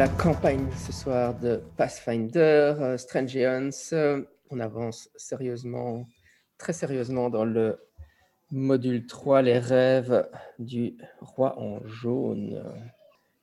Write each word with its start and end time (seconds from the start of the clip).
la 0.00 0.08
campagne 0.08 0.66
ce 0.78 0.92
soir 0.92 1.38
de 1.38 1.60
Pathfinder, 1.76 2.38
euh, 2.38 2.96
Strange 2.96 3.36
Aeons. 3.36 3.68
Euh, 3.92 4.22
on 4.48 4.58
avance 4.58 5.10
sérieusement, 5.14 6.06
très 6.56 6.72
sérieusement 6.72 7.28
dans 7.28 7.44
le 7.44 7.78
module 8.50 9.06
3, 9.06 9.42
les 9.42 9.58
rêves 9.58 10.26
du 10.58 10.94
roi 11.20 11.60
en 11.60 11.86
jaune. 11.86 12.64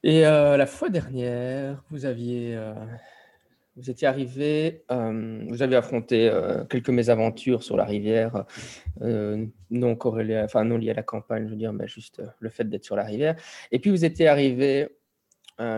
Et 0.02 0.26
euh, 0.26 0.58
la 0.58 0.66
fois 0.66 0.90
dernière, 0.90 1.84
vous 1.92 2.06
aviez, 2.06 2.56
euh, 2.56 2.74
vous 3.76 3.92
étiez 3.92 4.08
arrivé, 4.08 4.84
vous 4.90 5.62
avez 5.62 5.76
affronté 5.76 6.32
quelques 6.72 6.90
mésaventures 6.90 7.62
sur 7.62 7.78
la 7.78 7.86
rivière, 7.86 8.46
non 9.00 9.96
corrélées, 9.96 10.42
enfin 10.42 10.64
non 10.64 10.78
liées 10.78 10.90
à 10.90 10.96
la 10.96 11.04
campagne, 11.04 11.46
je 11.46 11.52
veux 11.52 11.56
dire, 11.56 11.72
mais 11.72 11.88
juste 11.88 12.24
le 12.40 12.50
fait 12.50 12.68
d'être 12.68 12.84
sur 12.84 12.96
la 12.96 13.04
rivière. 13.04 13.36
Et 13.72 13.78
puis 13.78 13.92
vous 13.92 14.06
étiez 14.06 14.28
arrivé 14.28 14.90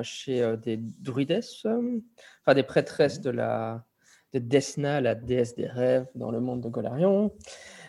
chez 0.03 0.41
euh, 0.41 0.55
des 0.57 0.77
druidesses, 0.77 1.65
euh, 1.65 1.99
enfin 2.43 2.53
des 2.55 2.63
prêtresses 2.63 3.21
de 3.21 3.29
la 3.29 3.85
de 4.33 4.39
Desna, 4.39 5.01
la 5.01 5.15
déesse 5.15 5.55
des 5.55 5.65
rêves 5.65 6.05
dans 6.13 6.31
le 6.31 6.39
monde 6.39 6.61
de 6.61 6.69
Golarion. 6.69 7.33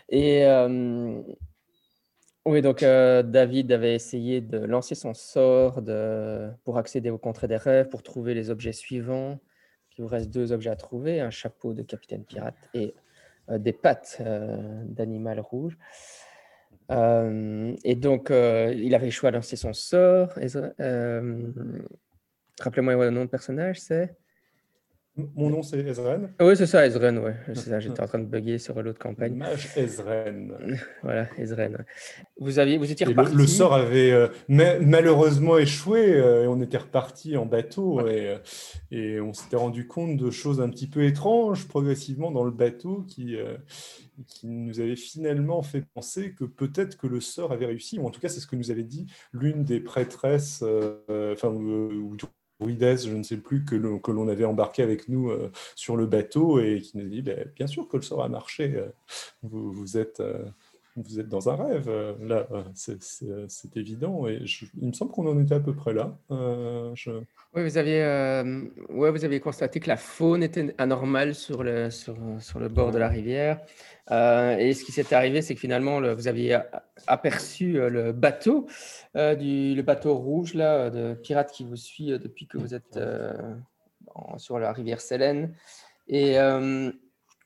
Et 0.08 0.46
euh, 0.46 1.20
oui, 2.46 2.62
donc 2.62 2.82
euh, 2.82 3.22
David 3.22 3.70
avait 3.72 3.94
essayé 3.94 4.40
de 4.40 4.58
lancer 4.58 4.94
son 4.94 5.12
sort 5.12 5.82
de, 5.82 6.50
pour 6.64 6.78
accéder 6.78 7.10
au 7.10 7.18
contrées 7.18 7.48
des 7.48 7.58
rêves, 7.58 7.88
pour 7.88 8.02
trouver 8.02 8.32
les 8.32 8.48
objets 8.48 8.72
suivants. 8.72 9.38
Il 9.98 10.02
vous 10.02 10.08
reste 10.08 10.30
deux 10.30 10.52
objets 10.52 10.70
à 10.70 10.76
trouver, 10.76 11.20
un 11.20 11.30
chapeau 11.30 11.74
de 11.74 11.82
capitaine 11.82 12.24
pirate 12.24 12.56
et 12.72 12.94
euh, 13.50 13.58
des 13.58 13.74
pattes 13.74 14.18
euh, 14.20 14.82
d'animal 14.86 15.40
rouge. 15.40 15.76
Euh, 16.90 17.74
et 17.84 17.94
donc, 17.94 18.30
euh, 18.30 18.72
il 18.76 18.94
avait 18.94 19.08
échoué 19.08 19.28
à 19.28 19.30
lancer 19.32 19.56
son 19.56 19.72
sort. 19.72 20.32
Euh, 20.80 21.52
Rappelez-moi 22.60 22.96
le 22.96 23.10
nom 23.10 23.24
de 23.24 23.30
personnage, 23.30 23.80
c'est? 23.80 24.16
Mon 25.34 25.50
nom 25.50 25.62
c'est 25.62 25.78
Ezren. 25.78 26.30
Oui, 26.40 26.56
c'est 26.56 26.66
ça, 26.66 26.86
Ezren, 26.86 27.18
ouais. 27.18 27.34
C'est 27.54 27.70
ça, 27.70 27.80
j'étais 27.80 28.00
en 28.02 28.06
train 28.06 28.18
de 28.18 28.24
bugger 28.24 28.58
sur 28.58 28.80
l'autre 28.82 28.98
campagne. 28.98 29.34
Mage 29.34 29.68
Ezren. 29.76 30.52
Voilà, 31.02 31.26
Ezren. 31.38 31.84
Vous, 32.38 32.58
aviez, 32.58 32.78
vous 32.78 32.90
étiez 32.90 33.06
le, 33.06 33.10
reparti. 33.12 33.34
le 33.36 33.46
sort 33.46 33.74
avait 33.74 34.10
euh, 34.12 34.28
ma- 34.48 34.78
malheureusement 34.78 35.58
échoué 35.58 36.14
euh, 36.14 36.44
et 36.44 36.46
on 36.46 36.60
était 36.60 36.76
reparti 36.78 37.36
en 37.36 37.46
bateau 37.46 38.06
et, 38.06 38.28
euh, 38.30 38.38
et 38.90 39.20
on 39.20 39.32
s'était 39.32 39.56
rendu 39.56 39.86
compte 39.86 40.16
de 40.16 40.30
choses 40.30 40.60
un 40.60 40.68
petit 40.68 40.88
peu 40.88 41.04
étranges 41.04 41.66
progressivement 41.68 42.30
dans 42.30 42.44
le 42.44 42.50
bateau 42.50 43.04
qui, 43.08 43.36
euh, 43.36 43.56
qui 44.26 44.46
nous 44.48 44.80
avait 44.80 44.96
finalement 44.96 45.62
fait 45.62 45.84
penser 45.94 46.32
que 46.32 46.44
peut-être 46.44 46.96
que 46.96 47.06
le 47.06 47.20
sort 47.20 47.52
avait 47.52 47.66
réussi, 47.66 47.98
ou 47.98 48.06
en 48.06 48.10
tout 48.10 48.20
cas 48.20 48.28
c'est 48.28 48.40
ce 48.40 48.46
que 48.46 48.56
nous 48.56 48.70
avait 48.70 48.84
dit 48.84 49.06
l'une 49.32 49.64
des 49.64 49.80
prêtresses, 49.80 50.62
enfin 51.08 51.48
ou, 51.48 52.16
ou 52.60 52.64
druidesses, 52.64 53.06
je 53.06 53.14
ne 53.14 53.22
sais 53.22 53.38
plus, 53.38 53.64
que 53.64 53.74
l'on 53.76 54.28
avait 54.28 54.44
embarqué 54.44 54.82
avec 54.82 55.08
nous 55.08 55.30
euh, 55.30 55.50
sur 55.74 55.96
le 55.96 56.06
bateau 56.06 56.60
et 56.60 56.80
qui 56.80 56.98
nous 56.98 57.08
dit 57.08 57.22
Ben, 57.22 57.50
bien 57.56 57.66
sûr 57.66 57.88
que 57.88 57.96
le 57.96 58.02
sort 58.02 58.22
a 58.22 58.28
marché, 58.28 58.74
euh, 58.76 58.88
vous, 59.42 59.72
vous 59.72 59.98
êtes... 59.98 60.20
euh, 60.20 60.44
vous 60.96 61.20
êtes 61.20 61.28
dans 61.28 61.48
un 61.48 61.56
rêve, 61.56 61.88
euh, 61.88 62.14
là, 62.20 62.46
euh, 62.50 62.62
euh, 63.22 63.44
c'est 63.48 63.76
évident. 63.76 64.26
Et 64.26 64.42
il 64.80 64.88
me 64.88 64.92
semble 64.92 65.12
qu'on 65.12 65.26
en 65.28 65.40
était 65.40 65.54
à 65.54 65.60
peu 65.60 65.74
près 65.74 65.94
là. 65.94 66.16
Oui, 67.54 67.62
vous 67.62 67.78
aviez, 67.78 68.02
euh, 68.02 68.64
vous 68.88 69.24
aviez 69.24 69.40
constaté 69.40 69.80
que 69.80 69.88
la 69.88 69.96
faune 69.96 70.42
était 70.42 70.74
anormale 70.78 71.34
sur 71.34 71.62
le, 71.62 71.90
sur, 71.90 72.16
sur 72.40 72.58
le 72.58 72.68
bord 72.68 72.90
de 72.90 72.98
la 72.98 73.08
rivière. 73.08 73.60
Et 74.10 74.74
ce 74.74 74.84
qui 74.84 74.90
s'est 74.92 75.14
arrivé, 75.14 75.40
c'est 75.42 75.54
que 75.54 75.60
finalement, 75.60 76.00
le- 76.00 76.12
vous 76.14 76.26
aviez 76.26 76.58
aperçu 77.06 77.74
le 77.74 78.12
bateau, 78.12 78.66
du, 79.14 79.74
le 79.74 79.82
bateau 79.82 80.14
rouge 80.16 80.54
là, 80.54 80.90
de 80.90 81.14
pirate 81.14 81.52
qui 81.52 81.64
vous 81.64 81.76
suit 81.76 82.06
depuis 82.18 82.46
que 82.48 82.58
vous 82.58 82.74
êtes 82.74 82.98
sur 84.38 84.58
la 84.58 84.72
rivière 84.72 85.00
Sélène. 85.00 85.54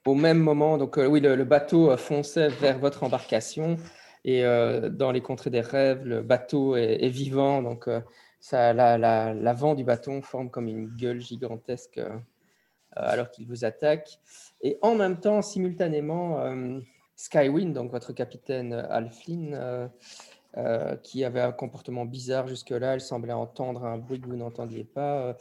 Au 0.06 0.14
même 0.14 0.38
moment, 0.38 0.78
donc 0.78 0.98
euh, 0.98 1.06
oui, 1.06 1.20
le, 1.20 1.44
bateau 1.44 1.90
euh, 1.90 1.96
fonçait 1.96 2.48
vers 2.48 2.78
votre 2.78 3.02
embarcation. 3.02 3.76
Et 4.24 4.44
euh, 4.44 4.88
dans 4.88 5.12
les 5.12 5.20
contrées 5.20 5.50
des 5.50 5.60
rêves, 5.60 6.04
le 6.04 6.22
bateau 6.22 6.76
est, 6.76 7.08
vivant, 7.08 7.62
donc 7.62 7.88
ça, 8.40 8.72
la- 8.72 8.96
la- 8.96 9.34
l'avant 9.34 9.74
du 9.74 9.84
bâton 9.84 10.22
forme 10.22 10.50
comme 10.50 10.66
une 10.66 10.88
gueule 10.88 11.20
gigantesque 11.20 12.00
alors 12.92 13.30
qu'il 13.30 13.46
vous 13.46 13.66
attaque. 13.66 14.18
Et 14.62 14.78
en 14.80 14.94
même 14.94 15.20
temps, 15.20 15.42
simultanément, 15.42 16.38
Skywind, 17.16 17.74
donc 17.74 17.90
votre 17.90 18.14
capitaine 18.14 18.72
Alflin, 18.72 19.90
qui 21.02 21.22
avait 21.22 21.42
un 21.42 21.52
comportement 21.52 22.06
bizarre 22.06 22.48
jusque-là, 22.48 22.94
elle 22.94 23.02
semblait 23.02 23.34
entendre 23.34 23.84
un 23.84 23.98
bruit 23.98 24.22
que 24.22 24.26
vous 24.26 24.36
n'entendiez 24.36 24.84
pas. 24.84 25.36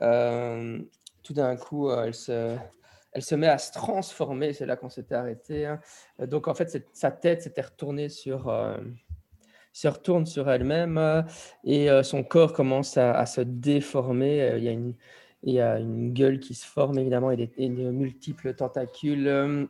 tout 0.00 1.34
d'un 1.34 1.56
coup, 1.56 1.88
elle 1.92 2.14
se, 2.14 2.56
elle 3.12 3.22
se 3.22 3.34
met 3.34 3.46
à 3.48 3.58
se 3.58 3.72
transformer, 3.72 4.52
c'est 4.52 4.66
là 4.66 4.76
qu'on 4.76 4.88
s'était 4.90 5.14
arrêté. 5.14 5.66
hein. 5.66 5.80
Euh, 6.20 6.26
Donc 6.26 6.48
en 6.48 6.54
fait, 6.54 6.88
sa 6.92 7.10
tête 7.10 7.42
s'était 7.42 7.62
retournée 7.62 8.08
sur, 8.08 8.48
euh, 8.48 8.76
se 9.72 9.88
retourne 9.88 10.26
sur 10.26 10.50
elle-même 10.50 10.98
euh, 10.98 11.22
et 11.64 11.90
euh, 11.90 12.02
son 12.02 12.22
corps 12.22 12.52
commence 12.52 12.96
à, 12.96 13.12
à 13.18 13.26
se 13.26 13.40
déformer. 13.40 14.42
Euh, 14.42 14.58
Il 14.58 14.64
y 14.64 14.68
a 14.68 14.72
une, 14.72 14.94
il 15.44 15.54
y 15.54 15.60
a 15.60 15.78
une 15.78 16.12
gueule 16.12 16.40
qui 16.40 16.54
se 16.54 16.66
forme 16.66 16.98
évidemment 16.98 17.30
et, 17.30 17.36
des, 17.36 17.50
et 17.56 17.68
de 17.68 17.90
multiples 17.90 18.54
tentacules. 18.54 19.26
euh, 19.28 19.66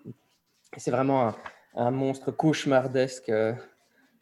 C'est 0.77 0.91
vraiment 0.91 1.29
un, 1.29 1.37
un 1.75 1.91
monstre 1.91 2.31
cauchemardesque, 2.33 3.29
euh, 3.29 3.53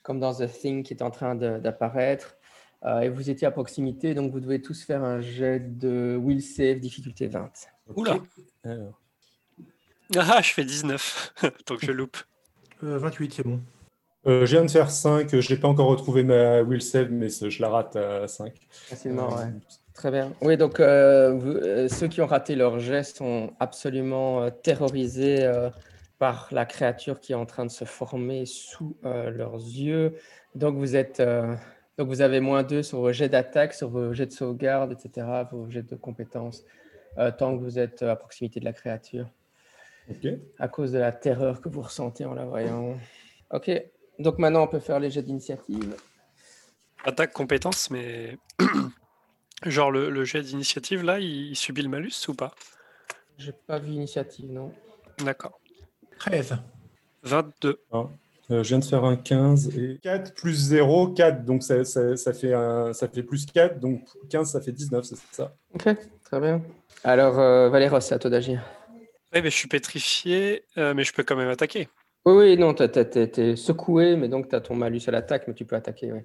comme 0.02 0.20
dans 0.20 0.34
The 0.34 0.46
Thing 0.48 0.82
qui 0.82 0.92
est 0.94 1.02
en 1.02 1.10
train 1.10 1.34
d'apparaître. 1.34 2.36
Euh, 2.84 3.00
et 3.00 3.08
vous 3.08 3.30
étiez 3.30 3.46
à 3.48 3.50
proximité, 3.50 4.14
donc 4.14 4.30
vous 4.30 4.38
devez 4.40 4.60
tous 4.60 4.84
faire 4.84 5.02
un 5.02 5.20
jet 5.20 5.78
de 5.78 6.16
Will 6.20 6.42
Save 6.42 6.78
difficulté 6.78 7.26
20. 7.26 7.50
Oula. 7.96 8.18
Alors, 8.64 9.00
Ah, 10.16 10.40
je 10.42 10.52
fais 10.52 10.64
19. 10.64 11.34
Donc 11.66 11.78
je 11.84 11.90
loupe. 11.92 12.16
Euh, 12.84 12.98
28, 12.98 13.32
c'est 13.34 13.42
bon. 13.42 13.60
euh, 14.26 14.46
je 14.46 14.52
viens 14.56 14.64
de 14.64 14.70
faire 14.70 14.90
5. 14.90 15.40
Je 15.40 15.52
n'ai 15.54 15.58
pas 15.60 15.68
encore 15.68 15.88
retrouvé 15.88 16.22
ma 16.22 16.62
will 16.62 16.82
save, 16.82 17.10
mais 17.10 17.28
je 17.28 17.60
la 17.62 17.68
rate 17.68 17.96
à 17.96 18.28
5. 18.28 18.52
Facilement, 18.70 19.28
ouais. 19.36 19.52
Très 19.94 20.10
bien. 20.10 20.32
Oui, 20.42 20.56
donc 20.58 20.78
euh, 20.78 21.32
vous- 21.32 21.48
euh, 21.56 21.88
ceux 21.88 22.06
qui 22.06 22.20
ont 22.20 22.26
raté 22.26 22.54
leur 22.54 22.78
jet 22.78 23.02
sont 23.02 23.54
absolument 23.60 24.42
euh, 24.42 24.50
terrorisés 24.50 25.42
euh, 25.42 25.70
par 26.18 26.48
la 26.52 26.66
créature 26.66 27.18
qui 27.18 27.32
est 27.32 27.36
en 27.36 27.46
train 27.46 27.64
de 27.64 27.70
se 27.70 27.84
former 27.86 28.44
sous 28.44 28.96
euh, 29.06 29.30
leurs 29.30 29.54
yeux. 29.56 30.14
Donc 30.54 30.76
vous 30.76 30.96
êtes, 30.96 31.20
euh, 31.20 31.54
donc 31.98 32.08
vous 32.08 32.20
avez 32.20 32.40
moins 32.40 32.62
2 32.62 32.82
sur 32.82 33.00
vos 33.00 33.12
jets 33.12 33.30
d'attaque, 33.30 33.72
sur 33.72 33.88
vos 33.88 34.12
jets 34.12 34.26
de 34.26 34.32
sauvegarde, 34.32 34.92
etc., 34.92 35.26
vos 35.50 35.68
jets 35.70 35.82
de 35.82 35.96
compétences, 35.96 36.62
euh, 37.18 37.30
tant 37.30 37.56
que 37.56 37.62
vous 37.62 37.78
êtes 37.78 38.02
euh, 38.02 38.12
à 38.12 38.16
proximité 38.16 38.60
de 38.60 38.66
la 38.66 38.74
créature, 38.74 39.26
Ok. 40.10 40.26
à 40.58 40.68
cause 40.68 40.92
de 40.92 40.98
la 40.98 41.12
terreur 41.12 41.60
que 41.60 41.68
vous 41.68 41.82
ressentez 41.82 42.24
en 42.24 42.34
la 42.34 42.44
voyant. 42.44 42.96
Ok, 43.50 43.70
donc 44.18 44.38
maintenant 44.38 44.62
on 44.62 44.68
peut 44.68 44.78
faire 44.80 45.00
les 45.00 45.10
jets 45.10 45.22
d'initiative. 45.22 45.96
Attaque 47.04 47.32
compétence, 47.32 47.90
mais. 47.90 48.38
Genre 49.64 49.90
le, 49.90 50.10
le 50.10 50.24
jet 50.24 50.42
d'initiative, 50.42 51.02
là, 51.02 51.18
il, 51.18 51.50
il 51.50 51.56
subit 51.56 51.80
le 51.82 51.88
malus 51.88 52.12
ou 52.28 52.34
pas? 52.34 52.54
J'ai 53.38 53.52
pas 53.52 53.78
vu 53.78 53.92
initiative, 53.92 54.50
non. 54.52 54.70
D'accord. 55.24 55.58
13. 56.18 56.56
22. 57.22 57.80
Euh, 57.94 58.62
je 58.62 58.68
viens 58.68 58.78
de 58.78 58.84
faire 58.84 59.02
un 59.04 59.16
15 59.16 59.76
et 59.78 59.98
4 60.02 60.34
plus 60.34 60.52
0, 60.68 61.08
4. 61.14 61.44
Donc 61.44 61.62
ça, 61.62 61.84
ça- 61.84 62.16
ça 62.16 62.32
fait 62.34 62.52
un, 62.52 62.92
ça 62.92 63.08
fait 63.08 63.22
plus 63.22 63.46
4. 63.46 63.80
Donc 63.80 64.06
15, 64.28 64.50
ça 64.52 64.60
fait 64.60 64.72
19, 64.72 65.04
c'est 65.04 65.16
ça? 65.32 65.54
Ok, 65.74 65.88
très 66.24 66.40
bien. 66.40 66.62
Alors, 67.02 67.38
euh, 67.38 67.68
Valéros, 67.70 68.00
c'est 68.00 68.14
à 68.14 68.18
toi 68.18 68.30
d'agir. 68.30 68.62
Oui, 69.36 69.42
mais 69.42 69.50
je 69.50 69.56
suis 69.56 69.68
pétrifié, 69.68 70.64
euh, 70.78 70.94
mais 70.94 71.04
je 71.04 71.12
peux 71.12 71.22
quand 71.22 71.36
même 71.36 71.50
attaquer. 71.50 71.90
Oui, 72.24 72.32
oui, 72.32 72.56
non, 72.56 72.72
t'es 72.72 73.54
secoué, 73.54 74.16
mais 74.16 74.28
donc 74.28 74.48
tu 74.48 74.56
as 74.56 74.62
ton 74.62 74.74
malus 74.74 75.02
à 75.08 75.10
l'attaque, 75.10 75.46
mais 75.46 75.52
tu 75.52 75.66
peux 75.66 75.76
attaquer, 75.76 76.10
oui. 76.10 76.20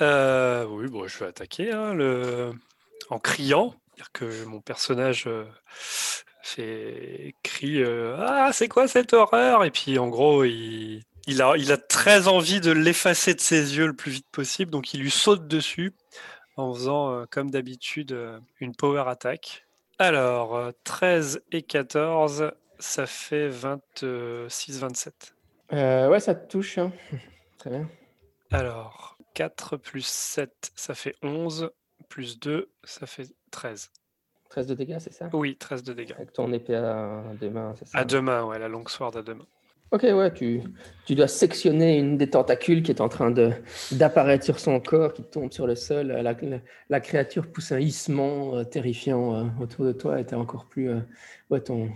Euh, 0.00 0.66
oui, 0.68 0.88
bon, 0.88 1.06
je 1.06 1.16
vais 1.20 1.26
attaquer 1.26 1.70
hein, 1.70 1.94
le... 1.94 2.50
en 3.08 3.20
criant. 3.20 3.76
Que 4.12 4.44
mon 4.46 4.60
personnage 4.60 5.28
euh, 5.28 5.44
fait 6.42 7.36
crie 7.44 7.84
Ah, 8.18 8.50
c'est 8.52 8.66
quoi 8.66 8.88
cette 8.88 9.12
horreur? 9.12 9.64
Et 9.64 9.70
puis 9.70 10.00
en 10.00 10.08
gros, 10.08 10.42
il... 10.42 11.02
Il, 11.28 11.40
a, 11.40 11.54
il 11.56 11.70
a 11.70 11.76
très 11.76 12.26
envie 12.26 12.60
de 12.60 12.72
l'effacer 12.72 13.34
de 13.34 13.40
ses 13.40 13.76
yeux 13.76 13.86
le 13.86 13.94
plus 13.94 14.10
vite 14.10 14.26
possible, 14.32 14.72
donc 14.72 14.92
il 14.92 15.00
lui 15.00 15.10
saute 15.12 15.46
dessus 15.46 15.94
en 16.56 16.74
faisant, 16.74 17.24
comme 17.30 17.52
d'habitude, 17.52 18.18
une 18.60 18.74
power 18.74 19.04
attack. 19.06 19.63
Alors, 19.98 20.56
euh, 20.56 20.70
13 20.84 21.42
et 21.52 21.62
14, 21.62 22.50
ça 22.78 23.06
fait 23.06 23.48
26-27. 23.48 25.34
Euh, 25.72 26.08
ouais, 26.08 26.20
ça 26.20 26.34
te 26.34 26.50
touche. 26.50 26.78
hein. 26.78 26.92
Très 27.58 27.70
bien. 27.70 27.88
Alors, 28.50 29.16
4 29.34 29.76
plus 29.76 30.04
7, 30.06 30.72
ça 30.74 30.94
fait 30.94 31.14
11, 31.22 31.70
plus 32.08 32.38
2, 32.38 32.70
ça 32.84 33.06
fait 33.06 33.28
13. 33.50 33.90
13 34.50 34.66
de 34.66 34.74
dégâts, 34.74 34.98
c'est 35.00 35.12
ça? 35.12 35.30
Oui, 35.32 35.56
13 35.56 35.82
de 35.82 35.92
dégâts. 35.92 36.12
Avec 36.12 36.32
ton 36.32 36.52
épée 36.52 36.76
à 36.76 37.22
deux 37.40 37.50
mains, 37.50 37.74
c'est 37.78 37.86
ça? 37.88 37.98
À 37.98 38.04
deux 38.04 38.20
mains, 38.20 38.44
ouais, 38.44 38.58
la 38.58 38.68
longue 38.68 38.88
sword 38.88 39.16
à 39.16 39.22
deux 39.22 39.34
mains. 39.34 39.46
Ok, 39.90 40.02
ouais, 40.02 40.32
tu, 40.34 40.60
tu 41.06 41.14
dois 41.14 41.28
sectionner 41.28 41.98
une 41.98 42.16
des 42.18 42.28
tentacules 42.28 42.82
qui 42.82 42.90
est 42.90 43.00
en 43.00 43.08
train 43.08 43.30
de 43.30 43.52
d'apparaître 43.92 44.44
sur 44.44 44.58
son 44.58 44.80
corps, 44.80 45.12
qui 45.12 45.22
tombe 45.22 45.52
sur 45.52 45.66
le 45.68 45.76
sol. 45.76 46.08
La, 46.08 46.22
la- 46.22 46.34
la 46.90 47.00
créature 47.00 47.46
pousse 47.52 47.70
un 47.70 47.78
hissement 47.78 48.56
euh, 48.56 48.64
terrifiant 48.64 49.34
euh, 49.36 49.44
autour 49.60 49.84
de 49.84 49.92
toi 49.92 50.18
et 50.20 50.24
t'es 50.26 50.34
encore 50.34 50.64
plus. 50.66 50.90
euh, 50.90 50.98
ouais, 51.50 51.60
ton... 51.60 51.90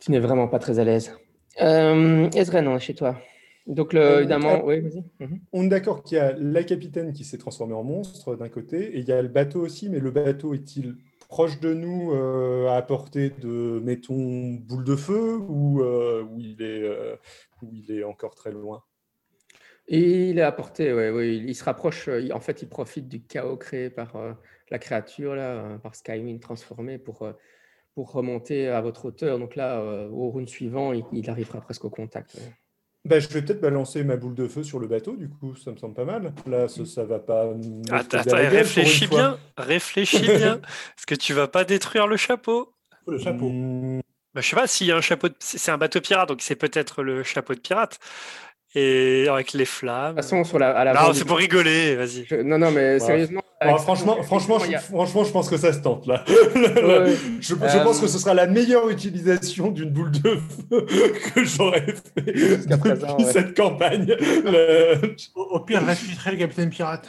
Tu 0.00 0.10
n'es 0.12 0.20
vraiment 0.20 0.48
pas 0.48 0.58
très 0.58 0.78
à 0.78 0.84
l'aise. 0.84 1.12
Euh, 1.60 2.30
Ezren, 2.30 2.66
on 2.68 2.76
est 2.76 2.80
chez 2.80 2.94
toi. 2.94 3.18
Donc, 3.66 3.92
le, 3.92 4.18
évidemment, 4.18 4.64
oui, 4.64 4.80
vas-y. 4.80 5.02
Mhm. 5.20 5.40
On 5.52 5.64
est 5.64 5.68
d'accord 5.68 6.02
qu'il 6.02 6.16
y 6.16 6.20
a 6.20 6.32
la 6.38 6.62
capitaine 6.62 7.12
qui 7.12 7.24
s'est 7.24 7.36
transformée 7.38 7.74
en 7.74 7.82
monstre 7.82 8.36
d'un 8.36 8.48
côté, 8.48 8.96
et 8.96 9.00
il 9.00 9.08
y 9.08 9.12
a 9.12 9.20
le 9.20 9.28
bateau 9.28 9.60
aussi, 9.60 9.90
mais 9.90 9.98
le 9.98 10.10
bateau 10.10 10.54
est-il 10.54 10.96
proche 11.28 11.60
de 11.60 11.74
nous 11.74 12.12
euh, 12.12 12.68
à 12.68 12.82
portée 12.82 13.30
de, 13.30 13.80
mettons, 13.84 14.54
boule 14.54 14.84
de 14.84 14.96
feu, 14.96 15.36
ou 15.36 15.82
euh, 15.82 16.26
il 16.38 16.62
est, 16.62 16.82
euh, 16.82 17.16
il 17.70 17.92
est 17.92 18.02
encore 18.02 18.34
très 18.34 18.50
loin? 18.50 18.82
Il 19.86 20.38
est 20.38 20.42
apporté, 20.42 20.92
ouais, 20.92 21.10
ouais, 21.10 21.36
il, 21.36 21.54
se 21.54 21.64
rapproche. 21.64 22.08
euh, 22.08 22.28
en 22.32 22.40
fait, 22.40 22.62
il 22.62 22.68
profite 22.68 23.08
du 23.08 23.22
chaos 23.22 23.56
créé 23.56 23.90
par 23.90 24.16
la 24.70 24.78
créature, 24.78 25.34
là, 25.34 25.78
par 25.78 25.94
Skywind 25.94 26.40
transformé 26.40 26.98
pour, 26.98 27.26
pour 27.94 28.12
remonter 28.12 28.68
à 28.68 28.80
votre 28.80 29.06
hauteur. 29.06 29.38
Donc 29.38 29.54
là, 29.54 29.82
au 30.10 30.30
round 30.30 30.48
suivant, 30.48 30.92
il, 30.92 31.30
arrivera 31.30 31.60
presque 31.60 31.84
au 31.84 31.90
contact. 31.90 32.38
Bah, 33.04 33.20
je 33.20 33.28
vais 33.28 33.42
peut-être 33.42 33.60
balancer 33.60 34.04
ma 34.04 34.16
boule 34.16 34.34
de 34.34 34.48
feu 34.48 34.62
sur 34.62 34.78
le 34.78 34.86
bateau, 34.86 35.16
du 35.16 35.28
coup, 35.30 35.54
ça 35.56 35.70
me 35.70 35.76
semble 35.76 35.94
pas 35.94 36.04
mal. 36.04 36.34
Là, 36.46 36.68
ça, 36.68 36.84
ça 36.84 37.04
va 37.04 37.18
pas. 37.18 37.54
Attends, 37.90 38.18
attends, 38.18 38.36
réfléchis 38.36 39.06
bien, 39.06 39.38
réfléchis 39.56 40.20
bien, 40.28 40.58
parce 40.96 41.06
que 41.06 41.14
tu 41.14 41.32
vas 41.32 41.48
pas 41.48 41.64
détruire 41.64 42.06
le 42.06 42.16
chapeau. 42.16 42.74
Le 43.06 43.18
chapeau. 43.18 43.48
Hmm, 43.48 44.00
Bah, 44.34 44.40
je 44.42 44.48
sais 44.48 44.56
pas 44.56 44.66
s'il 44.66 44.86
y 44.88 44.92
a 44.92 44.96
un 44.96 45.00
chapeau, 45.00 45.28
de... 45.28 45.34
c'est 45.38 45.70
un 45.70 45.78
bateau 45.78 46.00
pirate, 46.00 46.28
donc 46.28 46.42
c'est 46.42 46.56
peut-être 46.56 47.02
le 47.02 47.22
chapeau 47.22 47.54
de 47.54 47.60
pirate. 47.60 47.98
Et 48.80 49.28
avec 49.28 49.52
les 49.52 49.64
De 49.64 49.68
flammes. 49.68 50.14
toute 50.14 50.24
façon, 50.24 50.44
sur 50.44 50.58
la, 50.58 50.70
à 50.70 50.84
la 50.84 50.92
Non, 50.94 51.12
c'est 51.12 51.24
pour 51.24 51.38
rigoler, 51.38 51.96
vas-y. 51.96 52.24
Je- 52.26 52.36
non, 52.36 52.58
non, 52.58 52.70
mais 52.70 52.92
Ouais. 52.94 52.98
sérieusement. 53.00 53.40
bon, 53.40 53.68
avec- 53.68 53.80
franchement, 53.82 54.22
franchement, 54.22 54.56
a- 54.58 54.66
je, 54.66 54.76
franchement, 54.78 55.24
je 55.24 55.32
pense 55.32 55.48
que 55.50 55.56
ça 55.56 55.72
se 55.72 55.80
tente 55.80 56.06
là. 56.06 56.24
Ouais, 56.28 56.34
je, 57.40 57.54
je 57.54 57.54
Euh, 57.54 57.82
pense 57.82 58.00
que 58.00 58.06
ce 58.06 58.18
sera 58.18 58.34
la 58.34 58.46
meilleure 58.46 58.88
utilisation 58.88 59.70
d'une 59.70 59.90
boule 59.90 60.10
de 60.12 60.36
feu 60.70 60.86
que 61.34 61.44
j'aurais 61.44 61.80
fait 61.86 62.66
depuis 62.66 62.78
présent, 62.78 63.16
ouais. 63.18 63.24
cette 63.24 63.56
campagne. 63.56 64.06
Le- 64.08 65.14
Au, 65.34 65.60
pire, 65.60 65.84
ressusciterai 65.86 66.32
le 66.32 66.36
capitaine 66.38 66.70
pirate. 66.70 67.08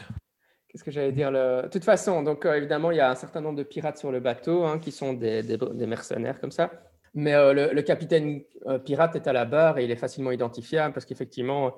Qu'est-ce 0.71 0.83
que 0.83 0.92
j'allais 0.92 1.12
dire 1.12 1.31
le... 1.31 1.63
De 1.63 1.68
toute 1.68 1.83
façon, 1.83 2.21
donc 2.24 2.45
euh, 2.45 2.54
évidemment, 2.56 2.92
il 2.92 2.98
y 2.98 3.01
a 3.01 3.10
un 3.10 3.16
certain 3.16 3.42
nombre 3.42 3.57
de 3.57 3.63
pirates 3.63 3.98
sur 3.98 4.12
le 4.12 4.19
bateau 4.19 4.63
hein, 4.66 4.77
qui 4.80 4.92
sont 4.92 5.13
des, 5.13 5.42
des- 5.44 5.57
des 5.57 5.88
mercenaires 5.88 6.39
comme 6.39 6.51
ça. 6.51 6.69
Mais 7.13 7.33
euh, 7.33 7.53
le, 7.53 7.73
le 7.73 7.81
capitaine 7.81 8.41
euh, 8.67 8.79
pirate 8.79 9.15
est 9.15 9.27
à 9.27 9.33
la 9.33 9.45
barre 9.45 9.77
et 9.77 9.83
il 9.85 9.91
est 9.91 9.95
facilement 9.95 10.31
identifiable 10.31 10.94
parce 10.94 11.06
qu'effectivement, 11.06 11.75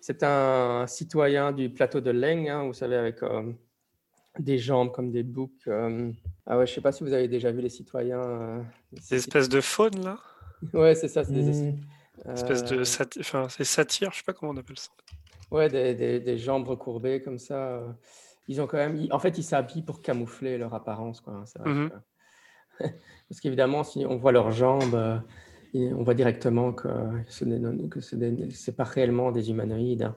c'est 0.00 0.22
un 0.22 0.86
citoyen 0.86 1.52
du 1.52 1.70
plateau 1.70 2.00
de 2.00 2.10
Leng, 2.10 2.48
hein, 2.48 2.64
vous 2.64 2.74
savez, 2.74 2.96
avec 2.96 3.22
euh, 3.22 3.52
des 4.38 4.58
jambes 4.58 4.92
comme 4.92 5.10
des 5.10 5.22
boucs. 5.22 5.66
euh. 5.68 6.10
Ah 6.46 6.58
ouais, 6.58 6.66
je 6.66 6.74
sais 6.74 6.80
pas 6.80 6.92
si 6.92 7.02
vous 7.04 7.12
avez 7.12 7.28
déjà 7.28 7.50
vu 7.50 7.60
les 7.60 7.68
citoyens. 7.70 8.20
euh, 8.22 8.62
Ces 9.00 9.16
espèces 9.16 9.48
de 9.48 9.60
faune, 9.60 10.04
là? 10.04 10.18
Ouais, 10.72 10.94
c'est 10.94 11.08
ça, 11.08 11.24
c'est 11.24 11.32
des, 11.32 11.72
Hmm. 12.24 12.32
Espèce 12.32 12.64
de 12.64 12.84
sati- 12.84 13.20
enfin, 13.20 13.48
c'est 13.48 13.64
satire, 13.64 14.12
je 14.12 14.18
sais 14.18 14.22
pas 14.24 14.32
comment 14.32 14.52
on 14.52 14.56
appelle 14.56 14.78
ça. 14.78 14.88
Ouais, 15.50 15.68
des, 15.68 15.94
des- 15.94 16.20
des 16.20 16.38
jambes 16.38 16.66
recourbées 16.68 17.20
comme 17.22 17.38
ça. 17.38 17.54
euh, 17.56 17.88
Ils 18.46 18.60
ont 18.62 18.66
quand 18.66 18.76
même. 18.76 19.06
En 19.10 19.18
fait, 19.18 19.36
ils 19.36 19.42
s'habillent 19.42 19.82
pour 19.82 20.00
camoufler 20.00 20.56
leur 20.56 20.72
apparence, 20.74 21.20
quoi. 21.20 21.32
hein, 21.34 21.44
c'est 21.46 21.58
vrai 21.58 21.70
que- 21.88 21.94
Parce 23.28 23.40
qu'évidemment, 23.40 23.84
si 23.84 24.04
on 24.06 24.16
voit 24.16 24.32
leurs 24.32 24.52
jambes, 24.52 24.94
euh, 24.94 25.18
on 25.74 26.02
voit 26.02 26.14
directement 26.14 26.72
que 26.72 26.88
ce 27.28 27.44
n'est 27.44 28.74
pas 28.76 28.84
réellement 28.84 29.32
des 29.32 29.50
humanoïdes. 29.50 30.02
hein. 30.04 30.16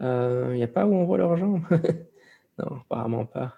Euh, 0.00 0.48
Il 0.52 0.56
n'y 0.56 0.62
a 0.62 0.68
pas 0.68 0.86
où 0.86 0.94
on 0.94 1.04
voit 1.04 1.18
leurs 1.18 1.36
jambes? 1.36 1.62
Non, 2.58 2.76
apparemment 2.82 3.24
pas. 3.24 3.54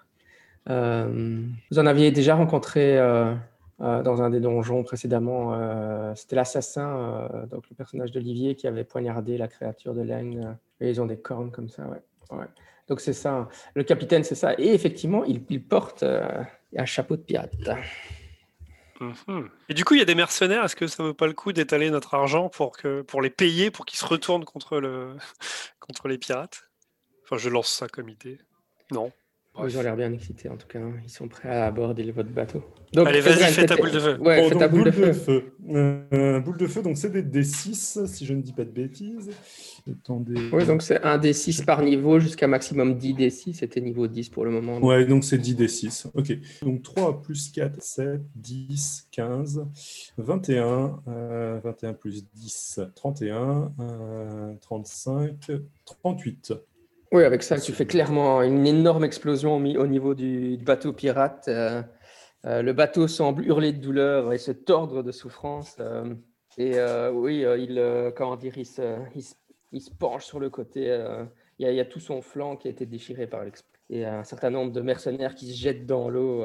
Euh, 0.69 1.43
vous 1.69 1.79
en 1.79 1.85
aviez 1.85 2.11
déjà 2.11 2.33
rencontré 2.35 2.97
euh, 2.97 3.35
euh, 3.81 4.01
dans 4.03 4.21
un 4.21 4.29
des 4.29 4.39
donjons 4.39 4.83
précédemment. 4.83 5.53
euh, 5.53 6.13
C'était 6.15 6.37
l'assassin, 6.37 6.97
euh, 6.97 7.45
donc 7.47 7.69
le 7.69 7.75
personnage 7.75 8.11
d'Olivier 8.13 8.55
qui 8.55 8.67
avait 8.67 8.85
poignardé 8.85 9.37
la 9.37 9.49
créature 9.49 9.93
de 9.93 10.01
euh, 10.09 10.53
et 10.79 10.89
ils 10.89 11.01
ont 11.01 11.05
des 11.05 11.17
cornes 11.17 11.51
comme 11.51 11.67
ça, 11.67 11.83
ouais. 11.89 12.45
Donc 12.87 13.01
c'est 13.01 13.11
ça. 13.13 13.33
hein. 13.33 13.47
Le 13.73 13.83
capitaine, 13.83 14.23
c'est 14.23 14.35
ça. 14.35 14.53
Et 14.57 14.73
effectivement, 14.73 15.25
il, 15.25 15.43
il 15.49 15.61
porte 15.61 16.03
euh, 16.03 16.25
un 16.77 16.85
chapeau 16.85 17.17
de 17.17 17.21
pirate. 17.21 17.51
Mhm. 19.27 19.49
Et 19.69 19.73
du 19.73 19.85
coup, 19.85 19.95
il 19.95 19.99
y 19.99 20.01
a 20.01 20.05
des 20.05 20.15
mercenaires. 20.15 20.63
Est-ce 20.63 20.75
que 20.75 20.87
ça 20.87 21.03
vaut 21.03 21.13
pas 21.13 21.27
le 21.27 21.33
coup 21.33 21.53
d'étaler 21.53 21.89
notre 21.89 22.13
argent 22.13 22.49
pour, 22.49 22.77
que, 22.77 23.01
pour 23.01 23.21
les 23.21 23.29
payer, 23.29 23.71
pour 23.71 23.85
qu'ils 23.85 23.99
se 23.99 24.05
retournent 24.05 24.45
contre, 24.45 24.79
contre 25.79 26.07
les 26.07 26.17
pirates? 26.17 26.69
Enfin, 27.23 27.37
je 27.37 27.49
lance 27.49 27.73
ça 27.73 27.87
comme 27.87 28.09
idée. 28.09 28.39
Non. 28.91 29.11
Bref. 29.55 29.71
Ils 29.73 29.77
ont 29.77 29.81
l'air 29.81 29.95
bien 29.95 30.11
excités 30.11 30.49
en 30.49 30.57
tout 30.57 30.67
cas. 30.67 30.79
hein. 30.79 30.93
Ils 31.03 31.09
sont 31.09 31.27
prêts 31.27 31.49
à 31.49 31.65
aborder 31.65 32.11
votre 32.11 32.29
bateau. 32.29 32.63
Donc, 32.93 33.07
Allez, 33.07 33.19
vas-y, 33.21 33.51
fais 33.53 33.65
ta 33.65 33.75
boule 33.75 33.91
de 33.91 33.99
feu. 33.99 34.17
Ouais, 34.21 34.41
Bon, 34.41 34.49
fais 34.49 34.55
ta 34.57 34.67
boule 34.67 34.83
de 34.85 34.91
feu. 34.91 35.13
feu. 35.13 35.43
Euh, 35.69 36.39
boule 36.39 36.57
de 36.57 36.67
feu, 36.67 36.81
donc 36.81 36.97
c'est 36.97 37.09
des 37.09 37.23
D6, 37.23 38.05
si 38.07 38.25
je 38.25 38.33
ne 38.33 38.41
dis 38.41 38.53
pas 38.53 38.63
de 38.63 38.69
bêtises. 38.69 39.29
Attendez. 39.89 40.49
Oui, 40.53 40.65
donc 40.65 40.81
c'est 40.81 41.01
un 41.03 41.17
D6 41.17 41.63
par 41.65 41.81
niveau 41.83 42.19
jusqu'à 42.19 42.47
maximum 42.47 42.95
10 42.97 43.13
D6. 43.13 43.53
C'était 43.53 43.81
niveau 43.81 44.07
10 44.07 44.29
pour 44.29 44.45
le 44.45 44.51
moment. 44.51 44.79
donc. 44.79 44.89
Ouais, 44.89 45.05
donc 45.05 45.23
c'est 45.23 45.37
10 45.37 45.55
D6. 45.55 46.07
Ok. 46.13 46.37
Donc 46.61 46.81
3 46.83 47.21
plus 47.21 47.51
4, 47.51 47.81
7, 47.81 48.21
10, 48.35 49.07
15, 49.11 49.65
21, 50.17 50.99
euh, 51.07 51.59
21 51.63 51.93
plus 51.93 52.25
10, 52.33 52.79
31, 52.95 53.71
euh, 53.79 54.53
35, 54.61 55.51
38. 55.85 56.53
Oui, 57.15 57.23
avec 57.23 57.43
ça, 57.43 57.57
tu 57.57 57.71
fais 57.71 57.85
clairement 57.85 58.41
une 58.41 58.67
énorme 58.67 59.05
explosion 59.05 59.55
au, 59.55 59.87
niveau 59.87 60.15
du 60.15 60.57
bateau 60.57 60.91
pirate. 60.91 61.45
Euh, 61.47 61.81
euh, 62.43 62.61
le 62.61 62.73
bateau 62.73 63.07
semble 63.07 63.45
hurler 63.45 63.71
de 63.71 63.79
douleur 63.79 64.33
et 64.33 64.37
se 64.37 64.51
tordre 64.51 65.01
de 65.01 65.13
souffrance. 65.13 65.77
euh, 65.79 66.13
et 66.57 66.73
oui, 67.13 67.45
il, 67.57 68.11
comment 68.17 68.35
dire, 68.35 68.57
il 68.57 68.65
se, 68.65 68.97
il 69.15 69.23
se- 69.23 69.35
il 69.71 69.79
se 69.79 69.91
penche 69.91 70.25
sur 70.25 70.41
le 70.41 70.49
côté. 70.49 70.81
il 71.57 71.63
y, 71.63 71.65
a- 71.65 71.71
il 71.71 71.77
y 71.77 71.79
a 71.79 71.85
tout 71.85 72.01
son 72.01 72.21
flanc 72.21 72.57
qui 72.57 72.67
a 72.67 72.71
été 72.71 72.85
déchiré 72.85 73.27
par 73.27 73.45
l'explosion. 73.45 73.79
Et 73.89 74.03
un 74.03 74.25
certain 74.25 74.49
nombre 74.49 74.73
de 74.73 74.81
mercenaires 74.81 75.35
qui 75.35 75.53
se 75.53 75.57
jettent 75.57 75.85
dans 75.85 76.09
l'eau. 76.09 76.43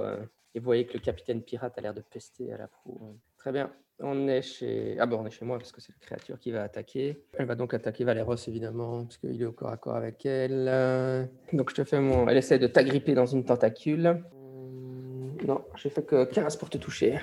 et 0.55 0.61
vous 0.61 0.65
voyez 0.65 0.87
que 0.87 0.93
le 0.95 1.01
capitaine 1.01 1.43
pirate 1.43 1.77
a 1.79 1.81
l'air 1.81 1.95
de 1.95 2.01
pester 2.01 2.53
à 2.53 2.59
la 2.59 2.69
proue. 2.69 3.19
Très 3.39 3.51
bien. 3.51 3.73
On 4.03 4.29
est 4.29 4.41
chez. 4.43 4.97
Ah 4.99 5.05
bon, 5.07 5.19
on 5.23 5.27
est 5.27 5.31
chez 5.31 5.45
moi 5.45 5.59
parce 5.59 5.73
que 5.73 5.81
c'est 5.81 5.93
la 5.93 6.07
créature 6.07 6.39
qui 6.39 6.51
va 6.53 6.63
attaquer. 6.63 7.23
Elle 7.37 7.47
va 7.47 7.55
donc 7.55 7.75
attaquer 7.75 8.05
Valéros 8.05 8.35
évidemment, 8.49 9.05
parce 9.05 9.19
qu'il 9.19 9.41
est 9.41 9.45
au 9.45 9.53
corps 9.53 9.71
à 9.71 9.77
corps 9.77 9.97
avec 9.97 10.25
elle. 10.25 10.67
Euh, 10.69 11.25
Donc 11.53 11.71
je 11.71 11.75
te 11.75 11.85
fais 11.85 12.01
mon. 12.01 12.27
Elle 12.29 12.39
essaie 12.39 12.59
de 12.59 12.67
t'agripper 12.67 13.15
dans 13.15 13.27
une 13.27 13.45
tentacule. 13.45 14.07
Hum, 14.07 15.37
Non, 15.47 15.63
j'ai 15.77 15.91
fait 15.91 16.03
que 16.05 16.25
15 16.25 16.57
pour 16.57 16.71
te 16.71 16.79
toucher. 16.79 17.19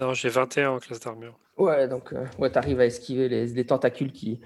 Non, 0.00 0.14
j'ai 0.14 0.28
21 0.28 0.70
en 0.70 0.78
classe 0.78 1.00
d'armure. 1.00 1.38
Ouais, 1.56 1.86
donc 1.88 2.12
euh, 2.12 2.24
ouais, 2.38 2.50
tu 2.50 2.58
arrives 2.58 2.80
à 2.80 2.86
esquiver 2.86 3.28
les, 3.28 3.46
les 3.48 3.64
tentacules 3.66 4.12
qui, 4.12 4.40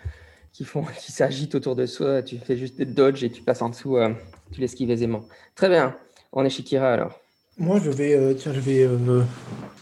qui, 0.52 0.64
font, 0.64 0.82
qui 0.98 1.12
s'agitent 1.12 1.54
autour 1.54 1.76
de 1.76 1.86
soi. 1.86 2.22
Tu 2.22 2.38
fais 2.38 2.56
juste 2.56 2.76
des 2.76 2.84
dodges 2.86 3.22
et 3.24 3.30
tu 3.30 3.42
passes 3.42 3.62
en 3.62 3.68
dessous. 3.70 3.96
euh, 3.98 4.12
tu 4.52 4.60
l'esquives 4.60 4.90
aisément. 4.90 5.24
Très 5.54 5.68
bien. 5.68 5.94
On 6.32 6.44
est 6.44 6.50
chez 6.50 6.62
Kira 6.62 6.92
alors. 6.92 7.20
Moi, 7.58 7.78
je 7.82 7.90
vais, 7.90 8.14
euh, 8.14 8.34
tiens, 8.34 8.52
je 8.52 8.60
vais, 8.60 8.82
euh, 8.84 9.22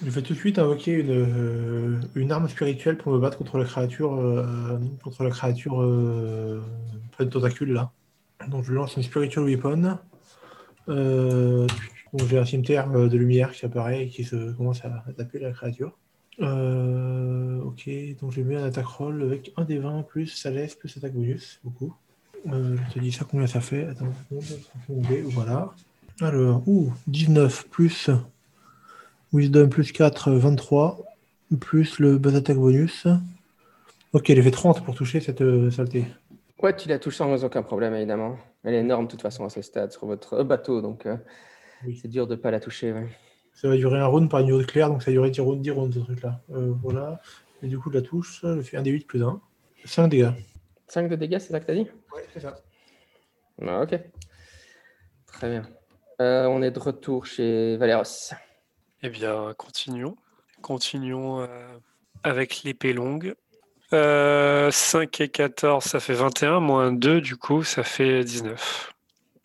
je 0.02 0.10
vais 0.10 0.22
tout 0.22 0.34
de 0.34 0.38
suite 0.38 0.58
invoquer 0.58 0.92
une, 0.92 1.10
euh, 1.10 2.00
une 2.14 2.32
arme 2.32 2.48
spirituelle 2.48 2.96
pour 2.96 3.12
me 3.12 3.18
battre 3.18 3.38
contre 3.38 3.58
la 3.58 3.64
créature, 3.64 4.14
euh, 4.14 4.78
contre 5.02 5.24
la 5.24 5.30
créature 5.30 5.80
euh, 5.80 6.62
de 7.18 7.24
tentacules 7.24 7.72
là. 7.72 7.92
Donc, 8.48 8.64
je 8.64 8.72
lance 8.72 8.96
une 8.96 9.02
spiritual 9.02 9.44
weapon. 9.44 9.98
Euh, 10.88 11.66
donc, 12.12 12.28
j'ai 12.28 12.38
un 12.38 12.44
cimetière 12.44 12.90
euh, 12.92 13.08
de 13.08 13.16
lumière 13.16 13.52
qui 13.52 13.64
apparaît 13.64 14.04
et 14.04 14.08
qui 14.08 14.28
commence 14.56 14.84
à, 14.84 15.04
taper 15.16 15.38
la 15.38 15.52
créature. 15.52 15.92
Ok, 16.40 17.88
donc 18.20 18.32
je 18.32 18.40
mets 18.42 18.56
un 18.56 18.64
attack 18.64 18.86
roll 18.86 19.22
avec 19.22 19.52
un 19.56 19.64
des 19.64 19.78
20 19.78 20.02
plus 20.02 20.26
Salès 20.26 20.74
plus 20.74 20.96
attaque 20.96 21.12
bonus, 21.12 21.60
beaucoup. 21.62 21.94
Je 22.44 22.92
te 22.92 22.98
dis 22.98 23.12
ça 23.12 23.24
combien 23.24 23.46
ça 23.46 23.60
fait? 23.60 23.88
Voilà. 24.88 25.72
Alors, 26.20 26.62
ouh, 26.66 26.92
19 27.06 27.68
plus 27.68 28.10
Wisdom 29.34 29.68
plus 29.68 29.90
4, 29.92 30.30
23, 30.32 31.04
plus 31.60 31.98
le 31.98 32.18
buzz 32.18 32.36
attack 32.36 32.56
bonus. 32.56 33.06
Ok, 34.12 34.30
elle 34.30 34.40
fait 34.42 34.50
30 34.52 34.84
pour 34.84 34.94
toucher 34.94 35.18
cette 35.20 35.40
euh, 35.42 35.70
saleté. 35.72 36.04
Ouais, 36.62 36.74
tu 36.76 36.88
la 36.88 37.00
touches 37.00 37.16
sans 37.16 37.44
aucun 37.44 37.62
problème 37.64 37.94
évidemment. 37.94 38.38
Elle 38.62 38.74
est 38.74 38.80
énorme 38.80 39.06
de 39.06 39.10
toute 39.10 39.22
façon 39.22 39.44
à 39.44 39.48
ce 39.48 39.60
stade 39.60 39.90
sur 39.92 40.06
votre 40.06 40.44
bateau, 40.44 40.80
donc 40.80 41.04
euh, 41.06 41.16
Oui. 41.84 41.98
c'est 42.00 42.06
dur 42.08 42.26
de 42.28 42.36
ne 42.36 42.40
pas 42.40 42.52
la 42.52 42.60
toucher. 42.60 42.92
ouais. 42.92 43.08
Ça 43.54 43.68
va 43.68 43.76
durer 43.76 43.98
un 43.98 44.06
round 44.06 44.30
par 44.30 44.42
niveau 44.42 44.58
de 44.58 44.64
clair, 44.64 44.88
donc 44.88 45.02
ça 45.02 45.10
va 45.10 45.12
durer 45.12 45.30
10 45.30 45.40
rounds, 45.40 45.60
10 45.62 45.70
rounds 45.72 45.94
ce 45.94 46.00
truc-là. 46.04 46.40
Euh, 46.50 46.72
voilà. 46.82 47.20
Et 47.62 47.66
du 47.66 47.78
coup, 47.78 47.90
de 47.90 47.96
la 47.96 48.02
touche, 48.02 48.40
je 48.44 48.60
fais 48.62 48.76
un 48.76 48.82
D8 48.82 49.06
plus 49.06 49.22
1. 49.24 49.40
5 49.84 50.08
dégâts. 50.08 50.30
5 50.86 51.08
de 51.08 51.16
dégâts, 51.16 51.38
c'est 51.38 51.50
ça 51.52 51.60
que 51.60 51.66
tu 51.66 51.70
as 51.72 51.74
dit? 51.74 51.88
Ouais, 52.14 52.24
c'est 52.32 52.40
ça. 52.40 52.54
Ah, 53.62 53.82
Ok. 53.82 53.98
Très 55.26 55.50
bien. 55.50 55.62
Euh, 56.20 56.46
on 56.46 56.62
est 56.62 56.70
de 56.70 56.78
retour 56.78 57.26
chez 57.26 57.76
Valéros. 57.76 58.02
Eh 59.06 59.10
bien, 59.10 59.52
continuons. 59.58 60.16
Continuons 60.62 61.42
euh, 61.42 61.46
avec 62.22 62.62
l'épée 62.62 62.94
longue. 62.94 63.34
Euh, 63.92 64.70
5 64.70 65.20
et 65.20 65.28
14, 65.28 65.84
ça 65.84 66.00
fait 66.00 66.14
21, 66.14 66.60
moins 66.60 66.90
2, 66.90 67.20
du 67.20 67.36
coup, 67.36 67.64
ça 67.64 67.82
fait 67.82 68.24
19. 68.24 68.94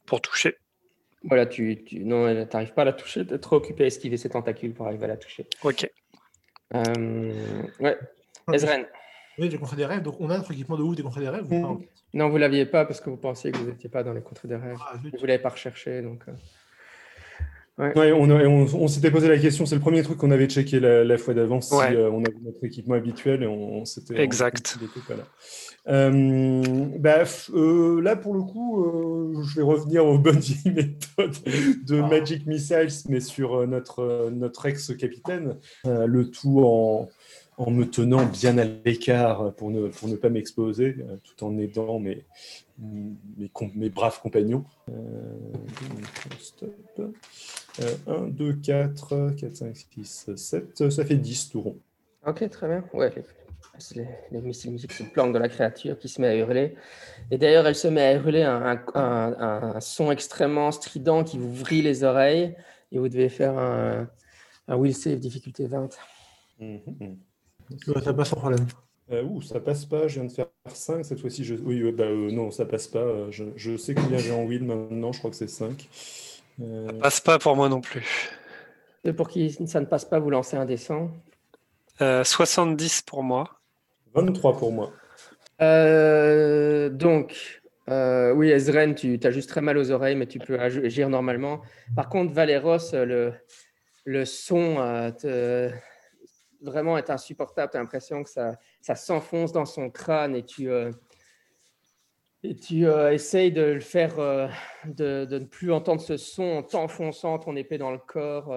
Pour 0.05 0.21
toucher. 0.21 0.55
Voilà, 1.25 1.45
tu, 1.45 1.83
tu 1.83 2.05
non, 2.05 2.45
t'arrives 2.45 2.73
pas 2.73 2.83
à 2.83 2.85
la 2.85 2.93
toucher, 2.93 3.27
t'es 3.27 3.37
trop 3.37 3.57
occupé 3.57 3.83
à 3.83 3.87
esquiver 3.87 4.15
ses 4.15 4.29
tentacules 4.29 4.73
pour 4.73 4.87
arriver 4.87 5.03
à 5.03 5.09
la 5.09 5.17
toucher. 5.17 5.45
Ok. 5.63 5.91
Euh, 6.73 7.63
ouais. 7.81 7.99
Ezren. 8.53 8.85
Oui, 9.39 9.49
des 9.49 9.85
rêves. 9.85 10.03
Donc, 10.03 10.15
on 10.21 10.29
a 10.29 10.37
notre 10.37 10.53
équipement 10.53 10.77
de 10.77 10.83
ouf 10.83 10.95
des 10.95 11.29
rêves 11.29 11.51
ou 11.51 11.61
pas. 11.61 11.85
Non, 12.13 12.29
vous 12.29 12.37
l'aviez 12.37 12.65
pas 12.65 12.85
parce 12.85 13.01
que 13.01 13.09
vous 13.09 13.17
pensiez 13.17 13.51
que 13.51 13.57
vous 13.57 13.67
n'étiez 13.67 13.89
pas 13.89 14.03
dans 14.03 14.13
les 14.13 14.21
contrées 14.21 14.47
des 14.47 14.55
rêves. 14.55 14.77
Ah. 14.79 14.93
Vous 15.19 15.25
l'avez 15.25 15.39
pas 15.39 15.49
recherché, 15.49 16.01
donc. 16.01 16.23
Ouais, 17.79 18.11
on, 18.11 18.29
a- 18.29 18.43
on- 18.45 18.67
on 18.73 18.87
s'était 18.89 19.09
posé 19.09 19.27
la 19.29 19.37
question, 19.37 19.65
c'est 19.65 19.75
le 19.75 19.81
premier 19.81 20.03
truc 20.03 20.17
qu'on 20.17 20.31
avait 20.31 20.47
checké 20.47 20.79
la, 20.81 21.03
la 21.05 21.17
fois 21.17 21.33
d'avant, 21.33 21.61
si 21.61 21.73
Ouais. 21.73 21.95
euh, 21.95 22.09
on 22.11 22.19
avait 22.25 22.35
notre 22.43 22.61
équipement 22.63 22.95
habituel 22.95 23.41
et 23.43 23.47
on, 23.47 23.79
on 23.81 23.85
s'était. 23.85 24.19
Exact. 24.21 24.77
pas 25.07 25.15
là. 25.15 25.23
Euh, 25.87 26.61
bah, 26.99 27.23
euh, 27.53 28.01
là, 28.01 28.15
pour 28.15 28.33
le 28.33 28.41
coup, 28.41 29.41
je 29.43 29.55
vais 29.55 29.61
revenir 29.61 30.05
aux 30.05 30.17
bonnes 30.19 30.39
vieilles 30.39 30.73
méthodes 30.75 31.35
de 31.87 32.01
Ah. 32.01 32.07
Magic 32.07 32.45
Missiles, 32.45 32.89
mais 33.07 33.19
sur 33.21 33.65
notre, 33.67 34.29
notre 34.29 34.65
ex-capitaine, 34.65 35.55
le 35.85 36.29
tout 36.29 36.59
en, 36.63 37.07
en 37.59 37.71
me 37.71 37.83
tenant 37.85 38.25
bien 38.25 38.57
à 38.57 38.63
l'écart 38.63 39.53
pour 39.55 39.69
ne, 39.69 39.89
pour 39.89 40.07
ne 40.07 40.15
pas 40.15 40.29
m'exposer, 40.29 40.95
euh, 40.99 41.17
tout 41.23 41.43
en 41.43 41.57
aidant 41.57 41.99
mes, 41.99 42.25
mes, 42.77 43.49
mes 43.75 43.89
braves 43.89 44.19
compagnons. 44.21 44.63
Euh, 44.89 44.93
donc, 45.51 46.39
stop. 46.39 46.73
Euh, 47.81 47.95
1, 48.07 48.27
2, 48.29 48.53
4, 48.53 49.31
4, 49.37 49.55
5, 49.55 49.75
6, 49.75 50.29
7, 50.35 50.89
ça 50.89 51.05
fait 51.05 51.15
10 51.17 51.49
tout 51.49 51.61
rond. 51.61 51.77
Ok, 52.25 52.49
très 52.49 52.67
bien. 52.67 52.83
Ouais, 52.93 53.11
les, 53.15 53.23
c'est 53.77 53.95
les, 53.97 54.07
les 54.31 54.41
missiles 54.41 54.71
musiques 54.71 54.93
se 54.93 55.03
planquent 55.03 55.33
dans 55.33 55.39
la 55.39 55.49
créature 55.49 55.99
qui 55.99 56.07
se 56.07 56.21
met 56.21 56.27
à 56.27 56.35
hurler. 56.37 56.75
Et 57.29 57.37
d'ailleurs, 57.37 57.67
elle 57.67 57.75
se 57.75 57.87
met 57.89 58.01
à 58.01 58.13
hurler 58.15 58.43
un, 58.43 58.61
un- 58.65 58.83
un- 58.95 59.73
un 59.75 59.79
son 59.81 60.11
extrêmement 60.11 60.71
strident 60.71 61.23
qui 61.25 61.37
vous 61.37 61.53
vrille 61.53 61.81
les 61.81 62.03
oreilles. 62.05 62.55
Et 62.93 62.99
vous 62.99 63.09
devez 63.09 63.29
faire 63.29 63.57
un, 63.57 64.07
will 64.69 64.95
save 64.95 65.19
difficulté 65.19 65.67
20. 65.67 65.89
Mhm. 66.59 67.17
Ouais, 67.87 68.01
ça 68.01 68.13
passe 68.13 68.29
sans 68.29 68.35
problème. 68.37 68.65
Euh, 69.11 69.23
ouh, 69.23 69.41
ça 69.41 69.59
passe 69.59 69.85
pas, 69.85 70.07
je 70.07 70.19
viens 70.19 70.25
de 70.25 70.31
faire 70.31 70.47
5 70.71 71.03
cette 71.03 71.19
fois-ci. 71.19 71.43
Je... 71.43 71.55
Oui, 71.55 71.83
ouais, 71.83 71.91
bah, 71.91 72.03
euh, 72.05 72.31
non, 72.31 72.51
ça 72.51 72.65
passe 72.65 72.87
pas. 72.87 72.99
euh, 72.99 73.31
Je, 73.31 73.45
je 73.55 73.75
sais 73.77 73.95
combien 73.95 74.17
j'ai 74.19 74.31
en 74.31 74.43
wheel 74.43 74.63
maintenant, 74.63 75.11
je 75.11 75.19
crois 75.19 75.31
que 75.31 75.37
c'est 75.37 75.47
5. 75.47 75.89
Euh, 76.61 76.87
Passe 76.99 77.19
pas 77.19 77.39
pour 77.39 77.55
moi 77.55 77.69
non 77.69 77.81
plus. 77.81 78.29
Et 79.03 79.13
pour 79.13 79.29
qui 79.29 79.51
ça 79.67 79.79
ne 79.79 79.85
passe 79.85 80.05
pas, 80.05 80.19
vous 80.19 80.29
lancez 80.29 80.57
un 80.57 80.65
dessin. 80.65 81.09
Euh, 82.01 82.23
70 82.23 83.01
pour 83.01 83.23
moi. 83.23 83.59
23 84.13 84.57
pour 84.57 84.71
moi. 84.71 84.91
Euh, 85.61 86.89
donc, 86.89 87.61
euh, 87.89 88.31
oui, 88.33 88.49
Ezren, 88.49 88.95
tu 88.95 89.19
as 89.23 89.31
juste 89.31 89.49
très 89.49 89.61
mal 89.61 89.77
aux 89.77 89.91
oreilles, 89.91 90.15
mais 90.15 90.25
tu 90.27 90.39
peux 90.39 90.59
ag- 90.59 90.85
agir 90.85 91.09
normalement. 91.09 91.61
Par 91.95 92.09
contre, 92.09 92.33
Valeros, 92.33 92.93
euh, 92.93 93.05
le, 93.05 93.33
le 94.05 94.25
son 94.25 94.77
euh, 94.79 95.11
te- 95.11 95.71
vraiment 96.61 96.97
est 96.97 97.09
insupportable. 97.09 97.71
Tu 97.71 97.77
as 97.77 97.79
l'impression 97.79 98.23
que 98.23 98.29
ça, 98.29 98.57
ça 98.81 98.95
s'enfonce 98.95 99.51
dans 99.51 99.65
son 99.65 99.89
crâne 99.89 100.35
et 100.35 100.43
tu, 100.43 100.69
euh, 100.69 100.91
et 102.43 102.55
tu 102.55 102.85
euh, 102.85 103.13
essayes 103.13 103.51
de 103.51 103.61
le 103.61 103.79
faire, 103.79 104.19
euh, 104.19 104.47
de, 104.85 105.25
de 105.25 105.39
ne 105.39 105.45
plus 105.45 105.71
entendre 105.71 106.01
ce 106.01 106.17
son 106.17 106.43
en 106.43 106.63
t'enfonçant 106.63 107.39
ton 107.39 107.55
épée 107.55 107.77
dans 107.77 107.91
le 107.91 107.97
corps. 107.97 108.53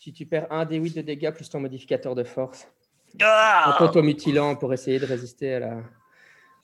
tu, 0.00 0.12
tu 0.12 0.26
perds 0.26 0.46
un 0.50 0.64
des 0.64 0.76
8 0.76 0.96
de 0.96 1.02
dégâts 1.02 1.30
plus 1.30 1.48
ton 1.48 1.60
modificateur 1.60 2.14
de 2.14 2.24
force. 2.24 2.68
En 3.14 3.24
Ah 3.24 3.76
t'automutilant 3.78 4.56
pour 4.56 4.72
essayer 4.72 4.98
de 4.98 5.06
résister 5.06 5.54
à 5.54 5.60
la. 5.60 5.76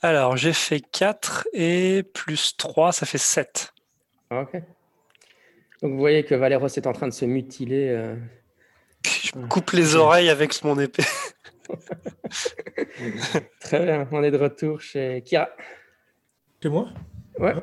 Alors, 0.02 0.37
j'ai 0.37 0.52
fait 0.52 0.81
4 0.81 1.49
et 1.52 2.02
plus 2.02 2.57
3, 2.57 2.93
ça 2.93 3.07
fait 3.07 3.19
7. 3.19 3.73
Ah, 4.31 4.43
Ok. 4.43 4.61
Donc 5.81 5.93
vous 5.93 5.99
voyez 5.99 6.25
que 6.25 6.37
Valeros 6.37 6.67
est 6.67 6.87
en 6.87 6.93
train 6.93 7.09
de 7.09 7.12
se 7.12 7.25
mutiler. 7.25 8.14
Je 9.06 9.38
me 9.38 9.47
coupe 9.47 9.71
les 9.73 9.94
oreilles 9.97 10.28
avec 10.28 10.62
mon 10.64 10.78
épée. 10.78 11.04
Très 13.61 13.85
bien, 13.85 14.09
on 14.12 14.23
est 14.23 14.30
de 14.30 14.38
retour 14.38 14.80
chez 14.80 15.23
Kira. 15.25 15.49
C'est 16.62 16.68
moi? 16.68 16.88
Ouais. 17.38 17.54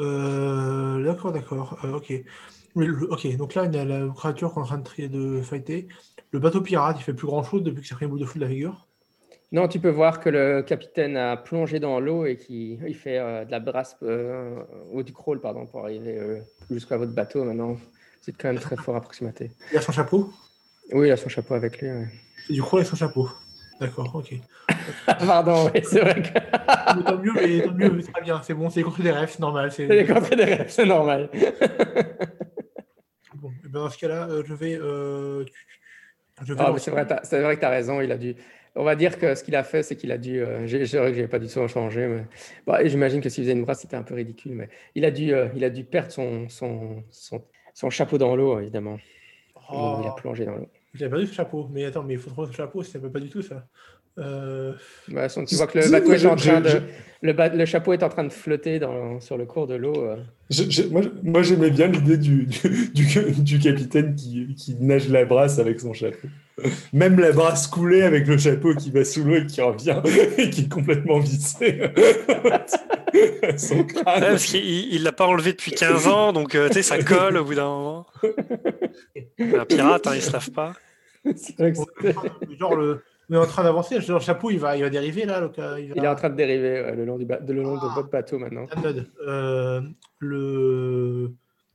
Euh, 0.00 1.04
d'accord, 1.04 1.32
d'accord. 1.32 1.78
Euh, 1.84 1.94
ok. 1.94 2.12
Le- 2.76 3.10
ok, 3.10 3.36
donc 3.36 3.54
là, 3.54 3.64
il 3.64 3.74
y 3.74 3.78
a 3.78 3.84
la 3.84 4.08
créature 4.14 4.52
qu'on 4.52 4.60
est 4.60 4.64
en 4.64 4.66
train 4.66 4.78
de, 4.78 4.82
trier- 4.84 5.08
de 5.08 5.40
fighter. 5.40 5.88
Le 6.30 6.38
bateau 6.38 6.60
pirate, 6.60 6.96
il 7.00 7.02
fait 7.02 7.14
plus 7.14 7.26
grand 7.26 7.42
chose 7.42 7.62
depuis 7.62 7.80
que 7.82 7.88
ça 7.88 7.94
a 7.94 7.96
pris 7.96 8.04
une 8.04 8.10
boule 8.10 8.20
de 8.20 8.26
feu 8.26 8.38
de 8.38 8.44
la 8.44 8.50
figure. 8.50 8.86
Non, 9.52 9.68
tu 9.68 9.78
peux 9.78 9.88
voir 9.90 10.20
que 10.20 10.28
le 10.28 10.62
capitaine 10.62 11.16
a 11.16 11.36
plongé 11.36 11.80
dans 11.80 12.00
l'eau 12.00 12.26
et 12.26 12.36
qu'il 12.36 12.82
il 12.86 12.94
fait 12.94 13.18
euh, 13.18 13.44
de 13.44 13.50
la 13.50 13.60
brasse 13.60 13.96
euh, 14.02 14.62
ou 14.90 15.02
du 15.02 15.12
crawl 15.12 15.40
pardon, 15.40 15.66
pour 15.66 15.80
arriver 15.84 16.18
euh, 16.18 16.40
jusqu'à 16.70 16.96
votre 16.98 17.12
bateau 17.14 17.44
maintenant. 17.44 17.74
Vous 17.74 18.28
êtes 18.30 18.36
quand 18.38 18.48
même 18.48 18.58
très 18.60 18.76
fort 18.76 18.96
approximaté. 18.96 19.52
Il 19.72 19.78
a 19.78 19.80
son 19.80 19.92
chapeau? 19.92 20.30
Oui, 20.92 21.08
il 21.08 21.12
a 21.12 21.16
son 21.16 21.28
chapeau 21.28 21.54
avec 21.54 21.80
lui. 21.80 21.90
ouais. 21.90 22.06
Du 22.48 22.62
coup, 22.62 22.76
avec 22.76 22.88
son 22.88 22.96
chapeau. 22.96 23.28
D'accord, 23.80 24.14
ok. 24.14 24.34
Pardon, 25.06 25.70
oui, 25.74 25.80
c'est 25.82 26.00
vrai 26.00 26.22
que 26.22 26.28
Mais 26.96 27.02
tant 27.04 27.18
mieux, 27.18 27.32
mais 27.34 27.60
tant 27.60 27.72
mieux, 27.72 28.00
très 28.02 28.22
bien. 28.22 28.40
C'est 28.42 28.54
bon, 28.54 28.70
c'est 28.70 28.82
contre 28.82 29.02
des 29.02 29.10
rêves, 29.10 29.30
c'est 29.30 29.40
normal. 29.40 29.70
C'est 29.72 29.88
c'est 29.88 29.96
les 29.96 30.06
contrées 30.06 30.36
des 30.36 30.44
rêves, 30.44 30.68
c'est 30.68 30.86
normal. 30.86 31.28
bon. 33.34 33.50
Et 33.64 33.68
ben, 33.68 33.80
dans 33.80 33.90
ce 33.90 33.98
cas-là, 33.98 34.28
euh, 34.28 34.42
je 34.46 34.54
vais. 34.54 34.78
euh, 34.78 35.44
je 36.42 36.54
vais 36.54 36.60
Ah, 36.62 36.72
c'est 36.78 36.90
vrai, 36.90 37.06
c'est 37.22 37.42
vrai 37.42 37.54
que 37.56 37.60
tu 37.60 37.66
as 37.66 37.70
raison. 37.70 38.00
Il 38.00 38.12
a 38.12 38.16
dû. 38.16 38.34
On 38.74 38.84
va 38.84 38.94
dire 38.94 39.18
que 39.18 39.34
ce 39.34 39.42
qu'il 39.42 39.56
a 39.56 39.64
fait, 39.64 39.82
c'est 39.82 39.96
qu'il 39.96 40.12
a 40.12 40.18
dû. 40.18 40.40
euh, 40.40 40.66
j'ai- 40.66 40.86
c'est 40.86 40.98
vrai 40.98 41.10
que 41.10 41.16
j'ai 41.16 41.28
pas 41.28 41.38
du 41.38 41.48
tout 41.48 41.66
changé, 41.66 42.06
mais 42.06 42.24
bon, 42.66 42.76
et 42.76 42.88
j'imagine 42.88 43.20
que 43.22 43.28
s'il 43.30 43.44
faisait 43.44 43.54
une 43.54 43.64
brasse, 43.64 43.80
c'était 43.80 43.96
un 43.96 44.02
peu 44.02 44.14
ridicule. 44.14 44.52
Mais 44.52 44.68
il 44.94 45.04
a 45.04 45.10
dû, 45.10 45.32
euh, 45.34 45.48
il 45.54 45.64
a 45.64 45.70
dû 45.70 45.84
perdre 45.84 46.12
son, 46.12 46.48
son, 46.48 47.02
son, 47.10 47.42
son 47.74 47.90
chapeau 47.90 48.18
dans 48.18 48.36
l'eau, 48.36 48.60
évidemment. 48.60 48.98
Oh, 49.72 49.98
Il 50.02 50.08
a 50.08 50.12
plongé 50.12 50.44
dans 50.44 50.56
l'eau. 50.56 50.68
J'avais 50.98 51.10
pas 51.10 51.18
vu 51.18 51.26
ce 51.26 51.34
chapeau. 51.34 51.68
Mais 51.72 51.84
attends, 51.84 52.02
mais 52.02 52.14
il 52.14 52.20
faut 52.20 52.30
trouver 52.30 52.48
ce 52.50 52.56
chapeau, 52.56 52.82
ça 52.82 52.98
ne 52.98 53.04
peut 53.04 53.10
pas 53.10 53.20
du 53.20 53.28
tout 53.28 53.42
ça. 53.42 53.66
Euh, 54.18 54.72
Bah, 55.08 55.28
son- 55.28 55.44
tu 55.44 55.56
vois 55.56 55.66
que 55.66 55.76
le 55.78 55.84
Je- 55.84 55.90
bateau 55.90 56.12
est 56.14 56.24
en 56.26 56.36
je- 56.38 56.48
train 56.48 56.60
de, 56.62 56.68
je- 56.70 56.76
le, 57.20 57.32
ba- 57.34 57.50
le 57.50 57.66
chapeau 57.66 57.92
est 57.92 58.02
en 58.02 58.08
train 58.08 58.24
de 58.24 58.32
flotter 58.32 58.78
dans, 58.78 59.20
sur 59.20 59.36
le 59.36 59.44
cours 59.44 59.66
de 59.66 59.74
l'eau. 59.74 59.94
euh. 59.94 60.16
Moi, 60.90 61.02
moi, 61.22 61.42
j'aimais 61.42 61.68
bien 61.70 61.88
l'idée 61.88 62.16
du, 62.16 62.46
du, 62.46 63.04
du- 63.04 63.42
du 63.42 63.58
capitaine 63.58 64.14
qui, 64.14 64.54
qui 64.54 64.74
nage 64.80 65.10
la 65.10 65.26
brasse 65.26 65.58
avec 65.58 65.80
son 65.80 65.92
chapeau. 65.92 66.28
Même 66.94 67.20
la 67.20 67.32
brasse 67.32 67.66
coulée 67.66 68.00
avec 68.00 68.26
le 68.26 68.38
chapeau 68.38 68.74
qui 68.74 68.90
va 68.90 69.04
sous 69.04 69.22
l'eau 69.22 69.34
et 69.34 69.44
qui 69.44 69.60
revient 69.60 70.00
et 70.38 70.48
qui 70.48 70.62
est 70.62 70.68
complètement 70.72 71.18
vissé. 71.18 71.82
son 73.58 73.76
Ouais, 73.80 73.86
crâne. 73.86 74.20
parce 74.20 74.44
qu'il 74.46 74.64
il 74.94 75.02
l'a 75.02 75.12
pas 75.12 75.26
enlevé 75.26 75.52
depuis 75.52 75.72
15 75.72 76.06
ans, 76.06 76.32
donc 76.32 76.54
euh, 76.54 76.68
tu 76.68 76.74
sais, 76.74 76.82
ça 76.82 77.02
colle 77.02 77.36
au 77.36 77.44
bout 77.44 77.54
d'un 77.54 77.66
moment. 77.68 78.06
Un 79.38 79.64
pirate, 79.64 80.06
hein, 80.06 80.14
il 80.14 80.22
se 80.22 80.32
lave 80.32 80.50
pas. 80.50 80.74
C'est 81.36 81.56
vrai 81.58 81.72
que 81.72 81.78
on 81.78 81.84
c'est- 82.00 82.08
est 82.08 82.16
en 82.16 82.20
train 82.22 82.38
de- 82.48 82.54
genre 82.56 82.76
le, 82.76 83.02
on 83.30 83.34
est 83.34 83.38
en 83.38 83.46
train 83.46 83.64
d'avancer. 83.64 83.98
Le 83.98 84.18
chapeau, 84.20 84.50
il 84.50 84.58
va, 84.60 84.76
il 84.76 84.82
va 84.82 84.90
dériver 84.90 85.24
là. 85.24 85.40
donc, 85.40 85.58
euh, 85.58 85.80
il, 85.80 85.88
va... 85.88 85.94
il 85.96 86.04
est 86.04 86.08
en 86.08 86.14
train 86.14 86.30
de 86.30 86.36
dériver 86.36 86.82
ouais, 86.82 86.94
le 86.94 87.04
long, 87.04 87.18
du 87.18 87.24
ba- 87.24 87.40
de, 87.40 87.52
le 87.52 87.62
long 87.62 87.74
de 87.76 87.94
votre 87.94 88.08
bateau 88.10 88.38
maintenant. 88.38 88.66
Euh, 89.26 89.80
le. 90.18 91.32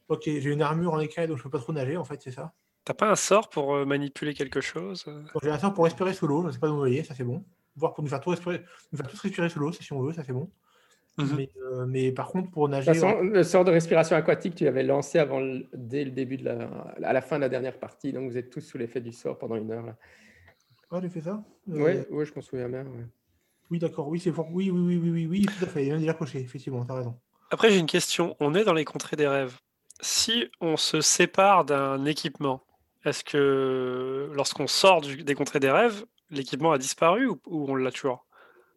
Ok, 0.07 0.23
j'ai 0.25 0.49
une 0.51 0.61
armure 0.61 0.93
en 0.93 0.99
écaille 0.99 1.27
donc 1.27 1.37
je 1.37 1.43
peux 1.43 1.49
pas 1.49 1.59
trop 1.59 1.71
nager 1.73 1.95
en 1.97 2.03
fait, 2.03 2.21
c'est 2.21 2.31
ça? 2.31 2.51
T'as 2.83 2.93
pas 2.93 3.09
un 3.11 3.15
sort 3.15 3.47
pour 3.49 3.75
euh, 3.75 3.85
manipuler 3.85 4.33
quelque 4.33 4.59
chose? 4.59 5.05
Donc, 5.05 5.43
j'ai 5.43 5.49
un 5.51 5.59
sort 5.59 5.73
pour 5.73 5.85
respirer 5.85 6.13
sous 6.13 6.27
l'eau, 6.27 6.43
je 6.47 6.51
sais 6.53 6.59
pas 6.59 6.67
où 6.67 6.71
vous 6.73 6.77
voyez, 6.79 7.03
ça 7.03 7.13
c'est 7.15 7.23
bon. 7.23 7.43
Voire 7.77 7.93
pour 7.93 8.03
nous 8.03 8.09
faire, 8.09 8.19
tout 8.19 8.29
respirer, 8.31 8.61
nous 8.91 8.97
faire 8.97 9.07
tous 9.07 9.19
respirer 9.21 9.47
sous 9.49 9.59
l'eau, 9.59 9.71
si 9.71 9.93
on 9.93 10.01
veut, 10.01 10.11
ça 10.13 10.23
c'est 10.25 10.33
bon. 10.33 10.49
Mhm. 11.18 11.36
mais, 11.36 11.50
euh, 11.63 11.86
mais 11.86 12.12
par 12.12 12.27
contre, 12.30 12.50
pour 12.51 12.68
De 12.68 12.74
nager. 12.74 12.91
toute 12.94 13.01
façon, 13.01 13.22
le 13.22 13.44
sort 13.44 13.65
de 13.65 13.72
respiration 13.72 14.15
aquatique, 14.15 14.56
tu 14.56 14.63
l'avais 14.63 14.84
lancé 14.84 15.20
avant 15.20 15.39
le- 15.39 15.68
dès 15.74 16.03
le 16.06 16.12
début 16.12 16.38
de 16.38 16.46
la, 16.46 16.70
à 17.03 17.13
la 17.13 17.22
fin 17.22 17.36
de 17.36 17.41
la 17.41 17.50
dernière 17.50 17.77
partie, 17.77 18.13
donc 18.13 18.30
vous 18.32 18.38
êtes 18.38 18.50
tous 18.50 18.62
sous 18.62 18.77
l'effet 18.77 19.01
du 19.01 19.12
sort 19.12 19.38
pendant 19.38 19.56
une 19.56 19.72
heure. 19.72 19.86
Là. 19.86 19.98
Ah, 20.89 21.00
j'ai 21.01 21.10
fait 21.10 21.22
ça? 21.22 21.44
Euh, 21.70 21.74
Oui, 21.74 22.06
oui, 22.10 22.25
je 22.25 22.34
m'en 22.36 22.41
souviens 22.41 22.70
bien. 22.70 22.84
ouais. 22.84 23.06
Oui, 23.70 23.80
d'accord, 23.80 24.08
oui, 24.10 24.20
c'est 24.20 24.32
fort. 24.32 24.48
Oui, 24.51 24.70
oui, 24.70 24.80
oui, 24.82 24.98
oui, 24.98 25.10
oui, 25.12 25.25
oui, 25.27 25.46
tout 25.46 25.63
à 25.63 25.68
fait. 25.68 25.84
Il 25.84 25.86
vient 25.86 25.98
déjà 26.00 26.13
coché, 26.13 26.39
effectivement, 26.39 26.86
t'as 26.86 26.96
raison. 26.96 27.18
Après, 27.51 27.70
j'ai 27.72 27.80
une 27.80 27.86
question. 27.86 28.36
On 28.39 28.53
est 28.56 28.63
dans 28.63 28.74
les 28.74 28.86
contrées 28.86 29.15
des 29.15 29.27
rêves. 29.27 29.58
Si 30.01 30.50
on 30.60 30.77
se 30.77 31.00
sépare 31.01 31.63
d'un 31.65 32.03
équipement, 32.06 32.63
est-ce 33.06 33.24
que 33.24 34.30
lorsqu'on 34.34 34.68
sort 34.68 35.01
du- 35.01 35.24
des 35.24 35.36
contrées 35.36 35.60
des 35.60 35.72
rêves, 35.72 36.03
l'équipement 36.30 36.72
a 36.72 36.77
disparu 36.77 37.27
ou, 37.27 37.39
ou 37.46 37.65
on 37.70 37.75
l'a 37.75 37.91
toujours? 37.91 38.25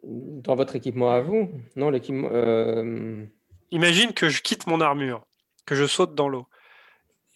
Dans 0.07 0.55
votre 0.55 0.75
équipement 0.75 1.11
à 1.11 1.21
vous 1.21 1.49
Non, 1.75 1.89
l'équipement. 1.89 2.29
euh, 2.31 3.25
Imagine 3.71 4.13
que 4.13 4.29
je 4.29 4.41
quitte 4.41 4.67
mon 4.67 4.79
armure, 4.79 5.25
que 5.65 5.73
je 5.75 5.85
saute 5.85 6.13
dans 6.13 6.29
l'eau. 6.29 6.47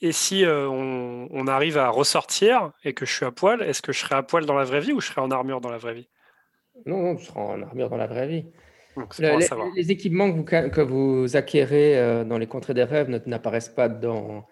Et 0.01 0.11
si 0.11 0.45
euh, 0.45 0.69
on, 0.69 1.27
on 1.31 1.47
arrive 1.47 1.77
à 1.77 1.89
ressortir 1.89 2.71
et 2.83 2.93
que 2.93 3.05
je 3.05 3.13
suis 3.13 3.25
à 3.25 3.31
poil, 3.31 3.61
est-ce 3.63 3.81
que 3.81 3.91
je 3.91 3.99
serai 3.99 4.15
à 4.15 4.23
poil 4.23 4.45
dans 4.45 4.53
la 4.53 4.63
vraie 4.63 4.79
vie 4.79 4.93
ou 4.93 5.01
je 5.01 5.07
serai 5.07 5.21
en 5.21 5.31
armure 5.31 5.61
dans 5.61 5.71
la 5.71 5.77
vraie 5.77 5.93
vie? 5.93 6.09
Non, 6.85 7.01
non, 7.01 7.15
tu 7.15 7.25
seras 7.25 7.41
en 7.41 7.61
armure 7.61 7.89
dans 7.89 7.97
la 7.97 8.07
vraie 8.07 8.27
vie. 8.27 8.45
Donc, 8.95 9.17
Le- 9.17 9.75
les, 9.75 9.91
équipements 9.91 10.31
que 10.31 10.37
vous, 10.37 10.43
que 10.43 10.81
vous 10.81 11.35
acquérez 11.35 11.97
euh, 11.97 12.23
dans 12.23 12.37
les 12.37 12.47
contrées 12.47 12.73
des 12.73 12.83
rêves 12.83 13.09
n'apparaissent 13.25 13.69
pas 13.69 13.89
dans, 13.89 14.47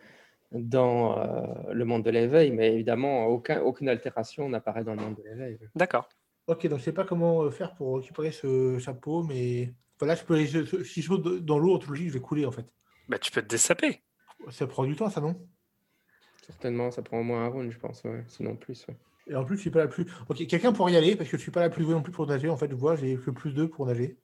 dans 0.51 1.17
euh, 1.17 1.71
le 1.71 1.85
monde 1.85 2.03
de 2.03 2.09
l'éveil, 2.09 2.51
mais 2.51 2.73
évidemment, 2.73 3.27
aucun, 3.27 3.61
aucune 3.61 3.89
altération 3.89 4.49
n'apparaît 4.49 4.83
dans 4.83 4.95
le 4.95 5.01
monde 5.01 5.15
de 5.15 5.23
l'éveil. 5.23 5.59
D'accord. 5.75 6.09
Ok, 6.47 6.65
donc 6.67 6.79
je 6.79 6.83
sais 6.85 6.93
pas 6.93 7.03
comment 7.03 7.43
euh, 7.43 7.49
faire 7.51 7.75
pour 7.75 7.97
récupérer 7.97 8.31
ce 8.31 8.79
chapeau, 8.79 9.23
mais 9.23 9.73
voilà, 9.99 10.15
je 10.15 10.23
peux 10.23 10.35
aller- 10.35 10.47
je- 10.47 10.63
je- 10.63 10.83
si 10.83 11.01
je 11.01 11.07
saute 11.07 11.43
dans 11.43 11.59
l'eau, 11.59 11.75
en 11.75 11.77
toute 11.79 11.89
logique, 11.89 12.07
je 12.07 12.13
vais 12.13 12.19
couler 12.21 12.45
en 12.45 12.51
fait. 12.51 12.65
Bah, 13.09 13.19
tu 13.19 13.31
peux 13.31 13.41
te 13.41 13.47
dessaper. 13.47 14.01
Ça 14.49 14.65
prend 14.67 14.85
du 14.85 14.95
temps, 14.95 15.09
ça 15.09 15.19
non? 15.21 15.35
Certainement, 16.45 16.91
ça 16.91 17.01
prend 17.01 17.19
au 17.19 17.23
moins 17.23 17.43
un 17.43 17.47
round, 17.49 17.69
je 17.71 17.77
pense. 17.77 18.03
Ouais. 18.05 18.23
Sinon 18.27 18.55
plus. 18.55 18.85
ouais. 18.87 18.95
Et 19.29 19.35
en 19.35 19.43
plus, 19.43 19.57
je 19.57 19.61
suis 19.61 19.69
pas 19.69 19.79
la 19.79 19.87
plus. 19.87 20.05
Ok, 20.29 20.45
quelqu'un 20.47 20.71
pour 20.71 20.89
y 20.89 20.95
aller 20.95 21.17
parce 21.17 21.29
que 21.29 21.35
je 21.35 21.41
suis 21.41 21.51
pas 21.51 21.59
la 21.59 21.69
plus 21.69 21.83
douée 21.83 21.93
non 21.95 22.01
plus 22.01 22.13
pour 22.13 22.25
nager. 22.27 22.47
En 22.47 22.55
fait, 22.55 22.69
je 22.69 22.75
vois, 22.75 22.95
j'ai 22.95 23.17
que 23.17 23.31
plus 23.31 23.51
2 23.51 23.67
pour 23.67 23.85
nager. 23.85 24.17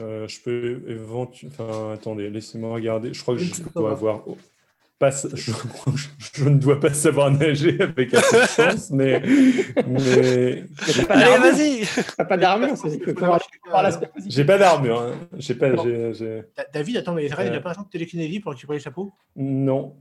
Euh, 0.00 0.28
je 0.28 0.40
peux 0.42 0.82
éventuellement. 0.86 1.54
Enfin, 1.58 1.92
attendez, 1.92 2.28
laissez-moi 2.28 2.74
regarder. 2.74 3.14
Je 3.14 3.22
crois 3.22 3.36
que 3.36 3.40
je 3.42 3.62
dois 3.74 3.92
avoir. 3.92 4.24
Pas... 5.00 5.10
Je... 5.10 5.50
je 6.34 6.44
ne 6.44 6.58
dois 6.58 6.78
pas 6.78 6.92
savoir 6.92 7.30
nager 7.30 7.80
avec 7.80 8.12
un 8.14 8.20
peu 8.20 8.36
de 8.42 8.46
chance, 8.46 8.90
mais. 8.90 9.20
mais... 9.86 10.64
Allez, 11.08 11.38
vas-y 11.38 11.86
T'as 12.16 12.24
pas 12.26 12.36
d'armure. 12.36 12.74
J'ai 14.28 14.44
pas 14.44 14.58
d'armure. 14.58 15.00
Hein. 15.00 15.14
J'ai 15.38 15.54
pas. 15.54 15.70
Non. 15.70 15.82
j'ai- 15.84 16.12
j'ai- 16.14 16.42
Da- 16.56 16.66
David, 16.74 16.98
attends, 16.98 17.14
mais 17.14 17.24
il 17.26 17.32
Euh. 17.32 17.56
a 17.56 17.60
pas 17.60 17.70
un 17.70 17.74
champ 17.74 17.82
de 17.82 17.88
télékinésie 17.88 18.40
pour 18.40 18.52
récupérer 18.52 18.78
le 18.78 18.82
chapeau? 18.84 19.12
Non. 19.36 19.96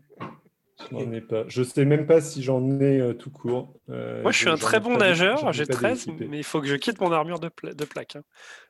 Je 0.92 0.96
n'en 0.96 1.12
ai 1.14 1.22
pas. 1.22 1.44
Je 1.48 1.64
sais 1.64 1.86
même 1.86 2.06
pas 2.06 2.20
si 2.22 2.42
j'en 2.44 2.62
ai 2.82 3.00
euh, 3.00 3.14
tout 3.14 3.30
court. 3.32 3.74
Euh, 3.90 4.22
Moi, 4.22 4.32
je 4.32 4.38
suis 4.38 4.50
un 4.50 4.56
très 4.58 4.80
bon 4.82 4.98
nageur, 4.98 5.52
j'ai 5.54 5.66
pas 5.66 5.74
13, 5.74 6.06
d'équipé. 6.08 6.28
mais 6.30 6.38
il 6.38 6.44
faut 6.44 6.60
que 6.62 6.68
je 6.68 6.76
quitte 6.76 7.00
mon 7.02 7.12
armure 7.12 7.40
de, 7.40 7.50
pla- 7.50 7.74
de 7.74 7.86
plaque. 7.86 8.16
hein. 8.18 8.22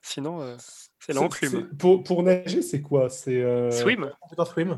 Sinon, 0.01 0.41
euh, 0.41 0.55
c'est 0.99 1.13
l'enclume. 1.13 1.51
c'est- 1.51 1.77
Pour, 1.77 2.03
pour 2.03 2.23
nager, 2.23 2.61
c'est 2.63 2.81
quoi? 2.81 3.09
C'est. 3.09 3.41
euh, 3.41 3.69
Swim 3.71 4.11
swim. 4.53 4.77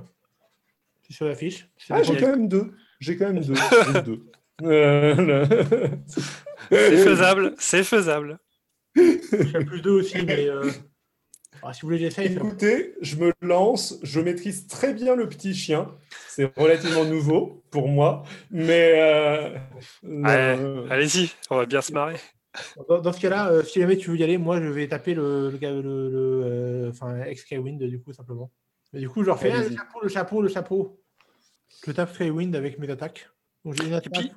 C'est 1.11 1.17
sur 1.17 1.25
la 1.27 1.35
fiche. 1.35 1.67
C'est 1.77 1.93
Ah, 1.93 2.03
j'ai 2.03 2.15
quand 2.15 2.29
même 2.29 2.47
deux. 2.47 2.71
J'ai 3.01 3.17
quand 3.17 3.33
même 3.33 3.43
deux. 3.43 3.53
J'ai 3.93 4.01
deux. 4.01 4.23
Euh, 4.63 5.45
C'est 6.69 6.97
faisable, 7.03 7.53
c'est 7.57 7.83
faisable. 7.83 8.39
À 8.97 9.63
plus 9.65 9.81
2 9.81 9.89
aussi, 9.91 10.23
mais. 10.25 10.47
euh, 10.47 10.69
ah, 11.63 11.73
si 11.73 11.81
vous 11.81 11.87
voulez, 11.89 11.97
j'essaye. 11.99 12.33
Écoutez, 12.33 12.95
je 13.01 13.17
me 13.17 13.33
lance, 13.41 13.99
je 14.03 14.21
maîtrise 14.21 14.67
très 14.67 14.93
bien 14.93 15.15
le 15.15 15.27
petit 15.27 15.53
chien. 15.53 15.91
C'est 16.29 16.55
relativement 16.57 17.03
nouveau 17.03 17.63
pour 17.71 17.89
moi, 17.89 18.23
mais 18.51 18.93
euh, 19.01 19.49
Ouais, 20.03 20.57
euh, 20.59 20.87
Allez-y, 20.89 21.31
on 21.49 21.57
va 21.57 21.65
bien 21.65 21.81
se 21.81 21.91
marrer. 21.91 22.15
Dans, 22.87 23.01
dans 23.01 23.11
ce 23.13 23.19
cas-là, 23.19 23.49
euh, 23.51 23.63
si 23.63 23.79
jamais 23.81 23.97
tu 23.97 24.11
veux 24.11 24.17
y 24.17 24.23
aller, 24.23 24.37
moi, 24.37 24.61
je 24.61 24.67
vais 24.67 24.87
taper 24.87 25.13
le, 25.13 25.49
le, 25.51 25.57
le, 25.59 25.81
le, 25.81 26.43
euh, 26.45 26.89
enfin, 26.89 27.21
ex-Skywind, 27.23 27.81
du 27.83 27.99
coup, 27.99 28.13
simplement. 28.13 28.51
Mais 28.93 28.99
du 28.99 29.09
coup, 29.09 29.23
je 29.23 29.29
refais 29.31 29.51
ah, 29.55 29.63
le 29.63 29.75
chapeau, 29.75 29.99
le 30.03 30.09
chapeau, 30.09 30.41
le 30.41 30.49
chapeau. 30.49 31.00
Je 31.85 31.91
tape 31.91 32.13
Skywind 32.13 32.55
avec 32.55 32.77
mes 32.79 32.89
attaques. 32.89 33.29
Donc, 33.65 33.75
j'ai 33.75 33.87
une 33.87 33.93
attaque. 33.93 34.13
puis- 34.13 34.31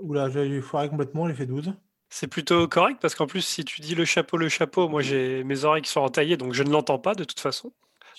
Oula, 0.00 0.28
j'ai 0.30 0.60
foiré 0.62 0.88
complètement, 0.88 1.28
j'ai 1.28 1.34
fait 1.34 1.46
12. 1.46 1.72
C'est 2.08 2.26
plutôt 2.26 2.66
correct 2.66 2.98
parce 3.00 3.14
qu'en 3.14 3.26
plus, 3.26 3.42
si 3.42 3.64
tu 3.64 3.80
dis 3.82 3.94
le 3.94 4.04
chapeau, 4.04 4.36
le 4.38 4.48
chapeau, 4.48 4.88
moi 4.88 5.00
j'ai 5.02 5.44
mes 5.44 5.64
oreilles 5.64 5.82
qui 5.82 5.90
sont 5.90 6.00
entaillées 6.00 6.36
donc 6.36 6.54
je 6.54 6.62
ne 6.64 6.70
l'entends 6.70 6.98
pas 6.98 7.14
de 7.14 7.22
toute 7.22 7.38
façon. 7.38 7.72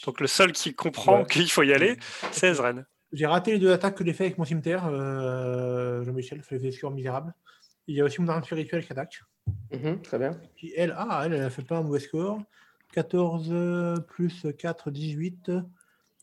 Donc 0.06 0.22
le 0.22 0.28
seul 0.28 0.52
qui 0.54 0.74
comprend 0.74 1.20
Ouais. 1.22 1.26
qu'il 1.26 1.50
faut 1.52 1.64
y 1.64 1.74
aller, 1.74 1.98
c'est 2.32 2.50
Ezren. 2.50 2.86
J'ai 3.12 3.26
raté 3.26 3.52
les 3.54 3.60
deux 3.60 3.72
attaques 3.74 3.96
que 3.98 4.06
j'ai 4.06 4.14
fait 4.14 4.26
avec 4.26 4.38
mon 4.38 4.46
cimetière, 4.46 4.86
euh, 4.86 6.04
Jean-Michel, 6.06 6.42
fait 6.44 6.60
des 6.60 6.72
scores 6.72 6.92
misérables. 6.92 7.34
Il 7.88 7.96
y 7.96 8.02
a 8.02 8.06
aussi 8.06 8.22
mon 8.22 8.30
arme 8.30 8.44
spirituelle 8.44 8.86
qui 8.86 8.92
attaque. 8.94 9.22
Mhm, 9.74 10.02
très 10.04 10.20
bien. 10.20 10.40
Qui, 10.56 10.72
elle, 10.78 10.94
ah, 10.98 11.24
elle, 11.26 11.34
elle 11.34 11.44
a 11.44 11.50
fait 11.50 11.64
pas 11.64 11.78
un 11.78 11.82
mauvais 11.84 12.00
score. 12.00 12.40
14 12.94 13.50
euh, 13.52 13.98
plus 13.98 14.46
4, 14.58 14.92
18, 14.92 15.52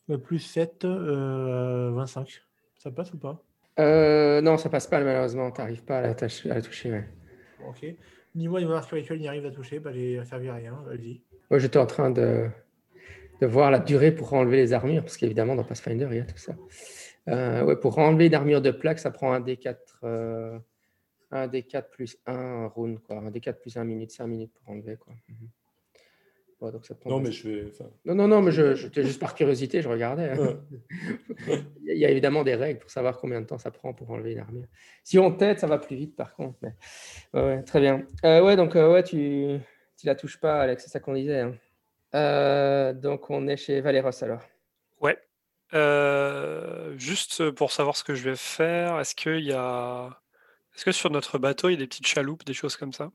euh, 0.09 0.17
plus 0.19 0.39
7, 0.39 0.85
euh, 0.87 1.91
25. 1.95 2.43
Ça 2.79 2.91
passe 2.91 3.13
ou 3.13 3.19
pas? 3.19 3.43
Euh, 3.81 4.41
non, 4.41 4.57
ça 4.57 4.69
passe 4.69 4.87
pas 4.87 5.01
malheureusement. 5.01 5.51
T'arrives 5.51 5.85
pas 5.85 5.99
à 5.99 6.03
la, 6.03 6.15
tâche- 6.15 6.47
à 6.47 6.55
la 6.55 6.63
toucher. 6.63 6.91
ouais. 6.93 7.09
Ok. 7.67 7.85
Ni 8.35 8.49
moi, 8.49 8.61
ni 8.61 8.67
mon 8.67 8.73
arme 8.73 8.83
spirituelle 8.85 9.19
n'y 9.19 9.29
arrive 9.29 9.47
à 9.47 9.51
toucher, 9.51 9.81
bah, 9.81 9.91
j'ai 9.93 10.25
servi 10.25 10.49
à 10.49 10.55
rien. 10.55 10.79
Moi, 11.51 11.59
j'étais 11.59 11.79
en 11.79 11.87
train 11.87 12.11
de, 12.11 12.49
de 13.41 13.47
voir 13.47 13.71
la 13.71 13.79
durée 13.81 14.13
pour 14.13 14.33
enlever 14.33 14.57
les 14.59 14.73
armures, 14.73 15.03
parce 15.03 15.17
qu'évidemment, 15.17 15.57
dans 15.57 15.65
Pathfinder, 15.65 16.07
il 16.11 16.17
y 16.19 16.21
a 16.21 16.25
tout 16.25 16.37
ça. 16.37 16.55
Euh, 17.29 17.65
ouais, 17.65 17.77
pour 17.77 17.99
enlever 17.99 18.27
une 18.27 18.35
armure 18.35 18.63
de 18.63 18.71
plaque, 18.71 18.99
ça 18.99 19.11
prend 19.11 19.33
un 19.33 19.41
D4, 19.41 19.77
euh, 20.05 20.59
un 21.31 21.47
D4 21.49 21.89
plus 21.91 22.17
1 22.27 22.67
round, 22.69 23.01
quoi. 23.01 23.17
Un 23.19 23.31
D4 23.31 23.59
plus 23.61 23.77
1 23.77 23.85
minute, 23.85 24.11
5 24.13 24.27
minutes 24.29 24.53
pour 24.55 24.71
enlever, 24.73 24.97
quoi. 24.97 25.15
Mhm. 25.29 25.49
Ouais, 26.61 26.73
donc 26.73 26.85
ça 26.87 26.95
prend 26.97 27.11
non, 27.11 27.19
pas- 27.19 27.23
mais 27.29 27.33
je 27.33 27.49
vais. 27.49 27.67
enfin, 27.71 27.89
non, 28.05 28.15
non, 28.17 28.27
non, 28.29 28.43
mais 28.43 28.51
je, 28.51 28.75
j'étais 28.75 29.05
juste 29.05 29.21
par 29.21 29.35
curiosité, 29.37 29.81
je 29.81 29.89
regardais. 29.89 30.31
hein. 30.31 30.37
Ouais. 30.39 30.57
Il 31.85 31.97
y 31.97 32.05
a- 32.05 32.11
évidemment 32.11 32.43
des 32.43 32.55
règles 32.57 32.81
pour 32.81 32.91
savoir 32.91 33.17
combien 33.19 33.41
de 33.41 33.47
temps 33.47 33.59
ça 33.59 33.71
prend 33.71 33.95
pour 33.95 34.11
enlever 34.11 34.33
une 34.33 34.41
armure. 34.41 34.67
Si 35.05 35.19
on 35.19 35.31
t'aide, 35.33 35.59
ça 35.61 35.67
va 35.69 35.79
plus 35.79 35.97
vite 35.97 36.17
par 36.17 36.35
contre. 36.35 36.59
Mais... 36.63 36.75
Ouais, 37.33 37.43
ouais, 37.43 37.63
très 37.63 37.81
bien. 37.81 38.05
Euh, 38.25 38.43
ouais, 38.43 38.57
donc 38.57 38.75
euh, 38.77 38.93
ouais, 38.93 39.03
tu, 39.05 39.59
tu 39.97 40.07
la 40.07 40.15
touches 40.17 40.41
pas, 40.41 40.61
Alex, 40.63 40.83
c'est 40.85 40.91
ça 40.91 41.01
qu'on 41.01 41.15
disait. 41.15 41.41
hein. 41.41 41.55
Euh, 42.15 42.93
donc 42.93 43.31
on 43.31 43.47
est 43.49 43.57
chez 43.57 43.81
Valéros 43.81 44.25
alors. 44.25 44.43
Ouais. 45.01 45.17
Euh, 45.75 46.97
juste 46.99 47.51
pour 47.53 47.71
savoir 47.71 47.97
ce 47.97 48.03
que 48.03 48.15
je 48.15 48.29
vais 48.29 48.37
faire, 48.37 48.99
est-ce 48.99 49.15
qu'il 49.15 49.45
y 49.45 49.53
a. 49.53 50.21
Est-ce 50.75 50.85
que 50.85 50.93
sur 50.93 51.11
notre 51.11 51.39
bateau, 51.39 51.69
il 51.69 51.73
y 51.73 51.75
a 51.75 51.79
des 51.79 51.87
petites 51.87 52.07
chaloupes, 52.07 52.45
des 52.45 52.55
choses 52.55 52.77
comme 52.77 52.93
ça? 52.93 53.11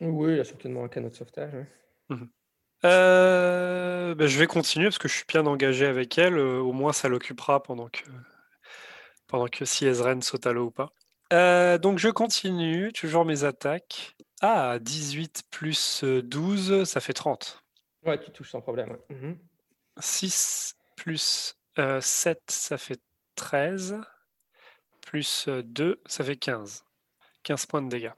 Oui, 0.00 0.32
il 0.32 0.36
y 0.36 0.40
a 0.40 0.44
certainement 0.44 0.84
un 0.84 0.88
canot 0.88 1.10
de 1.10 1.14
sauvetage. 1.14 1.52
ouais. 1.52 2.16
Euh, 2.84 4.14
ben, 4.14 4.26
je 4.26 4.38
vais 4.38 4.46
continuer 4.46 4.86
parce 4.86 4.98
que 4.98 5.08
je 5.08 5.14
suis 5.14 5.24
bien 5.26 5.46
engagé 5.46 5.86
avec 5.86 6.16
elle. 6.18 6.38
euh, 6.38 6.60
au 6.60 6.72
moins, 6.72 6.92
ça 6.92 7.08
l'occupera 7.08 7.62
pendant 7.62 7.88
que, 7.88 8.02
pendant 9.26 9.48
que 9.48 9.64
si 9.64 9.86
Ezren 9.86 10.22
saute 10.22 10.46
à 10.46 10.52
l'eau 10.52 10.66
ou 10.66 10.70
pas. 10.70 10.90
Euh, 11.32 11.76
donc, 11.78 11.98
je 11.98 12.08
continue, 12.08 12.92
toujours 12.92 13.24
mes 13.24 13.44
attaques. 13.44 14.16
Ah, 14.40 14.78
18 14.80 15.42
plus 15.50 16.02
euh, 16.04 16.22
12, 16.22 16.84
ça 16.84 17.00
fait 17.00 17.12
30. 17.12 17.62
Ouais, 18.06 18.18
tu 18.20 18.30
touches 18.30 18.50
sans 18.50 18.60
problème. 18.60 18.90
ouais. 18.92 19.16
Mhm. 19.16 19.38
6 19.98 20.74
plus 20.96 21.56
euh, 21.78 22.00
7, 22.00 22.40
ça 22.48 22.78
fait 22.78 23.00
13. 23.34 24.00
Plus 25.02 25.46
euh, 25.48 25.62
2, 25.62 26.00
ça 26.06 26.22
fait 26.22 26.36
15. 26.36 26.84
15 27.42 27.66
points 27.66 27.82
de 27.82 27.88
dégâts. 27.88 28.12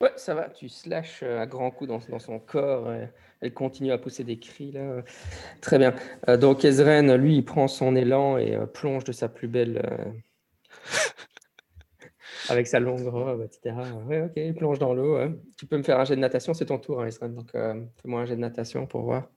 Ouais, 0.00 0.12
ça 0.16 0.34
va, 0.34 0.48
tu 0.48 0.68
slashes 0.68 1.22
euh, 1.22 1.38
à 1.40 1.46
grands 1.46 1.70
coups 1.70 1.88
dans, 1.88 1.98
dans 2.08 2.18
son 2.18 2.40
corps. 2.40 2.88
euh, 2.88 3.06
elle 3.40 3.54
continue 3.54 3.92
à 3.92 3.98
pousser 3.98 4.24
des 4.24 4.38
cris 4.38 4.72
là. 4.72 5.02
Très 5.60 5.78
bien. 5.78 5.94
Euh, 6.28 6.36
donc 6.36 6.64
Ezren, 6.64 7.14
lui, 7.16 7.36
il 7.36 7.44
prend 7.44 7.68
son 7.68 7.96
élan 7.96 8.36
et 8.38 8.54
euh, 8.54 8.66
plonge 8.66 9.04
de 9.04 9.12
sa 9.12 9.28
plus 9.28 9.48
belle. 9.48 9.80
euh, 9.84 10.04
avec 12.48 12.66
sa 12.66 12.80
longue 12.80 13.06
robe, 13.06 13.42
etc. 13.42 13.76
Ouais, 14.06 14.22
ok, 14.22 14.32
il 14.36 14.54
plonge 14.54 14.78
dans 14.78 14.94
l'eau. 14.94 15.16
ouais. 15.16 15.30
Tu 15.56 15.66
peux 15.66 15.76
me 15.76 15.82
faire 15.82 16.00
un 16.00 16.04
jet 16.04 16.16
de 16.16 16.20
natation, 16.20 16.54
c'est 16.54 16.66
ton 16.66 16.78
tour, 16.78 17.00
hein, 17.02 17.06
Ezren. 17.06 17.34
Donc 17.34 17.50
fais-moi 17.52 18.20
un 18.22 18.24
jet 18.26 18.36
de 18.36 18.40
natation 18.40 18.86
pour 18.86 19.02
voir. 19.02 19.28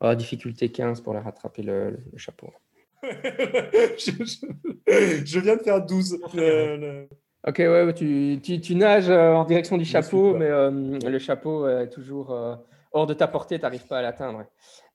Oh, 0.00 0.14
difficulté 0.14 0.68
15 0.70 1.00
pour 1.00 1.14
la 1.14 1.22
rattraper 1.22 1.62
le, 1.62 1.90
le- 1.90 1.98
le 2.12 2.18
chapeau. 2.18 2.52
je, 3.02 4.10
je- 4.10 5.24
je 5.24 5.40
viens 5.40 5.56
de 5.56 5.62
faire 5.62 5.84
12. 5.84 6.18
euh, 6.36 6.76
le- 6.76 7.08
Ok, 7.46 7.58
ouais, 7.60 7.94
tu, 7.94 8.40
tu- 8.42 8.60
tu 8.60 8.74
nages 8.74 9.08
en 9.08 9.44
direction 9.44 9.78
du 9.78 9.84
chapeau, 9.84 10.36
mais 10.36 10.46
euh, 10.50 10.70
le 10.98 11.18
chapeau 11.20 11.66
est 11.68 11.88
toujours 11.88 12.32
euh, 12.32 12.56
hors 12.96 13.06
de 13.06 13.14
ta 13.14 13.28
portée, 13.28 13.58
tu 13.58 13.62
n'arrives 13.62 13.86
pas 13.86 13.98
à 13.98 14.02
l'atteindre. 14.02 14.38
ouais. 14.38 14.46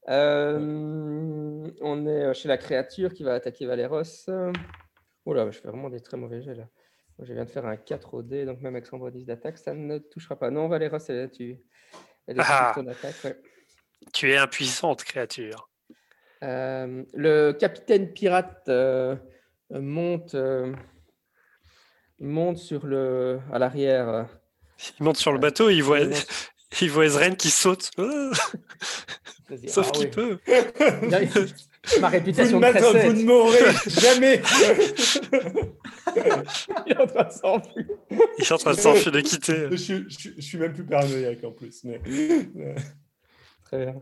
Euh, 0.10 1.70
on 1.82 2.08
est 2.08 2.24
euh, 2.26 2.34
chez 2.34 2.48
la 2.48 2.58
créature 2.58 3.14
qui 3.14 3.24
va 3.24 3.36
attaquer 3.36 3.66
Valéros. 3.68 4.02
Oh 5.26 5.34
là, 5.34 5.50
je 5.52 5.60
fais 5.60 5.68
vraiment 5.68 5.90
des 5.90 6.00
très 6.02 6.18
mauvais 6.18 6.42
jets 6.42 6.56
là. 6.56 6.68
Moi, 7.20 7.28
Je 7.28 7.34
viens 7.34 7.46
de 7.46 7.50
faire 7.52 7.66
un 7.68 7.78
4 7.78 8.14
au 8.16 8.24
dé, 8.24 8.46
donc 8.46 8.60
même 8.62 8.74
avec 8.76 8.88
son 8.88 8.98
bonus 8.98 9.26
d'attaque, 9.26 9.58
ça 9.60 9.74
ne 9.76 10.00
touchera 10.00 10.36
pas. 10.40 10.50
Non, 10.50 10.68
Valéros, 10.68 10.98
elle, 11.10 11.30
tu, 11.30 11.60
elle 12.26 12.40
esquive 12.40 12.56
Ah. 12.58 12.72
ton 12.74 12.88
attaque. 12.88 13.16
ouais. 13.24 13.38
Tu 14.12 14.32
es 14.32 14.38
impuissante, 14.38 15.04
créature. 15.04 15.70
Euh, 16.44 17.04
le 17.14 17.52
capitaine 17.52 18.12
pirate 18.14 18.64
euh, 18.70 19.16
monte, 19.70 20.36
monte 22.20 22.58
sur 22.58 22.88
le, 22.88 23.40
à 23.54 23.60
l'arrière. 23.60 24.28
Il 25.00 25.04
monte 25.04 25.18
sur 25.18 25.32
le 25.32 25.38
bateau, 25.38 25.70
il 25.70 25.84
voit, 25.84 26.00
il 26.82 26.90
voit 26.92 27.06
Ezren 27.06 27.36
qui 27.36 27.50
saute. 27.50 27.92
Ah, 27.98 28.32
Sauf 29.68 29.88
ah 29.90 29.92
qu'il 29.92 30.06
oui. 30.06 30.12
peut. 30.12 30.38
Ma 32.00 32.08
Vous 32.08 32.08
réputation 32.08 32.60
ne, 32.60 32.68
de 32.68 32.72
m'attendez- 32.74 33.00
précède. 33.00 33.12
vous 33.16 33.22
ne 33.22 33.26
m'aurez 33.26 33.60
jamais. 33.88 34.42
Il 36.86 36.92
est 36.94 36.98
en 36.98 37.08
train 37.08 37.24
de 37.24 37.32
s'enfuir. 37.32 37.86
Il 38.10 38.44
est 38.44 38.52
en 38.52 38.58
train 38.58 38.72
de 38.74 38.78
s'enfuir, 38.80 39.12
de 39.12 39.20
quitter. 39.22 39.68
je, 39.72 39.76
suis- 39.76 40.06
je 40.08 40.18
suis- 40.18 40.34
je 40.38 40.42
suis 40.42 40.58
même 40.58 40.74
plus 40.74 40.84
paranoïaque 40.86 41.44
en 41.44 41.52
plus. 41.52 41.84
Mais... 41.84 42.00
Très 43.66 43.86
bien. 43.86 43.96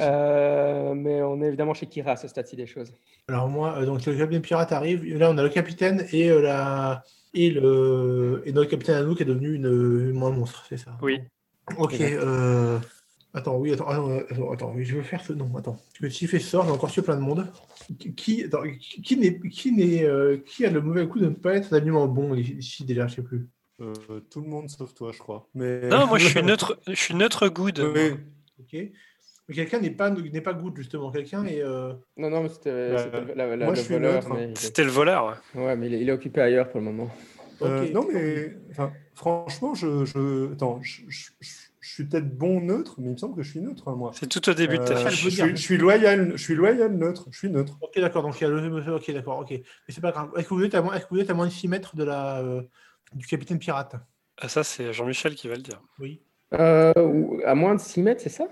Euh, 0.00 0.94
mais 0.94 1.22
on 1.22 1.40
est 1.42 1.46
évidemment 1.48 1.74
chez 1.74 1.86
Kira 1.86 2.12
à 2.12 2.16
ce 2.16 2.28
stade-ci 2.28 2.56
des 2.56 2.66
choses. 2.66 2.92
Alors 3.28 3.48
moi, 3.48 3.76
euh, 3.78 3.86
donc 3.86 4.04
le 4.04 4.14
capitaine 4.16 4.42
pirate 4.42 4.72
arrive. 4.72 5.04
Là, 5.16 5.30
on 5.30 5.38
a 5.38 5.42
le 5.42 5.48
capitaine 5.48 6.06
et 6.12 6.28
euh, 6.30 6.40
la 6.42 7.02
et 7.34 7.50
le 7.50 8.42
et 8.44 8.52
notre 8.52 8.68
capitaine 8.70 8.96
à 8.96 9.02
nous 9.02 9.14
qui 9.14 9.22
est 9.22 9.26
devenu 9.26 9.54
une, 9.54 9.66
une 9.66 10.12
moins 10.12 10.30
monstre, 10.32 10.64
c'est 10.68 10.76
ça? 10.76 10.98
Oui. 11.02 11.20
Ok. 11.78 12.00
Euh, 12.00 12.78
Attends, 13.34 13.56
oui, 13.56 13.72
attends, 13.72 13.88
attends, 13.88 14.10
attends, 14.30 14.52
attends, 14.52 14.72
oui, 14.76 14.84
je 14.84 14.94
veux 14.96 15.02
faire 15.02 15.24
ce 15.24 15.32
nom. 15.32 15.56
Attends, 15.56 15.78
que 15.98 16.10
si 16.10 16.26
ce 16.26 16.38
sort, 16.38 16.66
j'ai 16.66 16.70
encore 16.70 16.90
tué 16.90 17.00
plein 17.00 17.16
de 17.16 17.22
monde. 17.22 17.46
Qui, 17.98 18.14
qui, 18.14 18.44
attends, 18.44 18.62
qui, 18.78 19.00
qui 19.00 19.16
n'est, 19.16 19.40
qui 19.48 19.72
n'est, 19.72 20.04
euh, 20.04 20.36
qui 20.44 20.66
a 20.66 20.70
le 20.70 20.82
mauvais 20.82 21.08
coup 21.08 21.18
de 21.18 21.24
ne 21.26 21.34
pas 21.34 21.54
être 21.54 21.72
un 21.72 21.76
aliment 21.78 22.06
bon 22.08 22.34
ici 22.34 22.84
déjà, 22.84 23.06
je 23.06 23.14
sais 23.16 23.22
plus. 23.22 23.48
Euh, 23.80 23.94
tout 24.30 24.42
le 24.42 24.48
monde 24.48 24.68
sauf 24.68 24.92
toi, 24.94 25.12
je 25.14 25.18
crois. 25.18 25.48
Mais... 25.54 25.88
Non, 25.88 26.06
moi 26.06 26.18
je 26.18 26.28
suis 26.28 26.42
neutre, 26.42 26.78
je 26.86 26.92
suis 26.94 27.14
neutre 27.14 27.48
good. 27.48 27.78
Oui. 27.80 28.10
Ok. 28.60 28.90
Mais 29.48 29.54
quelqu'un 29.54 29.80
n'est 29.80 29.90
pas, 29.90 30.10
n'est 30.10 30.40
pas 30.42 30.52
good, 30.52 30.76
justement. 30.76 31.10
Quelqu'un 31.10 31.44
est. 31.46 31.62
euh, 31.62 31.94
Non, 32.18 32.28
non, 32.28 32.42
mais 32.42 32.48
c'était 32.50 32.92
Bah, 32.92 33.20
la- 33.34 33.56
la- 33.56 33.64
moi, 33.64 33.74
le 33.74 33.74
je 33.76 33.80
suis 33.80 33.94
voleur. 33.94 34.12
neutre, 34.14 34.30
hein. 34.30 34.36
mais 34.36 34.52
C'était 34.56 34.84
le 34.84 34.90
voleur. 34.90 35.40
ouais. 35.54 35.62
Ouais, 35.64 35.76
mais 35.76 35.86
il 35.86 35.94
est, 35.94 36.00
il 36.02 36.08
est 36.10 36.12
occupé 36.12 36.42
ailleurs 36.42 36.68
pour 36.68 36.80
le 36.80 36.84
moment. 36.86 37.10
Euh, 37.62 37.84
Ok. 37.86 37.92
non, 37.92 38.06
mais 38.12 38.54
enfin, 38.72 38.92
franchement, 39.14 39.74
je, 39.74 40.04
je... 40.04 40.52
Attends, 40.52 40.80
je, 40.82 41.02
je- 41.08 41.30
je- 41.40 41.50
je 41.80 41.94
suis 41.94 42.04
peut-être 42.04 42.38
bon 42.38 42.60
neutre, 42.60 42.94
mais 42.98 43.08
il 43.08 43.12
me 43.12 43.16
semble 43.16 43.34
que 43.34 43.42
je 43.42 43.50
suis 43.50 43.60
neutre, 43.60 43.88
hein, 43.88 43.96
moi. 43.96 44.12
C'est 44.14 44.28
tout 44.28 44.48
au 44.48 44.54
début 44.54 44.78
de 44.78 44.84
ta 44.84 44.94
Euh, 44.94 45.08
je 45.10 45.16
suis, 45.16 45.30
je 45.32 45.56
suis 45.56 45.76
loyal, 45.76 46.32
je 46.36 46.42
suis 46.42 46.54
loyal 46.54 46.96
neutre. 46.96 47.26
Je 47.32 47.38
suis 47.38 47.50
neutre. 47.50 47.76
Ok, 47.80 47.98
d'accord. 47.98 48.22
Donc 48.22 48.40
il 48.40 48.44
y 48.44 48.46
a 48.46 48.50
le 48.50 48.70
monsieur. 48.70 48.94
Ok, 48.94 49.10
d'accord. 49.10 49.40
Ok. 49.40 49.50
Mais 49.50 49.62
c'est 49.88 50.00
pas 50.00 50.12
grave. 50.12 50.30
Est-ce 50.36 50.48
que 50.48 50.54
vous 50.54 50.62
êtes 50.62 50.76
à 50.76 50.80
moins, 50.80 50.94
est-ce 50.94 51.06
que 51.06 51.14
vous 51.14 51.20
êtes 51.20 51.30
à 51.30 51.34
moins 51.34 51.46
de 51.46 51.52
6 51.52 51.66
mètres 51.66 51.96
de 51.96 52.04
la, 52.04 52.38
euh, 52.38 52.62
du 53.14 53.26
capitaine 53.26 53.58
pirate? 53.58 53.96
Ah, 54.38 54.48
ça, 54.48 54.62
c'est 54.62 54.92
Jean-Michel 54.92 55.34
qui 55.34 55.48
va 55.48 55.56
le 55.56 55.62
dire. 55.62 55.82
Oui. 55.98 56.22
Euh, 56.54 57.40
à 57.44 57.54
moins 57.56 57.74
de 57.74 57.80
6 57.80 58.00
mètres, 58.00 58.22
c'est 58.22 58.28
ça? 58.30 58.44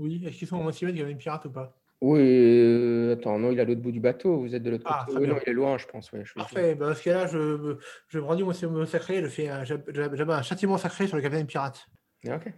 Oui. 0.00 0.24
Est-ce 0.26 0.36
qu'ils 0.38 0.48
sont 0.48 0.56
à 0.58 0.62
moins 0.62 0.72
de 0.72 0.76
6 0.76 0.84
mètres 0.84 0.96
du 0.96 1.02
capitaine 1.02 1.18
pirate 1.22 1.44
ou 1.44 1.50
pas? 1.50 1.78
Oui, 2.04 2.18
euh, 2.20 3.12
attends, 3.14 3.38
non, 3.38 3.52
il 3.52 3.58
est 3.58 3.62
à 3.62 3.64
l'autre 3.64 3.80
bout 3.80 3.92
du 3.92 4.00
bateau, 4.00 4.40
vous 4.40 4.56
êtes 4.56 4.62
de 4.64 4.70
l'autre 4.70 4.82
Ah, 4.86 5.04
côté. 5.06 5.20
Oui, 5.20 5.28
non, 5.28 5.36
il 5.46 5.50
est 5.50 5.54
loin, 5.54 5.78
je 5.78 5.86
pense. 5.86 6.10
Ouais, 6.10 6.22
je- 6.24 6.34
Parfait. 6.34 6.74
Bah, 6.74 6.88
dans 6.88 6.94
ce 6.96 7.02
cas-là, 7.04 7.26
je, 7.28 7.76
je 8.08 8.18
brandis 8.18 8.42
mon 8.42 8.52
mon 8.70 8.86
sacré. 8.86 9.22
Je 9.22 9.28
fais 9.28 9.48
un, 9.48 9.62
un 9.62 10.42
châtiment 10.42 10.78
sacré 10.78 11.06
sur 11.06 11.16
le 11.16 11.22
capitaine 11.22 11.46
pirate. 11.46 11.86
Ah, 12.26 12.36
ok. 12.36 12.52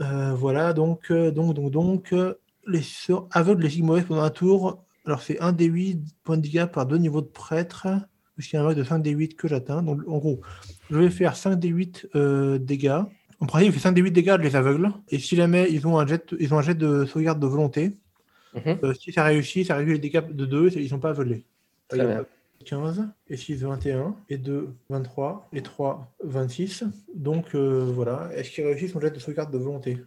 Euh, 0.00 0.34
voilà, 0.34 0.72
donc, 0.72 1.12
euh, 1.12 1.30
donc, 1.30 1.54
donc, 1.54 1.70
donc, 1.70 2.12
euh, 2.12 2.34
les 2.66 2.82
sorts 2.82 3.28
aveugles 3.30 3.62
les 3.62 3.70
signes 3.70 3.84
mauvais 3.86 4.02
pendant 4.02 4.22
un 4.22 4.30
tour. 4.30 4.84
Alors, 5.06 5.22
c'est 5.22 5.40
1 5.40 5.52
des 5.52 5.66
8 5.66 6.02
points 6.24 6.36
de 6.36 6.42
dégâts 6.42 6.66
par 6.66 6.84
deux 6.86 6.98
niveaux 6.98 7.20
de 7.22 7.26
prêtre. 7.28 7.86
Jusqu'à 8.38 8.58
un 8.58 8.62
aveugle 8.62 8.80
de 8.80 8.84
5 8.84 8.98
des 9.00 9.10
8 9.12 9.36
que 9.36 9.46
j'atteins. 9.46 9.82
Donc, 9.82 10.00
en 10.08 10.18
gros, 10.18 10.40
je 10.90 10.96
vais 10.98 11.10
faire 11.10 11.36
5 11.36 11.54
des 11.60 11.68
8 11.68 12.08
euh, 12.16 12.58
dégâts. 12.58 13.02
En 13.38 13.46
principe, 13.46 13.68
il 13.68 13.72
fait 13.74 13.78
5 13.80 13.92
des 13.92 14.00
8 14.02 14.10
dégâts 14.10 14.32
de 14.36 14.42
les 14.42 14.56
aveugles. 14.56 14.90
Et 15.10 15.18
si 15.20 15.36
jamais 15.36 15.68
ils 15.70 15.86
ont 15.86 15.96
un 15.98 16.06
jet, 16.08 16.34
ils 16.40 16.52
ont 16.52 16.58
un 16.58 16.62
jet 16.62 16.74
de 16.74 17.04
sauvegarde 17.04 17.38
de 17.38 17.46
volonté, 17.46 17.96
Mhm. 18.54 18.78
euh, 18.82 18.94
si 18.94 19.12
ça 19.12 19.24
réussit, 19.24 19.66
ça 19.66 19.76
réduit 19.76 19.94
les 19.94 19.98
dégâts 19.98 20.26
de 20.26 20.44
2 20.46 20.68
ils 20.76 20.82
ne 20.82 20.88
sont 20.88 20.98
pas 20.98 21.10
aveuglés. 21.10 21.44
Très 21.88 21.98
bien. 22.06 22.20
a 22.20 22.24
15, 22.64 23.08
et 23.28 23.36
6, 23.36 23.62
21, 23.62 24.14
et 24.28 24.36
2, 24.36 24.68
23, 24.90 25.48
et 25.52 25.62
3, 25.62 26.12
26. 26.24 26.84
Donc 27.14 27.54
euh, 27.54 27.90
voilà. 27.94 28.28
Est-ce 28.34 28.50
qu'il 28.50 28.64
réussit 28.64 28.90
son 28.90 29.00
jet 29.00 29.10
de 29.10 29.18
sauvegarde 29.18 29.52
de 29.52 29.58
volonté? 29.58 29.98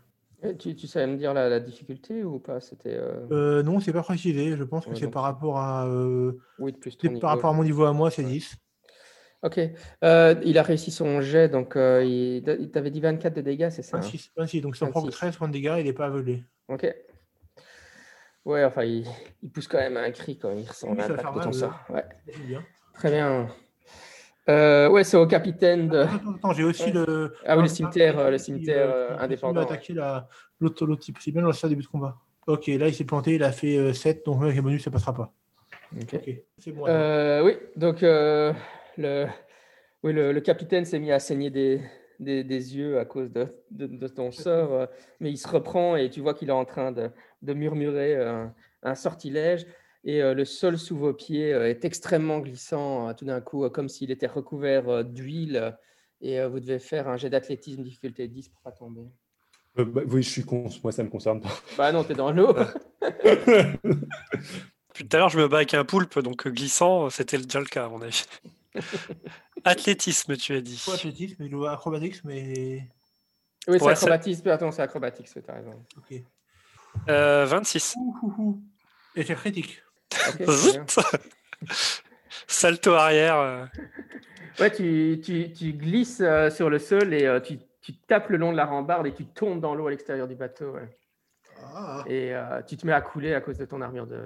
Et 0.44 0.56
tu, 0.58 0.76
tu 0.76 0.88
savais 0.88 1.08
me 1.08 1.18
dire 1.18 1.34
la, 1.34 1.50
la 1.50 1.60
difficulté 1.60 2.24
ou 2.24 2.38
pas? 2.40 2.60
C'était 2.60 2.96
euh, 2.96 3.26
Euh, 3.32 3.64
non, 3.64 3.80
c'est 3.80 3.94
pas 3.94 4.04
précisé. 4.04 4.56
Je 4.58 4.64
pense 4.64 4.86
que 4.86 4.90
Ouais, 4.92 4.96
c'est 4.98 5.06
donc 5.06 5.14
par 5.14 5.24
rapport 5.24 5.58
à 5.58 5.88
euh, 5.88 6.34
oui, 6.60 6.74
plus 6.74 6.92
c'est 6.92 7.08
ton 7.10 7.20
par 7.20 7.32
rapport 7.32 7.50
à 7.50 7.54
mon 7.54 7.64
niveau 7.64 7.86
à 7.86 7.94
moi, 7.94 8.12
c'est 8.12 8.24
Ouais. 8.24 8.32
10. 8.32 8.56
Ok. 9.42 9.60
Euh, 10.04 10.36
il 10.46 10.58
a 10.58 10.64
réussi 10.64 10.92
son 10.92 11.22
jet, 11.22 11.50
donc 11.50 11.76
euh, 11.76 12.04
il, 12.04 12.44
il 12.60 12.72
t'avait 12.72 12.92
dit 12.92 13.02
24 13.02 13.34
de 13.36 13.42
dégâts, 13.42 13.70
c'est 13.72 13.82
ça 13.82 13.98
hein? 13.98 14.02
26, 14.02 14.32
26. 14.38 14.62
Donc 14.62 14.74
que 14.78 14.86
26. 14.86 15.10
13 15.12 15.36
points 15.38 15.48
de 15.48 15.54
dégâts, 15.54 15.76
il 15.80 15.86
n'est 15.86 15.94
pas 15.94 16.06
aveuglé. 16.06 16.44
Ok. 16.70 16.94
Ouais, 18.46 18.64
enfin, 18.66 18.84
il, 18.84 19.06
il 19.42 19.50
pousse 19.50 19.68
quand 19.68 19.78
même 19.78 19.96
un 19.98 20.12
cri 20.12 20.38
quand 20.38 20.52
il 20.52 20.68
ressent 20.68 20.90
Oui, 20.92 20.98
l'impact 20.98 21.36
de 21.36 21.42
ton 21.44 21.52
sort. 21.54 21.80
Ouais, 21.90 22.04
bien. 22.46 22.64
très 22.94 23.10
bien. 23.12 23.48
Euh, 24.50 24.90
ouais, 24.90 25.06
c'est 25.06 25.16
au 25.16 25.26
capitaine 25.26 25.88
de. 25.88 26.00
Attends, 26.00 26.16
attends, 26.18 26.32
attends, 26.36 26.54
j'ai 26.54 26.64
aussi 26.66 26.84
Ouais. 26.86 26.92
le. 26.92 27.34
Ah 27.46 27.56
oui, 27.56 27.64
le 27.64 27.70
cimetière, 27.70 28.20
euh, 28.20 28.30
le 28.30 28.38
cimetière 28.38 28.90
euh, 28.90 29.10
euh, 29.12 29.18
indépendant. 29.20 29.54
va 29.54 29.60
ouais. 29.62 29.72
attaquer 29.72 29.94
la- 29.94 30.28
l'autre 30.60 30.96
type. 30.98 31.18
C'est 31.22 31.32
bien 31.32 31.42
dans 31.42 31.50
le 31.50 31.70
début 31.70 31.84
de 31.84 31.88
combat. 31.88 32.18
Ok, 32.46 32.68
là 32.68 32.90
il 32.90 32.94
s'est 32.94 33.06
planté, 33.06 33.36
il 33.36 33.44
a 33.44 33.54
fait 33.54 33.78
euh, 33.78 33.94
7, 33.94 34.26
donc 34.26 34.44
avec 34.44 34.56
les 34.56 34.62
bonus 34.62 34.84
ça 34.84 34.92
passera 34.92 35.14
pas. 35.14 35.34
Ok. 36.02 36.20
C'est 36.58 36.72
bon. 36.74 36.86
Euh, 36.88 37.42
oui, 37.42 37.58
donc 37.78 38.04
euh, 38.04 38.52
le, 38.98 39.28
oui, 40.04 40.12
le, 40.12 40.34
le 40.34 40.42
capitaine 40.42 40.84
s'est 40.84 41.00
mis 41.00 41.14
à 41.14 41.20
saigner 41.20 41.50
des, 41.50 41.80
des, 42.24 42.44
des 42.44 42.76
yeux 42.78 43.00
à 43.00 43.06
cause 43.06 43.32
de, 43.32 43.48
de, 43.72 43.88
de 43.88 44.08
ton 44.08 44.32
sort, 44.32 44.74
euh, 44.74 44.86
mais 45.20 45.30
il 45.32 45.38
se 45.38 45.48
reprend 45.48 45.96
et 45.96 46.10
tu 46.10 46.22
vois 46.22 46.34
qu'il 46.34 46.50
est 46.50 46.54
en 46.54 46.66
train 46.66 46.92
de, 46.92 47.10
de 47.42 47.54
murmurer 47.54 48.16
un, 48.16 48.54
un 48.84 48.96
sortilège. 48.96 49.66
Et 50.06 50.22
euh, 50.22 50.34
le 50.34 50.44
sol 50.46 50.78
sous 50.78 50.98
vos 50.98 51.14
pieds 51.14 51.54
euh, 51.54 51.70
est 51.70 51.86
extrêmement 51.86 52.40
glissant, 52.40 53.08
euh, 53.10 53.14
tout 53.14 53.24
d'un 53.26 53.40
coup, 53.40 53.64
euh, 53.64 53.70
comme 53.70 53.88
s'il 53.88 54.12
était 54.12 54.28
recouvert 54.28 54.90
euh, 54.90 55.04
d'huile. 55.04 55.56
euh, 55.58 55.72
et 56.22 56.40
euh, 56.40 56.48
vous 56.48 56.60
devez 56.60 56.80
faire 56.80 57.08
un 57.10 57.18
jet 57.18 57.30
d'athlétisme 57.30 57.84
difficulté 57.84 58.28
10 58.28 58.50
pour 58.50 58.62
pas 58.62 58.72
tomber. 58.72 59.08
Euh, 59.78 59.86
bah, 59.86 60.02
oui, 60.08 60.24
je 60.24 60.30
suis 60.30 60.44
con. 60.44 60.68
Moi, 60.84 60.92
ça 60.92 61.04
me 61.04 61.10
concerne 61.10 61.42
pas. 61.42 61.50
Bah 61.78 61.92
non, 61.92 62.04
t'es 62.04 62.14
dans 62.14 62.32
l'eau. 62.32 62.54
Depuis 64.94 65.08
tout 65.08 65.18
à 65.18 65.20
l'heure, 65.22 65.30
je 65.30 65.40
me 65.40 65.48
bats 65.48 65.58
avec 65.58 65.74
un 65.74 65.84
poulpe, 65.86 66.20
donc 66.20 66.46
euh, 66.46 66.52
glissant, 66.52 67.10
c'était 67.10 67.40
déjà 67.40 67.60
le 67.60 67.66
cas, 67.66 67.86
à 67.86 67.90
mon 67.90 68.00
avis. 68.02 68.26
Athlétisme, 69.66 70.36
tu 70.38 70.54
as 70.56 70.62
dit. 70.62 70.84
Pas 70.86 70.94
athlétisme, 70.94 71.48
vois 71.50 71.72
acrobatics, 71.74 72.24
mais. 72.24 72.54
Oui, 72.54 72.84
c'est 73.66 73.72
Ouais, 73.72 73.80
c'est- 73.80 74.04
acrobatisme. 74.04 74.48
Attends, 74.50 74.72
c'est 74.72 74.82
acrobatique, 74.84 75.28
tu 75.34 75.40
as 75.50 75.54
raison. 75.54 75.84
Ok. 75.98 76.22
Euh, 77.10 77.46
26. 77.46 77.96
Ouh, 77.98 78.16
ouh, 78.22 78.34
ouh. 78.38 78.62
Et 79.16 79.24
c'est 79.24 79.34
critique. 79.36 79.82
Salto 82.48 82.94
arrière. 82.94 83.38
euh. 83.40 83.66
Ouais, 84.60 84.72
tu, 84.72 85.20
tu, 85.24 85.52
tu 85.54 85.74
glisses 85.74 86.22
euh, 86.22 86.52
sur 86.52 86.70
le 86.70 86.78
sol 86.78 87.14
et 87.16 87.26
euh, 87.26 87.40
tu, 87.40 87.58
tu 87.82 87.94
tapes 87.96 88.30
le 88.30 88.38
long 88.38 88.52
de 88.52 88.58
la 88.58 88.66
rambarde 88.66 89.08
et 89.08 89.14
tu 89.14 89.26
tombes 89.26 89.60
dans 89.60 89.74
l'eau 89.74 89.88
à 89.88 89.90
l'extérieur 89.92 90.28
du 90.28 90.36
bateau. 90.36 90.74
ouais. 90.74 90.88
Ah, 91.76 92.04
Et 92.08 92.36
euh, 92.36 92.62
tu 92.62 92.78
te 92.78 92.86
mets 92.86 92.94
à 92.94 93.02
couler 93.02 93.34
à 93.34 93.42
cause 93.42 93.58
de 93.58 93.66
ton 93.66 93.82
armure 93.82 94.06
de 94.06 94.20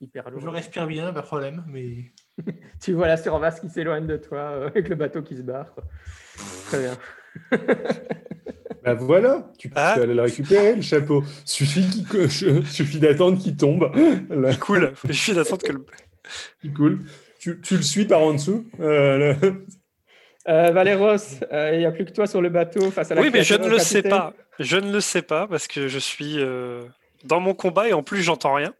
hyper 0.00 0.24
je 0.28 0.34
lourde. 0.34 0.48
respire 0.54 0.86
bien, 0.86 1.12
pas 1.12 1.20
de 1.20 1.26
problème, 1.26 1.64
mais. 1.68 2.12
Tu 2.80 2.92
vois 2.94 3.06
la 3.08 3.16
survasse 3.18 3.60
qui 3.60 3.68
s'éloigne 3.68 4.06
de 4.06 4.16
toi 4.16 4.38
euh, 4.38 4.66
avec 4.68 4.88
le 4.88 4.94
bateau 4.96 5.20
qui 5.22 5.36
se 5.36 5.42
barre. 5.42 5.74
Très 6.66 6.78
bien. 6.78 6.96
Bah 8.82 8.94
voilà, 8.94 9.50
tu 9.58 9.68
peux 9.68 9.74
Ah. 9.76 9.92
aller 9.92 10.14
le 10.14 10.22
récupérer, 10.22 10.74
le 10.74 10.80
chapeau. 10.80 11.22
Suffit, 11.44 11.86
qu'il 12.10 12.30
je- 12.30 12.62
suffit 12.62 12.98
d'attendre 12.98 13.38
qu'il 13.38 13.54
tombe. 13.54 13.92
Là, 14.30 14.54
Cool. 14.56 14.94
Je 15.04 15.12
suis 15.12 15.34
d'attendre 15.34 15.62
que 15.62 15.72
le. 15.72 15.84
il 16.62 16.72
coule. 16.72 17.00
Tu, 17.38 17.60
tu 17.60 17.76
le 17.76 17.82
suis 17.82 18.06
par 18.06 18.20
en 18.22 18.32
dessous. 18.32 18.66
Euh, 18.80 19.34
le- 19.42 19.66
Euh, 20.48 20.70
Valéros, 20.70 21.16
euh, 21.52 21.70
il 21.74 21.78
n'y 21.80 21.84
a 21.84 21.90
plus 21.90 22.06
que 22.06 22.12
toi 22.12 22.26
sur 22.26 22.40
le 22.40 22.48
bateau 22.48 22.90
face 22.90 23.10
à 23.10 23.14
la 23.14 23.20
Oui, 23.20 23.28
mais 23.30 23.42
je 23.42 23.54
ne 23.54 23.68
le 23.68 23.78
sais 23.78 24.02
pas. 24.02 24.32
Je 24.58 24.78
ne 24.78 24.90
le 24.90 25.00
sais 25.02 25.20
pas 25.22 25.46
parce 25.46 25.68
que 25.68 25.86
je 25.86 25.98
suis 25.98 26.36
euh, 26.38 26.86
dans 27.24 27.40
mon 27.40 27.52
combat 27.52 27.86
et 27.88 27.92
en 27.92 28.02
plus, 28.02 28.22
j'entends 28.22 28.54
rien. 28.54 28.72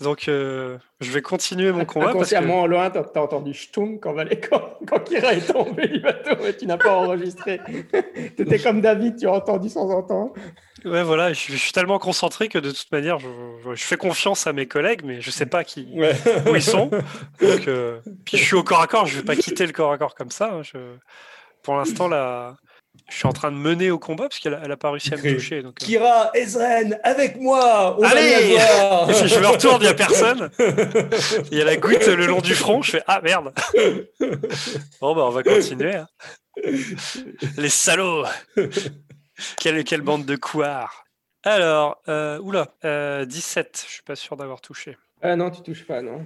Donc, 0.00 0.28
euh, 0.28 0.76
je 1.00 1.10
vais 1.12 1.22
continuer 1.22 1.70
mon 1.70 1.84
combat 1.84 2.06
parce 2.06 2.30
que. 2.30 2.34
Inconsciemment, 2.36 2.66
loin, 2.66 2.90
tu 2.90 2.98
as 2.98 3.22
entendu 3.22 3.54
ch'toum 3.54 4.00
quand, 4.00 4.12
Valé- 4.12 4.40
quand, 4.40 4.78
quand 4.86 4.98
Kira 5.00 5.32
est 5.34 5.52
tombé 5.52 5.86
du 5.86 6.00
bateau 6.00 6.44
et 6.46 6.56
tu 6.56 6.66
n'as 6.66 6.76
pas 6.76 6.94
enregistré. 6.96 7.60
tu 8.36 8.42
étais 8.42 8.58
comme 8.58 8.80
David, 8.80 9.16
tu 9.18 9.26
as 9.28 9.32
entendu 9.32 9.68
sans 9.68 9.88
entendre. 9.90 10.32
Ouais, 10.84 11.02
voilà, 11.02 11.32
je, 11.32 11.52
je 11.52 11.56
suis 11.56 11.72
tellement 11.72 11.98
concentré 11.98 12.48
que 12.48 12.58
de 12.58 12.70
toute 12.70 12.90
manière, 12.92 13.18
je, 13.18 13.28
je- 13.64 13.74
je 13.74 13.84
fais 13.84 13.96
confiance 13.96 14.46
à 14.46 14.52
mes 14.52 14.66
collègues, 14.66 15.02
mais 15.04 15.20
je 15.20 15.30
sais 15.30 15.46
pas 15.46 15.62
qui, 15.64 15.88
Ouais. 15.94 16.12
où 16.50 16.54
ils 16.56 16.62
sont. 16.62 16.86
Donc, 17.40 17.68
euh, 17.68 18.00
puis 18.24 18.36
je 18.36 18.42
suis 18.44 18.56
au 18.56 18.64
corps 18.64 18.82
à 18.82 18.86
corps, 18.86 19.06
je 19.06 19.16
vais 19.18 19.24
pas 19.24 19.36
quitter 19.36 19.64
le 19.66 19.72
corps 19.72 19.92
à 19.92 19.98
corps 19.98 20.14
comme 20.14 20.30
ça. 20.30 20.52
hein, 20.52 20.62
je- 20.62 20.96
pour 21.62 21.76
l'instant, 21.76 22.08
là, 22.08 22.56
je 23.08 23.14
suis 23.16 23.26
en 23.26 23.32
train 23.32 23.52
de 23.52 23.56
mener 23.56 23.90
au 23.90 23.98
combat 23.98 24.24
parce 24.28 24.38
qu'elle 24.38 24.54
a, 24.54 24.60
elle 24.64 24.72
a 24.72 24.76
pas 24.76 24.90
réussi 24.90 25.12
à 25.12 25.16
me 25.16 25.34
toucher. 25.34 25.62
Donc, 25.62 25.76
euh. 25.82 25.84
Kira, 25.84 26.30
Ezren, 26.34 26.98
avec 27.02 27.36
moi, 27.40 27.96
on 27.98 28.02
Allez. 28.02 28.56
Et 28.56 29.12
puis 29.12 29.28
je 29.28 29.38
me 29.40 29.46
retourne, 29.46 29.80
il 29.82 29.84
n'y 29.84 29.88
a 29.90 29.94
personne. 29.94 30.50
Il 31.52 31.58
y 31.58 31.60
a 31.60 31.64
la 31.64 31.76
goutte 31.76 32.06
le 32.06 32.26
long 32.26 32.40
du 32.40 32.54
front. 32.54 32.80
Je 32.82 32.92
fais 32.92 33.02
Ah 33.06 33.20
merde 33.22 33.52
Bon, 35.00 35.14
bah 35.14 35.22
on 35.26 35.30
va 35.30 35.42
continuer. 35.42 35.94
hein. 35.96 36.06
Les 37.58 37.68
salauds 37.68 38.24
quelle, 39.58 39.82
quelle 39.84 40.00
bande 40.02 40.24
de 40.24 40.36
couards 40.36 41.04
Alors, 41.42 42.00
euh, 42.08 42.38
oula, 42.38 42.68
euh, 42.84 43.24
17. 43.24 43.84
Je 43.86 43.92
suis 43.92 44.02
pas 44.02 44.16
sûr 44.16 44.36
d'avoir 44.36 44.60
touché. 44.60 44.96
Ah 45.22 45.36
non, 45.36 45.50
tu 45.50 45.62
touches 45.62 45.84
pas, 45.86 46.02
non. 46.02 46.24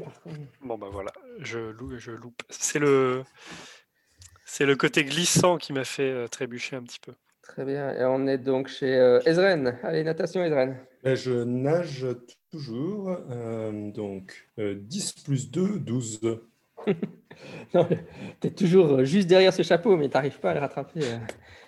Bon, 0.61 0.77
bah 0.77 0.89
voilà, 0.93 1.13
je, 1.41 1.59
lou- 1.59 1.99
je 1.99 2.11
loupe. 2.11 2.43
C'est 2.51 2.79
le, 2.79 3.23
c'est 4.51 4.65
le 4.65 4.77
côté 4.77 5.05
glissant 5.05 5.59
qui 5.59 5.73
m'a 5.75 5.85
fait 5.85 6.11
euh, 6.11 6.27
trébucher 6.27 6.75
un 6.75 6.83
petit 6.83 6.99
peu. 6.99 7.13
Très 7.43 7.65
bien. 7.65 7.95
Et 7.95 8.05
on 8.05 8.27
est 8.27 8.39
donc 8.39 8.69
chez 8.69 8.95
euh, 8.97 9.21
Ezren. 9.27 9.79
Allez, 9.83 10.05
natation, 10.05 10.43
Ezren. 10.43 10.77
Ben, 11.05 11.15
je 11.15 11.33
nage 11.45 12.07
toujours. 12.51 13.11
euh, 13.31 13.91
donc, 13.93 14.49
euh, 14.59 14.75
10 14.75 15.13
plus 15.25 15.51
2, 15.51 15.79
12. 15.79 16.21
Non, 17.75 17.87
tu 18.41 18.47
es 18.49 18.51
toujours 18.51 18.93
euh, 18.95 19.05
juste 19.05 19.29
derrière 19.29 19.53
ce 19.53 19.63
chapeau, 19.63 19.97
mais 19.97 20.09
tu 20.09 20.15
n'arrives 20.15 20.39
pas 20.41 20.53
à 20.53 20.55
le 20.55 20.61
rattraper. 20.61 21.01
euh. 21.03 21.19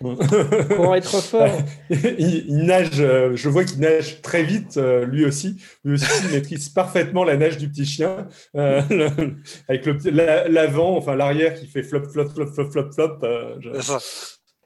Comment 0.75 0.95
être 0.95 1.21
fort 1.21 1.47
il, 1.91 2.45
il 2.49 2.65
nage, 2.65 2.99
euh, 2.99 3.35
je 3.35 3.49
vois 3.49 3.63
qu'il 3.65 3.79
nage 3.81 4.19
très 4.23 4.41
vite, 4.43 4.77
lui 4.77 5.25
aussi. 5.25 5.61
Lui 5.83 5.93
aussi, 5.93 6.07
il 6.25 6.31
maîtrise 6.31 6.69
parfaitement 6.69 7.23
la 7.23 7.37
nage 7.37 7.57
du 7.59 7.69
petit 7.69 7.85
chien, 7.85 8.27
euh, 8.55 8.81
le- 8.89 9.35
avec 9.67 9.85
la- 10.05 10.47
l'avant, 10.47 10.97
enfin 10.97 11.15
l'arrière 11.15 11.53
qui 11.53 11.67
fait 11.67 11.83
flop, 11.83 12.05
flop, 12.05 12.29
flop, 12.29 12.47
flop, 12.47 12.71
flop, 12.71 12.91
flop. 12.91 13.17
euh, 13.23 13.57
je-. 13.59 13.69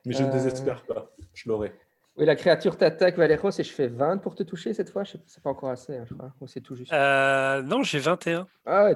Mais 0.05 0.13
je 0.13 0.23
ne 0.23 0.29
Euh. 0.29 0.31
désespère 0.31 0.83
pas, 0.85 1.11
je 1.33 1.49
l'aurai. 1.49 1.73
Oui, 2.17 2.25
la 2.25 2.37
créature 2.37 2.77
t'attaque, 2.77 3.17
Valéros, 3.17 3.49
et 3.59 3.63
je 3.63 3.73
fais 3.73 3.87
20 3.87 4.19
pour 4.19 4.35
te 4.35 4.43
toucher 4.43 4.73
cette 4.73 4.89
fois. 4.89 5.03
Je 5.03 5.11
sais- 5.13 5.19
C'est 5.27 5.43
pas 5.43 5.49
encore 5.49 5.69
assez, 5.71 5.97
hein, 5.97 6.05
je 6.09 6.13
crois. 6.13 6.31
Ou 6.39 6.47
c'est 6.47 6.61
tout 6.61 6.73
juste? 6.75 6.93
Euh, 6.93 7.61
non, 7.63 7.83
j'ai 7.83 7.99
21. 7.99 8.47
Ah 8.65 8.85
ouais. 8.85 8.95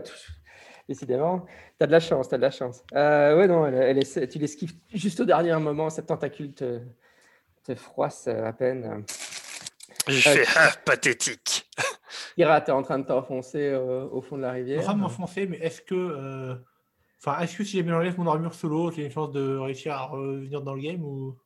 Décidément, 0.90 1.46
tu 1.78 1.84
as 1.84 1.88
de 1.88 1.92
la 1.92 2.00
chance, 2.00 2.28
tu 2.28 2.34
as 2.36 2.38
de 2.40 2.42
la 2.42 2.50
chance. 2.50 2.84
Euh, 2.96 3.38
ouais, 3.38 3.48
non, 3.48 3.68
elle, 3.68 4.00
tu 4.28 4.40
l'esquives 4.40 4.74
juste 4.92 5.20
au 5.20 5.26
dernier 5.26 5.54
moment, 5.58 5.88
cette 5.92 6.08
tentacule 6.08 6.52
te, 6.52 6.82
te 7.64 7.76
froisse 7.76 8.28
à 8.28 8.52
peine. 8.54 9.06
J'ai 10.08 10.28
Euh, 10.30 10.34
fait 10.44 10.48
ah, 10.58 10.72
pathétique. 10.84 11.70
Kira, 12.36 12.60
tu 12.62 12.72
es 12.72 12.74
en 12.74 12.82
train 12.82 12.98
de 12.98 13.06
t'enfoncer 13.06 13.68
euh, 13.70 14.08
au 14.10 14.22
fond 14.22 14.38
de 14.38 14.42
la 14.42 14.50
Je 14.50 14.54
suis 14.56 14.62
en 14.64 14.66
rivière. 14.66 14.84
train 14.84 14.94
de 14.96 15.00
m'enfoncer, 15.02 15.46
mais 15.46 15.58
est-ce 15.60 15.82
que. 15.84 15.94
euh, 15.96 16.56
Enfin, 17.22 17.38
est-ce 17.42 17.58
que 17.58 17.64
si 17.66 17.78
jamais 17.78 17.92
j'enlève 17.92 18.18
mon 18.18 18.28
armure 18.28 18.54
solo, 18.56 18.92
j'ai 18.92 19.04
une 19.06 19.12
chance 19.12 19.32
de 19.34 19.58
réussir 19.58 19.92
à 19.94 20.04
revenir 20.06 20.62
dans 20.62 20.74
le 20.74 20.82
game 20.82 21.04
ou? 21.04 21.38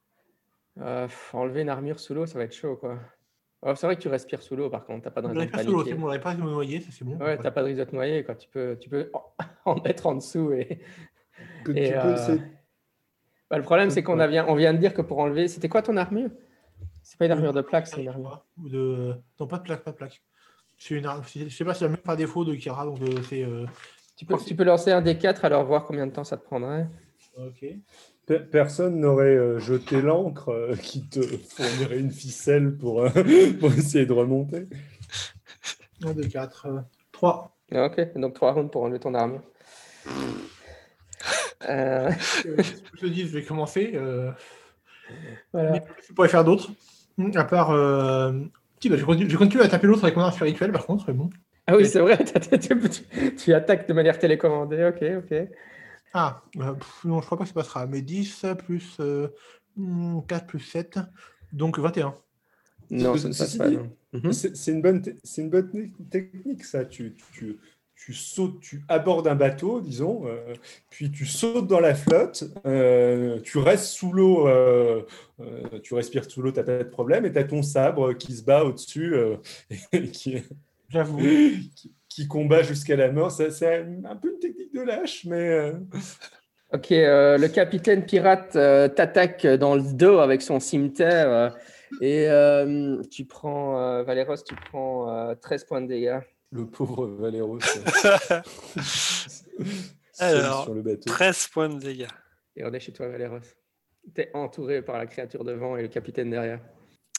Euh, 0.79 1.08
enlever 1.34 1.63
une 1.63 1.69
armure 1.69 1.99
sous 1.99 2.13
l'eau, 2.13 2.25
ça 2.27 2.38
va 2.38 2.45
être 2.45 2.53
chaud, 2.56 2.75
quoi. 2.77 2.97
Oh, 3.65 3.73
c'est 3.76 3.86
vrai 3.88 3.95
que 3.95 4.02
tu 4.02 4.10
respires 4.10 4.41
sous 4.41 4.56
l'eau, 4.56 4.69
par 4.69 4.86
contre, 4.86 5.04
t'as 5.06 5.10
pas 5.12 5.21
de 5.21 5.28
Je 5.28 5.34
raison 5.34 5.45
de 5.45 5.52
pas 5.52 5.63
solo, 5.63 5.84
c'est 5.84 5.89
paniquer. 5.95 6.02
bon, 6.02 6.19
pas 6.21 6.36
de 6.36 6.41
me 6.41 6.49
noyer, 6.52 6.82
ça 6.82 6.89
c'est 6.91 7.06
bon. 7.06 7.17
Ouais, 7.17 7.38
t'as 7.38 7.52
pas 7.52 7.62
de 7.62 7.67
risque 7.67 7.80
de 7.80 7.84
te 7.86 7.95
noyer, 7.95 8.23
quoi. 8.23 8.36
Tu 8.36 8.49
peux, 8.49 8.78
tu 8.80 8.89
peux 8.89 9.10
en 9.65 9.76
mettre 9.84 10.06
en 10.08 10.15
dessous. 10.15 10.52
Et... 10.52 10.80
Que 11.63 11.71
Et, 11.71 11.86
tu 11.88 11.93
peux- 11.93 11.97
euh, 12.08 12.15
c'est- 12.17 12.41
Bah, 13.49 13.58
le 13.58 13.63
problème, 13.63 13.89
c'est 13.89 14.04
qu'on 14.04 14.19
a 14.19 14.28
vient, 14.28 14.45
on 14.49 14.56
vient 14.56 14.73
de 14.73 14.80
dire 14.80 14.93
que 14.93 15.02
pour 15.02 15.19
enlever. 15.19 15.47
C'était 15.47 15.69
quoi 15.69 15.82
ton 15.82 15.95
armure? 15.95 16.30
C'est 17.04 17.17
pas 17.17 17.26
une 17.26 17.32
armure 17.32 17.54
de 17.54 17.62
plaque, 17.62 17.88
c'est 17.88 18.02
une 18.02 18.10
armure. 18.10 18.43
Ou 18.58 18.67
de... 18.69 19.15
Non, 19.39 19.47
pas 19.47 19.58
de 19.60 19.63
plaque, 19.63 19.84
pas 19.84 19.91
de 19.91 19.95
plaque. 19.97 20.21
C'est 20.78 20.95
une 20.95 21.06
arme. 21.06 21.23
Je 21.34 21.47
sais 21.49 21.63
pas 21.65 21.73
si 21.73 21.84
la 21.84 21.89
même 21.89 21.97
par 21.99 22.17
défaut 22.17 22.43
de 22.43 22.56
Kira, 22.56 22.86
donc 22.86 23.02
euh, 23.02 23.21
c'est. 23.30 23.43
euh, 23.43 23.65
Tu 24.17 24.26
peux, 24.26 24.36
tu 24.38 24.56
peux 24.56 24.63
lancer 24.63 24.91
un 24.91 25.02
des 25.02 25.17
4 25.17 25.45
alors 25.45 25.63
voir 25.65 25.86
combien 25.86 26.06
de 26.08 26.12
temps 26.12 26.23
ça 26.26 26.36
te 26.38 26.43
prendrait. 26.43 26.88
Ok. 27.38 27.65
Pe- 28.25 28.39
Personne 28.39 28.99
n'aurait 28.99 29.36
euh, 29.36 29.59
jeté 29.59 30.01
l'encre 30.01 30.49
euh, 30.49 30.75
qui 30.81 31.07
te 31.07 31.21
fournirait 31.21 31.99
une 31.99 32.12
ficelle 32.12 32.75
pour, 32.75 33.01
euh, 33.03 33.09
pour 33.59 33.71
essayer 33.73 34.05
de 34.05 34.13
remonter. 34.13 34.65
1, 36.03 36.13
2, 36.13 36.27
4, 36.27 36.67
3. 37.12 37.55
Ah, 37.73 37.86
Ok, 37.86 38.13
donc 38.15 38.33
3 38.33 38.53
rounds 38.53 38.71
pour 38.71 38.83
enlever 38.83 38.99
ton 38.99 39.13
armure. 39.13 39.41
Euh, 41.69 42.12
je 42.45 42.99
te 42.99 43.05
dis, 43.05 43.27
je 43.27 43.33
vais 43.33 43.43
commencer. 43.43 43.91
euh, 43.95 44.31
voilà. 45.53 45.71
Mais 45.71 45.81
je 46.07 46.13
pourrais 46.13 46.29
faire 46.29 46.43
d'autres. 46.43 46.71
Hmm, 47.17 47.31
À 47.36 47.43
part. 47.43 47.71
Euh... 47.71 48.33
Si, 48.81 48.89
bah, 48.89 48.97
je, 48.97 49.05
continue, 49.05 49.29
je 49.29 49.38
continue 49.38 49.63
à 49.63 49.69
taper 49.69 49.88
l'autre 49.88 50.03
avec 50.03 50.17
mon 50.17 50.23
arme 50.23 50.33
spirituelle, 50.33 50.71
par 50.73 50.86
contre, 50.86 51.05
mais 51.07 51.13
bon. 51.13 51.29
Ah 51.67 51.77
oui, 51.77 51.86
c'est 51.86 52.01
vrai, 52.01 52.17
tu 53.38 53.53
attaques 53.53 53.88
de 53.88 53.93
manière 53.93 54.19
télécommandée, 54.19 54.83
ok, 54.83 55.23
ok. 55.23 55.47
Ah, 56.13 56.41
euh, 56.58 56.73
pff, 56.73 57.06
non, 57.06 57.21
je 57.21 57.26
crois 57.26 57.38
pas 57.38 57.43
que 57.43 57.49
ça 57.49 57.56
passera. 57.56 57.86
Mais 57.88 58.02
10 58.02 58.45
plus 58.65 58.97
euh, 58.99 59.30
hmm, 59.76 60.21
4 60.28 60.45
plus 60.45 60.60
7, 60.60 60.99
donc 61.52 61.80
21. 61.80 62.15
Non, 62.91 63.17
ça 63.17 63.30
ne 63.30 63.34
passe 63.34 63.58
pas. 63.58 63.69
Mhm. 64.13 64.32
C'est 64.34 64.71
une 64.71 64.82
bonne, 64.82 65.04
c'est 65.23 65.41
une 65.41 65.49
bonne 65.49 65.91
technique, 66.12 66.63
ça. 66.63 66.86
Tu, 66.86 67.15
tu, 67.34 67.58
tu 67.95 68.13
sautes, 68.13 68.60
tu 68.60 68.84
abordes 68.89 69.28
un 69.28 69.36
bateau, 69.36 69.80
disons, 69.80 70.23
euh, 70.26 70.54
puis 70.89 71.10
tu 71.12 71.26
sautes 71.26 71.67
dans 71.67 71.80
la 71.80 71.95
flotte, 71.95 72.43
euh, 72.65 73.39
tu 73.41 73.60
restes 73.60 73.86
sous 73.86 74.12
l'eau, 74.12 74.47
euh, 74.47 75.04
euh, 75.39 75.80
tu 75.82 75.93
respires 75.93 76.30
sous 76.30 76.41
l'eau, 76.41 76.52
tu 76.52 76.60
n'as 76.60 76.65
pas 76.65 76.80
de 76.80 76.89
problème, 76.89 77.26
et 77.26 77.32
tu 77.32 77.38
as 77.39 77.45
ton 77.45 77.62
sabre 77.62 78.13
qui 78.13 78.34
se 78.34 78.43
bat 78.43 78.65
au-dessus, 78.65 79.15
euh, 79.15 79.38
et 79.93 80.10
qui, 80.10 80.43
J'avoue. 80.89 81.19
qui, 82.15 82.28
combat 82.28 82.63
jusqu'à 82.63 82.95
la 82.95 83.12
mort. 83.12 83.32
Ça- 83.32 83.52
C'est 83.52 83.86
un 84.06 84.15
peu 84.15 84.32
une 84.34 84.39
technique 84.39 84.73
de 84.73 84.82
lâche, 84.82 85.26
mais 85.26 85.49
euh, 85.49 85.73
Ok, 86.73 86.91
euh, 86.91 87.38
le 87.38 87.47
capitaine 87.49 88.06
pirate 88.06 88.56
euh, 88.56 88.88
t'attaque 88.88 89.45
dans 89.45 89.76
le 89.76 89.93
dos 89.93 90.19
avec 90.19 90.41
son 90.41 90.60
cimeterre 90.60 91.30
euh, 91.30 91.49
et 92.02 92.28
euh, 92.30 93.02
tu 93.12 93.26
prends, 93.26 93.80
euh, 93.80 94.04
Valéros, 94.04 94.38
tu 94.38 94.56
prends 94.56 95.10
euh, 95.30 95.36
13 95.36 95.65
points 95.65 95.82
de 95.82 95.88
dégâts. 95.88 96.19
le 96.52 96.65
pauvre 96.65 97.06
Valéros 97.08 97.60
Alors, 100.19 100.63
sur 100.63 100.73
le 100.73 100.82
bateau. 100.82 101.02
13 101.06 101.47
points 101.47 101.69
de 101.69 101.80
dégâts. 101.80 102.08
Et 102.56 102.63
on 102.65 102.73
est 102.73 102.80
chez 102.80 102.93
toi, 102.93 103.08
Valéros. 103.08 103.39
Tu 104.15 104.21
es 104.21 104.30
entouré 104.34 104.82
par 104.82 104.97
la 104.97 105.06
créature 105.08 105.43
devant 105.43 105.78
et 105.78 105.82
le 105.84 105.88
capitaine 105.88 106.30
derrière. 106.30 106.60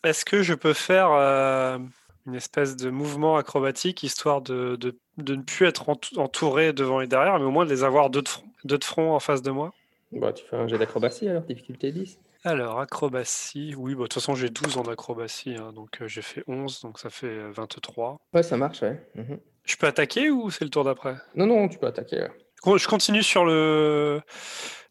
Est-ce 0.04 0.24
que 0.24 0.42
je 0.42 0.54
peux 0.54 0.74
faire 0.74 1.10
euh, 1.12 1.78
une 2.26 2.34
espèce 2.34 2.76
de 2.76 2.90
mouvement 2.90 3.36
acrobatique 3.36 4.02
histoire 4.02 4.40
de, 4.40 4.76
de- 4.76 4.96
de 5.18 5.34
ne 5.36 5.42
plus 5.42 5.66
être 5.66 5.88
entou- 5.88 6.18
entouré 6.18 6.72
devant 6.72 7.00
et 7.00 7.06
derrière, 7.06 7.38
mais 7.38 7.44
au 7.44 7.50
moins 7.50 7.64
de 7.66 7.70
les 7.70 7.84
avoir 7.84 8.10
deux 8.10 8.22
de 8.22 8.28
front, 8.28 8.44
deux 8.64 8.78
de 8.78 8.84
front 8.84 9.12
en 9.14 9.20
face 9.20 9.42
de 9.42 9.50
moi 9.50 9.72
Bah, 10.12 10.32
tu 10.32 10.44
fais 10.44 10.56
un 10.56 10.66
jet 10.68 10.78
d'acrobatie 10.78 11.28
alors, 11.28 11.42
difficulté 11.42 11.92
10. 11.92 12.18
Alors, 12.44 12.78
acrobatie, 12.80 13.74
oui, 13.76 13.94
bah, 13.94 14.02
de 14.02 14.04
toute 14.04 14.14
façon 14.14 14.34
j'ai 14.34 14.50
12 14.50 14.76
en 14.76 14.82
acrobatie, 14.84 15.54
hein, 15.56 15.72
donc 15.72 16.02
euh, 16.02 16.08
j'ai 16.08 16.22
fait 16.22 16.44
11, 16.46 16.80
donc 16.82 16.98
ça 16.98 17.08
fait 17.10 17.26
euh, 17.26 17.50
23. 17.52 18.18
Ouais, 18.34 18.42
ça 18.42 18.56
marche, 18.56 18.82
ouais. 18.82 19.00
Mhm. 19.14 19.38
Je 19.64 19.76
peux 19.76 19.86
attaquer 19.86 20.30
ou 20.30 20.50
c'est 20.50 20.64
le 20.64 20.70
tour 20.70 20.84
d'après? 20.84 21.16
Non, 21.34 21.46
non, 21.46 21.68
tu 21.68 21.78
peux 21.78 21.86
attaquer. 21.86 22.20
ouais. 22.66 22.78
Je 22.78 22.86
continue 22.88 23.22
sur, 23.22 23.44
le... 23.44 24.20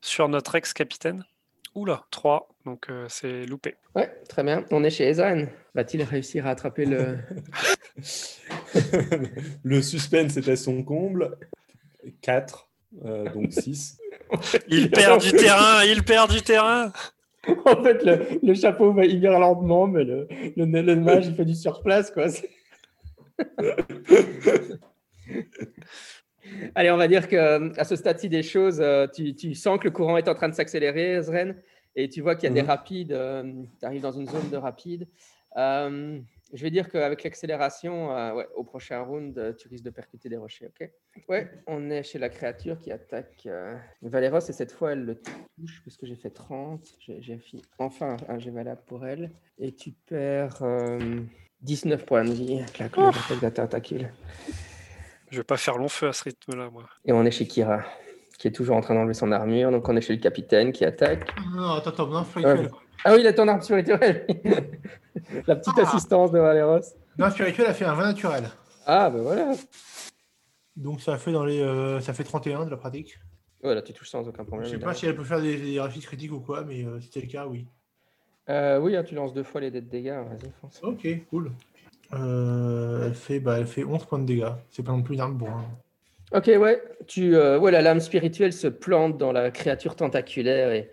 sur 0.01 0.29
notre 0.29 0.55
ex-capitaine? 0.55 1.25
Oula, 1.75 2.05
3, 2.11 2.49
donc 2.65 2.89
euh, 2.89 3.05
c'est 3.09 3.45
loupé. 3.45 3.75
Ouais, 3.95 4.09
très 4.29 4.43
bien. 4.43 4.63
On 4.71 4.83
est 4.83 4.91
chez 4.91 5.07
Ezran. 5.07 5.45
Va-t-il 5.73 6.03
réussir 6.03 6.45
à 6.45 6.51
attraper 6.51 6.85
le. 6.85 7.17
le 9.63 9.81
suspense 9.81 10.37
est 10.37 10.47
à 10.47 10.55
son 10.55 10.83
comble. 10.83 11.35
4, 12.21 12.69
donc 13.33 13.53
6. 13.53 13.97
Il 14.67 14.91
perd 14.91 15.21
du 15.21 15.31
terrain, 15.31 15.83
il 15.83 16.03
perd 16.03 16.31
du 16.31 16.41
terrain 16.41 16.91
en 17.65 17.83
fait, 17.83 18.03
le, 18.03 18.39
le 18.41 18.53
chapeau 18.53 18.93
va 18.93 19.05
hyper 19.05 19.37
lentement, 19.39 19.87
mais 19.87 20.05
le, 20.05 20.27
le, 20.55 20.65
le 20.65 20.95
mage, 20.95 21.27
il 21.27 21.35
fait 21.35 21.45
du 21.45 21.55
surplace, 21.55 22.11
quoi. 22.11 22.27
Allez, 26.75 26.91
on 26.91 26.97
va 26.97 27.07
dire 27.07 27.27
que 27.27 27.77
à 27.79 27.83
ce 27.83 27.95
stade-ci 27.95 28.29
des 28.29 28.43
choses, 28.43 28.79
euh, 28.81 29.07
tu, 29.07 29.35
tu 29.35 29.53
sens 29.55 29.79
que 29.79 29.85
le 29.85 29.91
courant 29.91 30.17
est 30.17 30.27
en 30.27 30.35
train 30.35 30.49
de 30.49 30.55
s'accélérer, 30.55 31.13
Ezren, 31.15 31.55
et 31.95 32.09
tu 32.09 32.21
vois 32.21 32.35
qu'il 32.35 32.49
y 32.49 32.51
a 32.51 32.55
des 32.55 32.61
Mhm. 32.61 32.67
rapides. 32.67 33.17
tu 33.79 33.85
arrives 33.85 34.01
dans 34.01 34.11
une 34.11 34.27
zone 34.27 34.49
de 34.49 34.57
rapides. 34.57 35.07
Euh, 35.57 36.19
je 36.51 36.63
vais 36.63 36.71
dire 36.71 36.89
qu'avec 36.89 37.23
l'accélération, 37.23 38.15
euh, 38.15 38.33
ouais, 38.33 38.47
au 38.55 38.63
prochain 38.63 39.01
round, 39.01 39.37
euh, 39.37 39.53
tu 39.53 39.67
risques 39.67 39.83
de 39.83 39.89
percuter 39.91 40.29
des 40.29 40.37
rochers, 40.37 40.67
ok? 40.67 40.89
Ouais, 41.29 41.49
on 41.67 41.89
est 41.89 42.03
chez 42.03 42.17
la 42.19 42.29
créature 42.29 42.79
qui 42.79 42.91
attaque 42.91 43.43
euh, 43.45 43.75
Valéros, 44.01 44.39
et 44.39 44.53
cette 44.53 44.71
fois, 44.71 44.93
elle 44.93 45.05
le 45.05 45.15
touche, 45.15 45.81
parce 45.85 45.95
que 45.97 46.05
j'ai 46.07 46.15
fait 46.15 46.31
30. 46.31 46.83
J'ai 46.99 47.39
enfin 47.77 48.17
un 48.27 48.39
jet 48.39 48.51
valable 48.51 48.81
pour 48.87 49.05
elle. 49.05 49.31
Et 49.59 49.71
tu 49.73 49.91
perds 49.91 50.59
euh, 50.63 50.99
19 51.61 52.05
points 52.05 52.25
de 52.25 52.33
vie 52.33 52.59
avec 52.79 52.97
la 52.97 53.51
ta 53.51 53.51
tentacule. 53.51 54.09
Je 55.33 55.39
vais 55.39 55.43
pas 55.43 55.57
faire 55.57 55.79
long 55.79 55.87
feu 55.87 56.07
à 56.09 56.13
ce 56.13 56.25
rythme-là, 56.25 56.69
moi. 56.69 56.83
Et 57.05 57.11
on 57.11 57.25
est 57.25 57.31
chez 57.31 57.47
Kira, 57.47 57.81
qui 58.37 58.47
est 58.47 58.51
toujours 58.51 58.75
en 58.75 58.81
train 58.81 58.93
d'enlever 58.93 59.15
son 59.15 59.31
armure. 59.31 59.71
Donc 59.71 59.89
on 59.89 59.95
est 59.97 60.01
chez 60.01 60.13
le 60.13 60.21
capitaine 60.21 60.71
qui 60.71 60.85
attaque. 60.85 61.27
Non, 61.55 61.71
attends, 61.71 61.89
attends, 61.89 62.05
non, 62.07 62.23
spirituel. 62.23 62.69
Ah 63.03 63.13
oui, 63.15 63.21
il 63.21 63.27
a 63.27 63.33
ton 63.33 63.47
arme 63.47 63.61
spirituelle. 63.61 64.27
La 65.47 65.55
petite 65.55 65.73
Ah. 65.77 65.81
assistance 65.81 66.31
de 66.31 66.37
Valéros. 66.37 66.81
Non, 67.17 67.31
spirituel 67.31 67.65
a 67.65 67.73
fait 67.73 67.85
un 67.85 67.95
20 67.95 68.03
naturel. 68.03 68.43
Ah, 68.85 69.09
ben 69.09 69.21
voilà. 69.23 69.53
Donc 70.75 71.01
ça 71.01 71.17
fait 71.17 71.31
dans 71.31 71.45
les, 71.45 71.61
euh, 71.61 71.99
ça 71.99 72.13
fait 72.13 72.23
31 72.23 72.65
de 72.65 72.69
la 72.69 72.77
pratique. 72.77 73.17
Voilà, 73.63 73.81
tu 73.81 73.91
touches 73.93 74.09
sans 74.09 74.27
aucun 74.27 74.43
Je 74.43 74.47
problème. 74.47 74.69
sais 74.69 74.77
pas 74.77 74.93
si 74.93 75.07
elle 75.07 75.15
peut 75.15 75.23
faire 75.23 75.41
des, 75.41 75.57
des 75.57 75.79
réussites 75.79 76.05
critiques 76.05 76.31
ou 76.33 76.41
quoi, 76.41 76.63
mais 76.63 76.83
euh, 76.85 76.99
si 76.99 77.09
c'est 77.11 77.21
le 77.21 77.27
cas, 77.27 77.47
oui. 77.47 77.65
Euh, 78.49 78.77
oui, 78.79 78.95
hein, 78.95 79.03
tu 79.03 79.15
lances 79.15 79.33
deux 79.33 79.43
fois 79.43 79.61
les 79.61 79.71
dés 79.71 79.81
de 79.81 79.89
dégâts. 79.89 80.19
Vas-y, 80.29 80.51
fonce. 80.61 80.79
Ok, 80.83 81.07
cool. 81.31 81.51
Euh, 82.13 83.07
elle, 83.07 83.15
fait, 83.15 83.39
bah, 83.39 83.59
elle 83.59 83.67
fait 83.67 83.83
11 83.83 84.05
points 84.05 84.19
de 84.19 84.25
dégâts. 84.25 84.51
C'est 84.69 84.83
pas 84.83 84.91
non 84.91 85.01
plus 85.01 85.15
une 85.15 85.21
arme 85.21 85.37
bourrin. 85.37 85.65
Ok, 86.31 86.45
ouais. 86.47 86.83
Tu, 87.07 87.35
euh, 87.35 87.59
ouais, 87.59 87.71
la 87.71 87.81
lame 87.81 87.99
spirituelle 87.99 88.53
se 88.53 88.67
plante 88.67 89.17
dans 89.17 89.31
la 89.31 89.51
créature 89.51 89.95
tentaculaire 89.95 90.71
et 90.71 90.91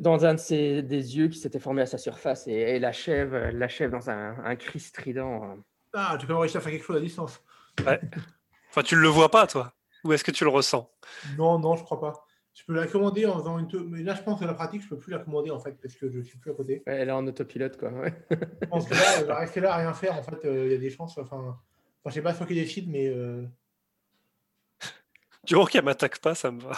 dans 0.00 0.26
un 0.26 0.34
de 0.34 0.38
ses 0.38 0.82
des 0.82 1.16
yeux 1.16 1.28
qui 1.28 1.38
s'était 1.38 1.58
formé 1.58 1.82
à 1.82 1.86
sa 1.86 1.96
surface 1.96 2.46
et, 2.46 2.52
et 2.52 2.78
l'achève, 2.78 3.34
euh, 3.34 3.50
l'achève 3.52 3.90
dans 3.90 4.10
un, 4.10 4.36
un 4.44 4.56
cri 4.56 4.78
strident. 4.78 5.56
Ah, 5.94 6.16
tu 6.18 6.24
as 6.24 6.26
quand 6.26 6.34
même 6.34 6.40
réussi 6.40 6.56
à 6.56 6.60
faire 6.60 6.72
quelque 6.72 6.84
chose 6.84 6.96
à 6.96 7.00
distance. 7.00 7.40
Enfin, 7.80 8.82
tu 8.84 8.96
le 8.96 9.08
vois 9.08 9.30
pas, 9.30 9.46
toi 9.46 9.72
Ou 10.04 10.12
est-ce 10.12 10.24
que 10.24 10.30
tu 10.30 10.44
le 10.44 10.50
ressens? 10.50 10.90
Non, 11.38 11.58
non, 11.58 11.76
je 11.76 11.84
crois 11.84 12.00
pas. 12.00 12.25
Je 12.58 12.64
peux 12.64 12.72
la 12.74 12.86
commander 12.86 13.26
en 13.26 13.38
faisant 13.38 13.58
une. 13.58 13.68
te- 13.68 13.76
Mais 13.76 14.02
là, 14.02 14.14
je 14.14 14.22
pense 14.22 14.40
que 14.40 14.46
la 14.46 14.54
pratique, 14.54 14.82
je 14.82 14.88
peux 14.88 14.98
plus 14.98 15.12
la 15.12 15.18
commander 15.18 15.50
en 15.50 15.60
fait, 15.60 15.72
parce 15.80 15.94
que 15.94 16.10
je 16.10 16.20
suis 16.22 16.38
plus 16.38 16.50
à 16.50 16.54
côté. 16.54 16.82
Ouais, 16.86 16.94
elle 16.94 17.08
est 17.10 17.12
en 17.12 17.26
autopilote, 17.26 17.76
quoi. 17.76 17.90
ouais. 17.92 18.14
Je 18.62 18.66
pense 18.68 18.88
que 18.88 18.94
là, 18.94 19.00
elle 19.20 19.26
va 19.26 19.38
rester 19.40 19.60
là 19.60 19.74
à 19.74 19.76
rien 19.76 19.92
faire. 19.92 20.14
En 20.14 20.22
fait, 20.22 20.42
euh, 20.46 20.64
il 20.66 20.72
y 20.72 20.74
a 20.74 20.78
des 20.78 20.88
chances. 20.90 21.18
Enfin, 21.18 21.36
enfin 21.38 21.58
je 22.06 22.10
sais 22.14 22.22
pas 22.22 22.32
ce 22.32 22.44
qui 22.44 22.54
décide, 22.54 22.88
mais 22.90 23.08
euh, 23.08 23.44
Du 25.44 25.54
moment 25.54 25.66
qu'elle 25.66 25.84
m'attaque 25.84 26.18
pas, 26.18 26.34
ça 26.34 26.50
me 26.50 26.60
va. 26.62 26.72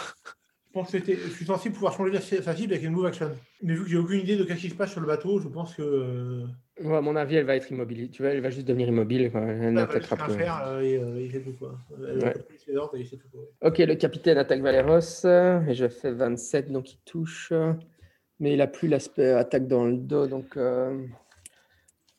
Je 0.69 0.73
pense 0.73 0.91
que 0.91 0.99
c'était- 0.99 1.15
je 1.15 1.29
suis 1.29 1.45
censé 1.45 1.69
pouvoir 1.71 1.93
changer 1.93 2.19
sa 2.19 2.55
cible 2.55 2.73
avec 2.73 2.85
une 2.85 2.91
move 2.93 3.07
action. 3.07 3.31
Mais 3.63 3.73
vu 3.73 3.83
que 3.83 3.89
j'ai 3.89 3.97
aucune 3.97 4.19
idée 4.19 4.37
de 4.37 4.43
qu'est-ce 4.43 4.61
qui 4.61 4.69
se 4.69 4.75
passe 4.75 4.91
sur 4.91 5.01
le 5.01 5.07
bateau, 5.07 5.39
je 5.39 5.47
pense 5.47 5.73
que. 5.75 5.81
euh, 5.81 6.45
Ouais, 6.81 6.95
à 6.95 7.01
mon 7.01 7.15
avis, 7.15 7.35
elle 7.35 7.45
va 7.45 7.55
être 7.57 7.69
immobile. 7.71 8.09
Tu 8.11 8.21
vois, 8.21 8.31
elle 8.31 8.39
va 8.41 8.49
juste 8.51 8.67
devenir 8.67 8.87
immobile. 8.87 9.31
quoi. 9.31 9.41
Elle 9.41 9.73
n'attaquera 9.73 10.15
plus. 10.15 10.33
faire 10.35 10.63
euh, 10.67 10.81
et, 10.81 10.97
euh, 10.97 11.25
et 11.35 11.41
tout 11.41 11.51
quoi. 11.59 11.77
Elle 11.97 12.19
Ouais. 12.19 12.33
va 12.33 12.39
plus 12.39 12.57
ses 12.57 12.75
ordres 12.77 12.95
et 12.97 13.03
c'est 13.03 13.17
tout. 13.17 13.27
quoi. 13.31 13.41
Ok, 13.63 13.79
le 13.79 13.95
capitaine 13.95 14.37
attaque 14.37 14.61
Valéros 14.61 15.25
euh, 15.25 15.59
et 15.65 15.73
je 15.73 15.87
fais 15.89 16.11
27, 16.11 16.71
donc 16.71 16.93
il 16.93 16.99
touche. 17.03 17.51
Mais 18.39 18.53
il 18.53 18.61
a 18.61 18.67
plus 18.67 18.87
l'aspect 18.87 19.31
attaque 19.31 19.67
dans 19.67 19.85
le 19.85 19.97
dos, 19.97 20.25
donc 20.27 20.55
euh, 20.55 21.05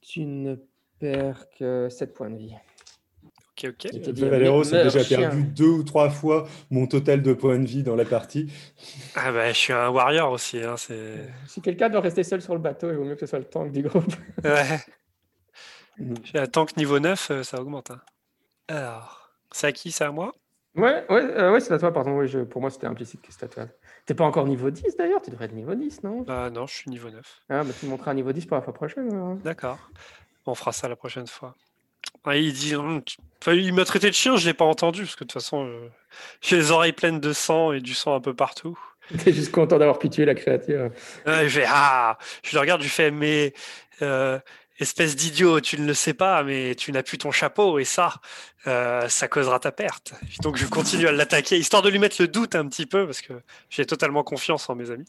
tu 0.03 0.27
ne 0.27 0.57
perds 0.99 1.47
que 1.59 1.89
7 1.89 2.13
points 2.13 2.29
de 2.31 2.37
vie. 2.37 2.55
Ok, 3.65 3.87
ok. 3.93 4.09
Valero 4.19 4.63
a 4.63 4.71
meurs, 4.71 4.85
déjà 4.85 5.03
chien. 5.05 5.19
perdu 5.21 5.43
deux 5.45 5.69
ou 5.69 5.83
trois 5.83 6.11
fois 6.11 6.47
mon 6.71 6.87
total 6.87 7.23
de 7.23 7.33
points 7.33 7.59
de 7.59 7.67
vie 7.67 7.83
dans 7.83 7.97
la 7.97 8.05
partie. 8.05 8.51
Ah 9.15 9.33
bah, 9.33 9.49
je 9.53 9.59
suis 9.59 9.73
un 9.73 9.89
warrior 9.91 10.31
aussi. 10.33 10.63
Hein, 10.63 10.77
c'est... 10.77 11.29
Si 11.47 11.61
quelqu'un 11.61 11.89
doit 11.89 12.01
rester 12.01 12.23
seul 12.25 12.41
sur 12.43 12.55
le 12.55 12.61
bateau, 12.61 12.91
il 12.91 12.97
vaut 12.97 13.05
mieux 13.05 13.15
que 13.15 13.21
ce 13.21 13.27
soit 13.27 13.39
le 13.39 13.45
tank 13.47 13.73
du 13.73 13.83
groupe. 13.83 14.05
Ouais. 14.45 14.79
J'ai 16.25 16.39
un 16.39 16.47
tank 16.47 16.77
niveau 16.77 16.99
9, 16.99 17.31
euh, 17.31 17.43
ça 17.43 17.61
augmente. 17.61 17.91
hein. 17.91 18.01
Alors, 18.69 19.31
c'est 19.53 19.67
à 19.67 19.73
qui 19.73 19.91
C'est 19.93 20.05
à 20.05 20.13
moi? 20.13 20.33
Ouais, 20.77 21.05
ouais, 21.11 21.23
euh, 21.23 21.53
ouais 21.53 21.61
c'est 21.61 21.75
à 21.75 21.79
toi, 21.79 21.93
pardon. 21.93 22.17
Oui, 22.19 22.29
je- 22.29 22.39
pour 22.39 22.61
moi, 22.61 22.71
c'était 22.71 22.87
implicite 22.87 23.21
que 23.21 23.33
c'était 23.33 23.45
à 23.47 23.49
toi. 23.49 23.67
T'es 24.07 24.15
pas 24.15 24.25
encore 24.25 24.47
niveau 24.47 24.71
10 24.71 24.97
d'ailleurs? 24.97 25.21
Tu 25.21 25.31
devrais 25.31 25.47
être 25.47 25.53
niveau 25.53 25.75
10, 25.75 26.03
non? 26.05 26.23
Bah 26.23 26.49
non, 26.49 26.67
je 26.67 26.75
suis 26.75 26.91
niveau 26.91 27.11
9. 27.11 27.41
Ah, 27.51 27.65
bah 27.65 27.71
tu 27.79 27.87
me 27.87 27.91
montreras 27.91 28.13
un 28.13 28.15
niveau 28.15 28.33
10 28.33 28.47
pour 28.47 28.57
la 28.57 28.63
fois 28.63 28.73
prochaine. 28.73 29.39
D'accord. 29.43 29.79
On 30.47 30.55
fera 30.55 30.73
ça 30.73 30.89
la 30.89 30.97
prochaine 30.97 31.27
fois. 31.27 31.55
Il 32.33 32.53
dit, 32.53 32.75
tu- 33.07 33.17
enfin, 33.41 33.53
il 33.55 33.73
m'a 33.73 33.85
traité 33.85 34.09
de 34.09 34.15
chien, 34.15 34.37
je 34.37 34.47
l'ai 34.47 34.55
pas 34.55 34.65
entendu 34.65 35.03
parce 35.03 35.17
que 35.17 35.25
de 35.25 35.29
toute 35.29 35.41
façon, 35.41 35.67
euh, 35.67 35.89
j'ai 36.43 36.57
les 36.57 36.71
oreilles 36.71 36.93
pleines 36.93 37.21
de 37.21 37.33
sang 37.33 37.73
et 37.73 37.81
du 37.81 37.95
sang 37.95 38.15
un 38.15 38.21
peu 38.21 38.35
partout. 38.35 38.79
T'es 39.25 39.33
juste 39.33 39.51
content 39.51 39.79
d'avoir 39.79 39.99
tuer 39.99 40.25
la 40.25 40.35
créature. 40.35 40.91
Je 41.27 41.49
fais 41.49 41.65
ah, 41.67 42.19
je 42.43 42.55
le 42.55 42.61
regarde, 42.61 42.81
je 42.81 42.87
lui 42.87 42.91
fais 42.91 43.11
mais 43.11 43.55
euh, 44.03 44.39
espèce 44.79 45.17
d'idiot, 45.17 45.61
tu 45.61 45.81
ne 45.81 45.87
le 45.87 45.95
sais 45.95 46.15
pas, 46.15 46.43
mais 46.43 46.75
tu 46.75 46.93
n'as 46.93 47.03
plus 47.03 47.19
ton 47.19 47.31
chapeau 47.33 47.79
et 47.79 47.85
ça, 47.85 48.15
euh, 48.67 49.09
ça 49.09 49.27
causera 49.29 49.59
ta 49.59 49.73
perte. 49.73 50.15
Donc 50.43 50.57
je 50.57 50.67
continue 50.67 51.07
à 51.09 51.13
l'attaquer 51.13 51.59
histoire 51.59 51.83
de 51.83 51.89
lui 51.91 51.99
mettre 51.99 52.17
le 52.21 52.29
doute 52.29 52.55
un 52.55 52.67
petit 52.69 52.87
peu 52.87 53.05
parce 53.07 53.21
que 53.21 53.33
j'ai 53.69 53.85
totalement 53.85 54.23
confiance 54.23 54.69
en 54.71 54.75
mes 54.75 54.91
amis. 54.91 55.07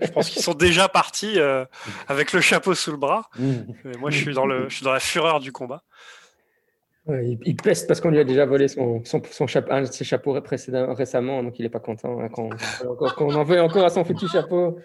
Je 0.00 0.08
pense 0.08 0.30
qu'ils 0.30 0.42
sont 0.42 0.54
déjà 0.54 0.88
partis 0.88 1.38
euh, 1.38 1.64
avec 2.08 2.32
le 2.32 2.40
chapeau 2.40 2.74
sous 2.74 2.90
le 2.90 2.96
bras. 2.96 3.28
Et 3.38 3.96
moi, 3.98 4.10
je 4.10 4.18
suis 4.18 4.34
dans 4.34 4.46
le, 4.46 4.68
je 4.68 4.76
suis 4.76 4.84
dans 4.84 4.92
la 4.92 5.00
fureur 5.00 5.40
du 5.40 5.52
combat. 5.52 5.82
Ouais, 7.06 7.26
il, 7.26 7.38
il 7.44 7.56
peste 7.56 7.88
parce 7.88 8.00
qu'on 8.00 8.10
lui 8.10 8.20
a 8.20 8.24
déjà 8.24 8.44
volé 8.44 8.68
son, 8.68 9.02
son, 9.04 9.22
son 9.30 9.46
chapeau, 9.46 9.72
un 9.72 9.82
de 9.82 9.86
ses 9.86 10.04
chapeaux 10.04 10.32
récemment, 10.32 11.42
donc 11.42 11.58
il 11.58 11.64
est 11.64 11.70
pas 11.70 11.80
content 11.80 12.20
hein, 12.20 12.28
qu'on 12.28 12.50
qu'on 13.16 13.34
en 13.34 13.42
veuille 13.42 13.60
encore 13.60 13.84
à 13.84 13.90
son 13.90 14.04
foutu 14.04 14.28
chapeau. 14.28 14.78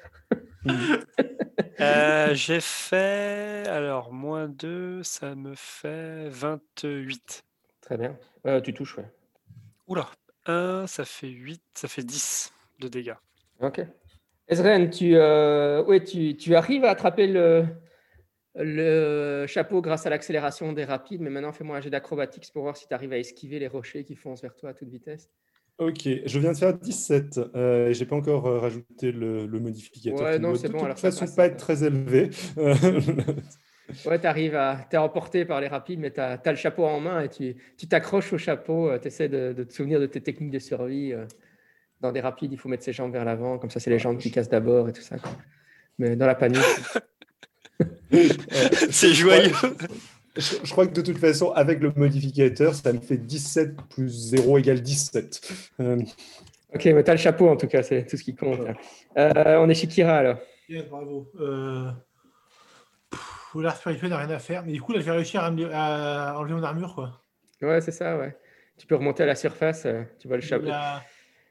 Euh, 1.81 2.33
j'ai 2.33 2.61
fait 2.61 3.67
alors 3.67 4.13
moins 4.13 4.47
2, 4.47 5.03
ça 5.03 5.35
me 5.35 5.53
fait 5.55 6.29
28. 6.29 7.43
Très 7.81 7.97
bien. 7.97 8.17
Euh, 8.47 8.61
tu 8.61 8.73
touches, 8.73 8.97
ouais. 8.97 9.11
Oula, 9.87 10.07
1, 10.45 10.87
ça 10.87 11.03
fait 11.03 11.27
8, 11.27 11.61
ça 11.73 11.87
fait 11.89 12.03
10 12.03 12.53
de 12.79 12.87
dégâts. 12.87 13.15
Ok. 13.59 13.81
Ezren, 14.47 14.89
tu, 14.89 15.15
euh, 15.15 15.83
ouais, 15.83 16.03
tu, 16.03 16.37
tu 16.37 16.55
arrives 16.55 16.85
à 16.85 16.91
attraper 16.91 17.27
le, 17.27 17.65
le 18.55 19.45
chapeau 19.47 19.81
grâce 19.81 20.05
à 20.05 20.09
l'accélération 20.09 20.71
des 20.71 20.85
rapides, 20.85 21.21
mais 21.21 21.29
maintenant 21.29 21.51
fais-moi 21.51 21.77
un 21.77 21.81
jet 21.81 21.89
d'acrobatics 21.89 22.51
pour 22.53 22.63
voir 22.63 22.77
si 22.77 22.87
tu 22.87 22.93
arrives 22.93 23.13
à 23.13 23.17
esquiver 23.17 23.59
les 23.59 23.67
rochers 23.67 24.03
qui 24.03 24.15
foncent 24.15 24.41
vers 24.41 24.55
toi 24.55 24.69
à 24.69 24.73
toute 24.73 24.89
vitesse. 24.89 25.29
Ok, 25.77 26.07
je 26.25 26.39
viens 26.39 26.53
de 26.53 26.57
faire 26.57 26.77
17 26.77 27.37
euh, 27.55 27.89
et 27.89 27.93
j'ai 27.93 28.05
pas 28.05 28.15
encore 28.15 28.47
euh, 28.47 28.59
rajouté 28.59 29.11
le, 29.11 29.45
le 29.45 29.59
modificateur. 29.59 30.21
Ouais, 30.21 30.39
non, 30.39 30.55
c'est 30.55 30.67
de 30.67 30.71
bon, 30.71 30.79
toute 30.79 30.85
alors 30.85 30.97
ça 30.97 31.11
façon 31.11 31.35
pas 31.35 31.47
être 31.47 31.57
très 31.57 31.83
élevé. 31.83 32.29
Euh, 32.57 32.75
Ouais, 34.03 34.19
tu 34.19 34.25
arrives 34.25 34.55
à. 34.55 34.83
Tu 34.89 34.95
es 34.95 34.97
emporté 34.97 35.45
par 35.45 35.61
les 35.61 35.67
rapides, 35.67 35.99
mais 35.99 36.09
tu 36.09 36.19
as, 36.19 36.41
le 36.43 36.55
chapeau 36.55 36.85
en 36.85 36.99
main 36.99 37.21
et 37.21 37.29
tu 37.29 37.55
tu 37.77 37.87
t'accroches 37.87 38.33
au 38.33 38.37
chapeau. 38.39 38.89
tu 38.97 39.07
essaies 39.07 39.29
de, 39.29 39.53
de 39.53 39.63
te 39.63 39.71
souvenir 39.71 39.99
de 39.99 40.07
tes 40.07 40.21
techniques 40.21 40.49
de 40.49 40.57
survie. 40.57 41.13
Euh. 41.97 42.01
Dans 42.01 42.11
des 42.11 42.21
rapides, 42.21 42.51
il 42.51 42.57
faut 42.59 42.69
mettre 42.69 42.83
ses 42.83 42.93
jambes 42.93 43.11
vers 43.13 43.25
l'avant, 43.25 43.57
comme 43.57 43.69
ça, 43.69 43.79
c'est 43.79 43.89
les 43.89 43.99
jambes 43.99 44.17
qui 44.17 44.31
cassent 44.31 44.49
d'abord 44.49 44.89
et 44.89 44.93
tout 44.93 45.01
ça. 45.01 45.17
quoi. 45.17 45.31
Mais 45.97 46.15
dans 46.15 46.27
la 46.27 46.35
panique. 46.35 46.61
C'est 48.89 49.13
joyeux. 49.13 49.51
je, 50.37 50.55
je 50.63 50.71
crois 50.71 50.87
que 50.87 50.93
de 50.93 51.01
toute 51.01 51.17
façon, 51.17 51.51
avec 51.51 51.79
le 51.81 51.91
modificateur, 51.95 52.73
ça 52.73 52.93
me 52.93 52.99
fait 52.99 53.17
17 53.17 53.75
plus 53.89 54.09
0 54.29 54.57
égale 54.59 54.81
17. 54.81 55.53
Euh, 55.81 55.97
ok, 56.73 56.85
mais 56.85 57.03
tu 57.03 57.09
as 57.11 57.13
le 57.15 57.19
chapeau 57.19 57.49
en 57.49 57.57
tout 57.57 57.67
cas, 57.67 57.83
c'est 57.83 58.05
tout 58.05 58.15
ce 58.17 58.23
qui 58.23 58.35
compte. 58.35 58.59
Euh, 59.17 59.57
on 59.57 59.69
est 59.69 59.73
chez 59.73 59.87
Kira 59.87 60.17
alors. 60.17 60.37
Bien, 60.69 60.83
bravo. 60.89 61.29
Euh... 61.39 61.91
pff, 63.09 63.21
L'art 63.55 63.75
spirituel 63.77 64.09
n'a 64.09 64.17
rien 64.17 64.29
à 64.29 64.39
faire, 64.39 64.63
mais 64.65 64.71
du 64.73 64.81
coup, 64.81 64.93
là, 64.93 64.99
je 64.99 65.05
vais 65.05 65.11
réussir 65.11 65.43
à, 65.43 65.51
me- 65.51 65.69
à 65.73 66.35
enlever 66.37 66.53
mon 66.53 66.63
armure, 66.63 66.93
quoi. 66.95 67.21
Ouais, 67.61 67.81
c'est 67.81 67.91
ça, 67.91 68.17
ouais. 68.17 68.37
Tu 68.77 68.85
peux 68.87 68.95
remonter 68.95 69.23
à 69.23 69.27
la 69.27 69.35
surface, 69.35 69.85
euh, 69.85 70.03
tu 70.19 70.27
vois 70.27 70.37
le 70.37 70.43
chapeau. 70.43 70.67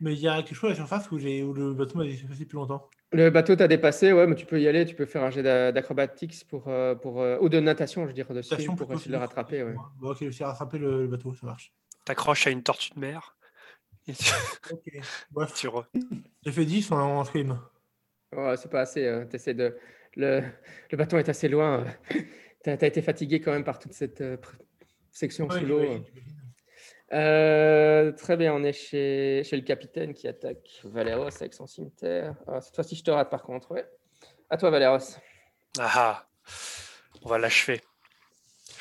Mais 0.00 0.12
il 0.14 0.20
y 0.20 0.28
a 0.28 0.42
quelque 0.42 0.54
chose 0.56 0.70
à 0.70 0.72
la 0.72 0.76
surface 0.76 1.10
où, 1.10 1.18
j'ai- 1.18 1.42
où 1.42 1.52
le 1.52 1.72
bateau 1.74 1.98
m'a 1.98 2.04
dépassé 2.04 2.44
plus 2.46 2.56
longtemps. 2.56 2.88
Le 3.12 3.30
bateau 3.30 3.54
t'a 3.54 3.68
dépassé, 3.68 4.12
ouais, 4.12 4.26
mais 4.26 4.34
tu 4.34 4.44
peux 4.44 4.60
y 4.60 4.66
aller, 4.66 4.84
tu 4.84 4.94
peux 4.96 5.06
faire 5.06 5.22
un 5.22 5.30
jet 5.30 5.42
d'a- 5.42 5.70
d'acrobatics 5.70 6.44
pour, 6.48 6.66
euh, 6.68 6.94
pour, 6.96 7.20
euh, 7.20 7.38
ou 7.40 7.48
de 7.48 7.60
natation, 7.60 8.02
je 8.02 8.08
veux 8.08 8.12
dire, 8.12 8.26
dessus, 8.34 8.54
Station 8.54 8.74
pour 8.74 8.92
essayer 8.92 9.08
de 9.08 9.12
le 9.12 9.18
rattraper. 9.18 9.62
Ouais. 9.62 9.74
Bon, 10.00 10.10
ok, 10.10 10.20
de 10.24 10.44
rattraper 10.44 10.78
le, 10.78 11.02
le 11.02 11.08
bateau, 11.08 11.32
ça 11.34 11.46
marche. 11.46 11.72
T'accroches 12.04 12.46
à 12.46 12.50
une 12.50 12.62
tortue 12.62 12.92
de 12.94 12.98
mer. 13.00 13.36
Et 14.08 14.12
tu, 14.12 14.30
Ok. 14.70 14.90
Bref, 15.30 15.54
tu 15.56 15.68
re- 15.68 15.86
j'ai 16.44 16.52
fait 16.52 16.64
10 16.64 16.90
en, 16.90 17.20
en 17.20 17.24
swim. 17.24 17.58
Ouais, 18.36 18.56
c'est 18.56 18.70
pas 18.70 18.80
assez. 18.80 19.06
euh, 19.06 19.24
t'essaies 19.26 19.54
de... 19.54 19.76
le... 20.16 20.42
le 20.90 20.96
bâton 20.96 21.16
est 21.18 21.28
assez 21.28 21.48
loin. 21.48 21.84
euh. 22.66 22.76
As 22.80 22.86
été 22.86 23.00
fatigué 23.00 23.40
quand 23.40 23.52
même 23.52 23.64
par 23.64 23.78
toute 23.78 23.92
cette 23.92 24.20
euh, 24.22 24.36
section 25.12 25.46
Ouais, 25.46 25.60
sous 25.60 25.66
l'eau. 25.66 26.04
Euh, 27.14 28.12
très 28.12 28.36
bien, 28.36 28.52
on 28.52 28.64
est 28.64 28.72
chez, 28.72 29.42
chez 29.44 29.56
le 29.56 29.62
capitaine 29.62 30.14
qui 30.14 30.26
attaque 30.26 30.80
Valeros 30.84 31.28
avec 31.40 31.54
son 31.54 31.66
cimetière. 31.66 32.34
Ah, 32.48 32.60
cette 32.60 32.74
fois-ci, 32.74 32.96
je 32.96 33.04
te 33.04 33.10
rate 33.10 33.30
par 33.30 33.42
contre. 33.42 33.70
Ouais. 33.70 33.88
À 34.50 34.56
toi, 34.56 34.70
Valeros. 34.70 35.16
Ah 35.78 35.90
ah. 35.94 36.26
On 37.22 37.28
va 37.28 37.38
l'achever. 37.38 37.80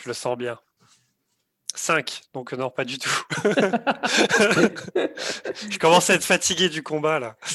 Je 0.02 0.10
le 0.10 0.14
sens 0.14 0.36
bien. 0.38 0.60
5, 1.76 2.22
donc 2.34 2.54
non, 2.54 2.70
pas 2.70 2.86
du 2.86 2.98
tout. 3.00 3.24
je 5.64 5.78
commence 5.80 6.10
à 6.10 6.16
être 6.16 6.24
fatigué 6.24 6.70
du 6.70 6.84
combat 6.84 7.20
là. 7.20 7.36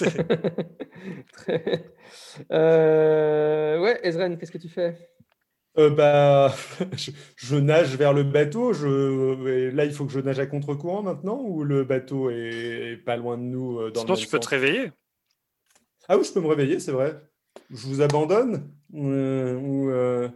Euh, 2.53 3.79
ouais, 3.81 4.01
Ezren, 4.03 4.39
qu'est-ce 4.39 4.53
que 4.53 4.59
tu 4.59 4.69
fais? 4.69 4.97
Euh, 5.79 5.91
bah, 5.91 6.53
je, 6.97 7.11
je 7.37 7.57
nage 7.57 7.97
vers 7.97 8.13
le 8.13 8.23
bateau. 8.25 8.73
Je, 8.73 9.71
là, 9.71 9.85
il 9.85 9.93
faut 9.93 10.05
que 10.07 10.13
je 10.13 10.21
nage 10.21 10.39
à 10.39 10.47
contre-courant 10.47 11.03
maintenant 11.03 11.41
ou 11.41 11.65
le 11.65 11.85
bateau 11.85 12.31
est, 12.31 12.93
est 12.93 12.97
pas 12.97 13.17
loin 13.17 13.37
de 13.39 13.43
nous 13.43 13.79
euh, 13.79 13.91
dans 13.91 14.01
Sinon, 14.03 14.15
le 14.15 14.19
tu 14.21 14.27
peux 14.27 14.39
te 14.41 14.49
réveiller. 14.49 14.93
Ah 16.09 16.17
oui, 16.19 16.25
je 16.25 16.33
peux 16.33 16.41
me 16.41 16.47
réveiller, 16.49 16.81
c'est 16.81 16.93
vrai. 16.93 17.21
Je 17.71 17.87
vous 17.87 18.01
abandonne? 18.01 18.71
Euh, 18.95 19.57
ou, 19.57 19.91
euh, 19.91 20.29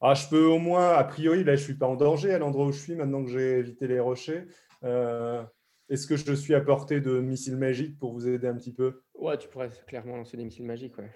ah, 0.00 0.14
je 0.14 0.26
peux 0.28 0.44
au 0.44 0.58
moins, 0.58 0.92
a 0.94 1.04
priori, 1.04 1.44
là, 1.44 1.56
je 1.56 1.62
suis 1.62 1.74
pas 1.74 1.86
en 1.86 1.96
danger 1.96 2.32
à 2.32 2.38
l'endroit 2.38 2.66
où 2.66 2.72
je 2.72 2.78
suis 2.80 2.94
maintenant 2.94 3.22
que 3.22 3.30
j'ai 3.30 3.58
évité 3.58 3.86
les 3.86 4.00
rochers. 4.00 4.44
Euh, 4.82 5.42
Est-ce 5.90 6.06
que 6.06 6.16
je 6.16 6.32
suis 6.32 6.54
à 6.54 6.60
portée 6.62 7.00
de 7.00 7.20
missiles 7.20 7.56
magiques 7.56 7.98
pour 7.98 8.14
vous 8.14 8.26
aider 8.26 8.46
un 8.46 8.54
petit 8.54 8.72
peu? 8.72 9.02
Ouais, 9.14 9.36
tu 9.36 9.48
pourrais 9.48 9.68
clairement 9.86 10.16
lancer 10.16 10.36
des 10.38 10.44
missiles 10.44 10.64
magiques. 10.64 10.96
Ouais. 10.96 11.10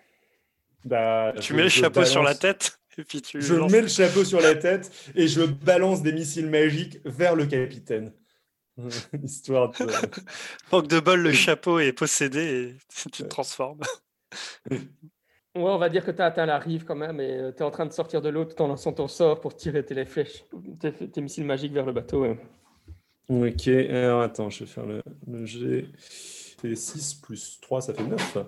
Bah, 0.85 1.33
Tu 1.41 1.53
je- 1.53 1.57
mets 1.57 1.63
le 1.63 1.69
chapeau 1.71 2.05
sur 2.05 2.23
la 2.23 2.35
tête? 2.35 2.79
Et 2.99 3.05
puis 3.05 3.23
tu. 3.23 3.41
Je 3.41 3.55
lances. 3.55 3.73
mets 3.73 3.83
le 3.83 3.89
chapeau 3.89 4.25
sur 4.25 4.41
la 4.41 4.55
tête 4.55 4.91
et 5.15 5.29
je 5.29 5.43
balance 5.43 6.03
des 6.03 6.13
missiles 6.13 6.49
magiques 6.49 6.99
vers 7.05 7.37
le 7.37 7.47
capitaine. 7.47 8.13
Histoire 9.23 9.71
de. 9.71 9.87
Manque 10.73 10.89
de 10.89 11.01
bol, 11.01 11.21
le 11.21 11.33
chapeau 11.33 11.79
est 11.79 11.93
possédé 11.93 12.41
et 12.41 12.75
tu 12.95 13.11
te 13.11 13.23
transformes. 13.25 13.81
Ouais, 14.71 14.81
on 15.55 15.79
va 15.79 15.89
dire 15.89 16.05
que 16.05 16.11
tu 16.11 16.21
as 16.21 16.27
atteint 16.27 16.47
la 16.47 16.59
rive 16.59 16.85
quand 16.85 16.97
même 16.97 17.21
et 17.21 17.53
tu 17.57 17.63
es 17.63 17.63
en 17.63 17.71
train 17.71 17.87
de 17.87 17.93
sortir 17.93 18.21
de 18.21 18.29
l'eau 18.29 18.45
tout 18.45 18.61
en 18.61 18.67
lançant 18.67 18.93
ton 18.93 19.07
sort 19.07 19.41
pour 19.41 19.55
tirer 19.55 19.85
tes 19.85 20.05
flèches, 20.05 20.45
tes, 20.81 20.93
tes 20.93 21.21
missiles 21.21 21.45
magiques 21.45 21.73
vers 21.73 21.87
le 21.87 21.93
bateau. 21.93 22.23
ouais. 22.23 22.39
Ok, 23.29 23.69
alors 23.69 24.21
attends, 24.21 24.51
je 24.51 24.61
vais 24.61 24.71
faire 24.71 24.85
le, 24.85 25.03
le 25.27 25.47
G. 25.47 25.89
C'est 25.99 26.75
6 26.75 27.15
plus 27.15 27.59
3, 27.63 27.81
ça 27.81 27.95
fait 27.95 28.05
9. 28.05 28.39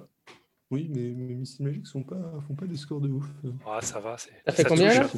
Oui, 0.70 0.90
mais 0.92 1.00
mes 1.14 1.35
missiles 1.35 1.64
magiques 1.64 1.87
sont 1.87 2.02
pas, 2.02 2.16
font 2.46 2.55
pas 2.55 2.66
des 2.66 2.76
scores 2.76 3.00
de 3.00 3.08
ouf. 3.08 3.27
Ah, 3.67 3.79
ça 3.83 4.00
va. 4.00 4.17
c'est- 4.19 4.31
Ça 4.46 4.52
fait 4.52 4.62
ça 4.62 4.69
combien, 4.69 4.88
là 4.92 5.08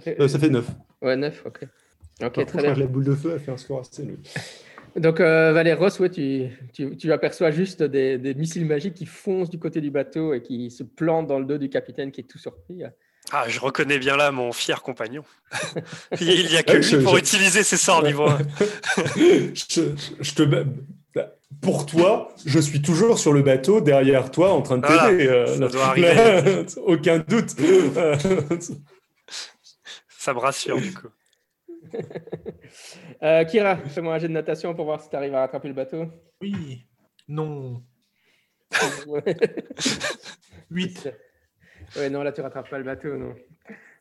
fait... 0.00 0.20
Euh, 0.20 0.26
ça 0.28 0.38
fait 0.38 0.48
9. 0.48 0.66
Ouais, 1.02 1.16
9, 1.16 1.42
ok. 1.46 1.62
Ok, 1.62 1.68
Par 2.18 2.30
très 2.32 2.44
contre, 2.44 2.62
bien. 2.62 2.74
la 2.74 2.86
boule 2.86 3.04
de 3.04 3.14
feu 3.14 3.34
a 3.34 3.38
fait 3.38 3.50
un 3.52 3.56
score 3.56 3.80
assez 3.80 4.02
nul. 4.04 4.18
Donc, 4.96 5.20
euh, 5.20 5.52
Valéros, 5.52 5.88
ouais, 6.00 6.10
tu, 6.10 6.48
tu, 6.74 6.96
tu 6.96 7.12
aperçois 7.12 7.50
juste 7.50 7.82
des, 7.82 8.18
des 8.18 8.34
missiles 8.34 8.66
magiques 8.66 8.94
qui 8.94 9.06
foncent 9.06 9.48
du 9.48 9.58
côté 9.58 9.80
du 9.80 9.90
bateau 9.90 10.34
et 10.34 10.42
qui 10.42 10.70
se 10.70 10.82
plantent 10.82 11.28
dans 11.28 11.38
le 11.38 11.46
dos 11.46 11.56
du 11.58 11.68
capitaine 11.70 12.10
qui 12.10 12.20
est 12.20 12.24
tout 12.24 12.38
surpris. 12.38 12.82
Ah, 13.30 13.44
je 13.48 13.58
reconnais 13.60 13.98
bien 13.98 14.16
là 14.16 14.30
mon 14.32 14.52
fier 14.52 14.82
compagnon. 14.82 15.22
Il 16.20 16.46
n'y 16.48 16.56
a 16.56 16.62
que 16.62 16.76
lui 16.76 17.02
pour 17.04 17.16
utiliser 17.16 17.62
ses 17.62 17.76
sorts 17.78 18.02
niveau 18.02 18.26
1. 18.28 18.38
je, 19.16 19.94
je 20.20 20.34
te. 20.34 20.66
Pour 21.60 21.86
toi, 21.86 22.28
je 22.46 22.58
suis 22.58 22.80
toujours 22.82 23.18
sur 23.18 23.32
le 23.32 23.42
bateau 23.42 23.80
derrière 23.80 24.30
toi 24.30 24.52
en 24.52 24.62
train 24.62 24.78
de 24.78 24.86
Voilà, 24.86 25.08
t'aider. 25.10 25.26
euh, 25.28 25.46
ça 25.46 25.58
là- 25.60 25.68
doit 25.68 25.84
arriver. 25.86 26.14
là, 26.14 26.42
aucun 26.86 27.18
doute. 27.18 27.50
Ça 30.08 30.32
me 30.34 30.38
rassure 30.38 30.80
du 30.80 30.92
coup. 30.94 31.08
Euh, 33.22 33.44
Kira, 33.44 33.76
fais-moi 33.76 34.14
un 34.14 34.18
jet 34.18 34.28
de 34.28 34.32
natation 34.32 34.74
pour 34.74 34.84
voir 34.86 35.00
si 35.00 35.08
tu 35.10 35.16
arrives 35.16 35.34
à 35.34 35.40
rattraper 35.40 35.68
le 35.68 35.74
bateau. 35.74 36.06
Oui. 36.40 36.86
Non. 37.28 37.82
ouais. 39.06 39.22
8. 40.70 41.12
Ouais, 41.96 42.08
non, 42.10 42.22
là, 42.22 42.32
tu 42.32 42.40
rattrapes 42.40 42.70
pas 42.70 42.78
le 42.78 42.84
bateau, 42.84 43.16
non. 43.16 43.34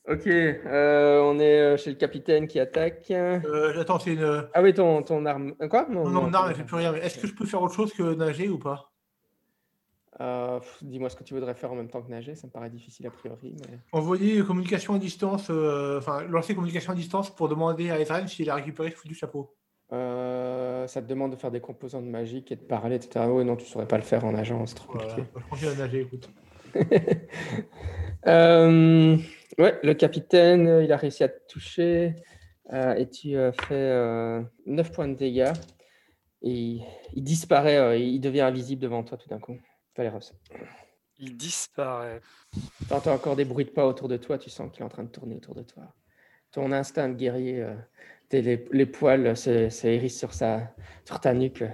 Ok, 0.10 0.26
euh, 0.28 1.22
on 1.22 1.40
est 1.40 1.60
euh, 1.62 1.78
chez 1.78 1.92
le 1.92 1.96
capitaine 1.96 2.48
qui 2.48 2.60
attaque. 2.60 3.12
Euh, 3.12 3.80
attends, 3.80 4.00
c'est 4.00 4.14
une. 4.14 4.48
Ah 4.54 4.62
oui, 4.64 4.74
ton, 4.74 5.04
ton 5.04 5.26
arme. 5.26 5.54
euh, 5.62 5.68
Quoi? 5.68 5.86
Non, 5.90 6.08
non, 6.10 6.24
mon 6.24 6.34
arme, 6.34 6.48
elle 6.50 6.56
fait 6.56 6.64
plus 6.64 6.76
rien. 6.78 6.94
Est-ce 6.96 7.20
que 7.20 7.28
je 7.28 7.34
peux 7.36 7.46
faire 7.46 7.62
autre 7.62 7.76
chose 7.76 7.94
que 7.94 8.16
nager 8.16 8.50
ou 8.50 8.58
pas? 8.58 8.92
Euh, 10.20 10.60
Dis-moi 10.82 11.10
ce 11.10 11.16
que 11.16 11.24
tu 11.24 11.34
voudrais 11.36 11.54
faire 11.54 11.72
en 11.72 11.76
même 11.76 11.88
temps 11.88 12.02
que 12.02 12.10
nager, 12.10 12.36
ça 12.36 12.48
me 12.48 12.52
paraît 12.52 12.70
difficile 12.72 13.06
a 13.08 13.12
priori. 13.12 13.56
Mais... 13.70 13.78
Envoyer 13.92 14.44
communication 14.44 14.96
à 14.96 15.00
distance, 15.00 15.48
euh, 15.52 16.00
enfin, 16.00 16.24
lancer 16.30 16.56
communication 16.56 16.94
à 16.94 16.96
distance 16.96 17.30
pour 17.34 17.48
demander 17.48 17.92
à 17.92 18.00
Ezran 18.00 18.28
s'il 18.28 18.50
a 18.50 18.56
récupéré 18.56 18.90
le 18.90 18.96
fou 18.96 19.08
du 19.08 19.16
chapeau. 19.16 19.54
Euh, 19.94 20.88
ça 20.88 21.02
te 21.02 21.08
demande 21.08 21.32
de 21.32 21.36
faire 21.36 21.52
des 21.52 21.60
composantes 21.60 22.06
magiques 22.06 22.52
et 22.52 22.56
de 22.56 22.62
parler, 22.62 22.96
etc. 22.96 23.26
Oui, 23.30 23.46
non, 23.46 23.56
tu 23.56 23.66
saurais 23.66 23.88
pas 23.88 23.98
le 23.98 24.04
faire 24.04 24.26
en 24.26 24.32
nageant, 24.32 24.66
c'est 24.66 24.76
trop 24.76 24.94
Voilà. 24.94 25.08
compliqué. 25.10 25.30
Je 25.36 25.50
continue 25.50 25.72
à 25.72 25.76
nager, 25.76 26.02
écoute. 26.02 26.30
Euh, 28.28 29.18
ouais, 29.58 29.80
le 29.84 29.94
capitaine, 29.94 30.68
euh, 30.68 30.84
il 30.84 30.92
a 30.92 30.98
réussi 30.98 31.24
à 31.24 31.30
te 31.30 31.40
toucher 31.48 32.16
euh, 32.74 32.94
et 32.96 33.10
tu 33.10 33.36
euh, 33.36 33.52
fais 33.52 33.74
euh, 33.74 34.42
9 34.66 34.92
points 34.92 35.08
de 35.08 35.16
dégâts. 35.16 35.54
Et 36.44 36.52
il, 36.52 36.86
il 37.14 37.24
disparaît, 37.24 37.78
euh, 37.78 37.98
il 37.98 38.20
devient 38.20 38.42
invisible 38.42 38.82
devant 38.82 39.04
toi 39.04 39.18
tout 39.18 39.30
d'un 39.30 39.40
coup. 39.40 39.58
Il 41.20 41.38
disparaît. 41.38 42.22
Tu 42.88 42.94
entends 42.94 43.14
encore 43.14 43.36
des 43.36 43.46
bruits 43.46 43.66
de 43.66 43.70
pas 43.70 43.86
autour 43.86 44.08
de 44.08 44.18
toi, 44.18 44.38
tu 44.40 44.50
sens 44.50 44.72
qu'il 44.72 44.82
est 44.82 44.86
en 44.86 44.90
train 44.90 45.04
de 45.04 45.10
tourner 45.12 45.36
autour 45.36 45.54
de 45.54 45.62
toi. 45.64 45.84
Ton 46.52 46.72
instinct 46.72 47.10
de 47.10 47.14
guerrier, 47.14 47.62
euh, 47.62 47.76
t'es 48.28 48.42
les, 48.42 48.66
les 48.72 48.86
poils 48.88 49.38
se, 49.38 49.70
se 49.70 49.88
hérissent 49.88 50.18
sur, 50.18 50.34
sa, 50.34 50.74
sur 51.06 51.20
ta 51.20 51.34
nuque. 51.34 51.62
euh, 51.62 51.70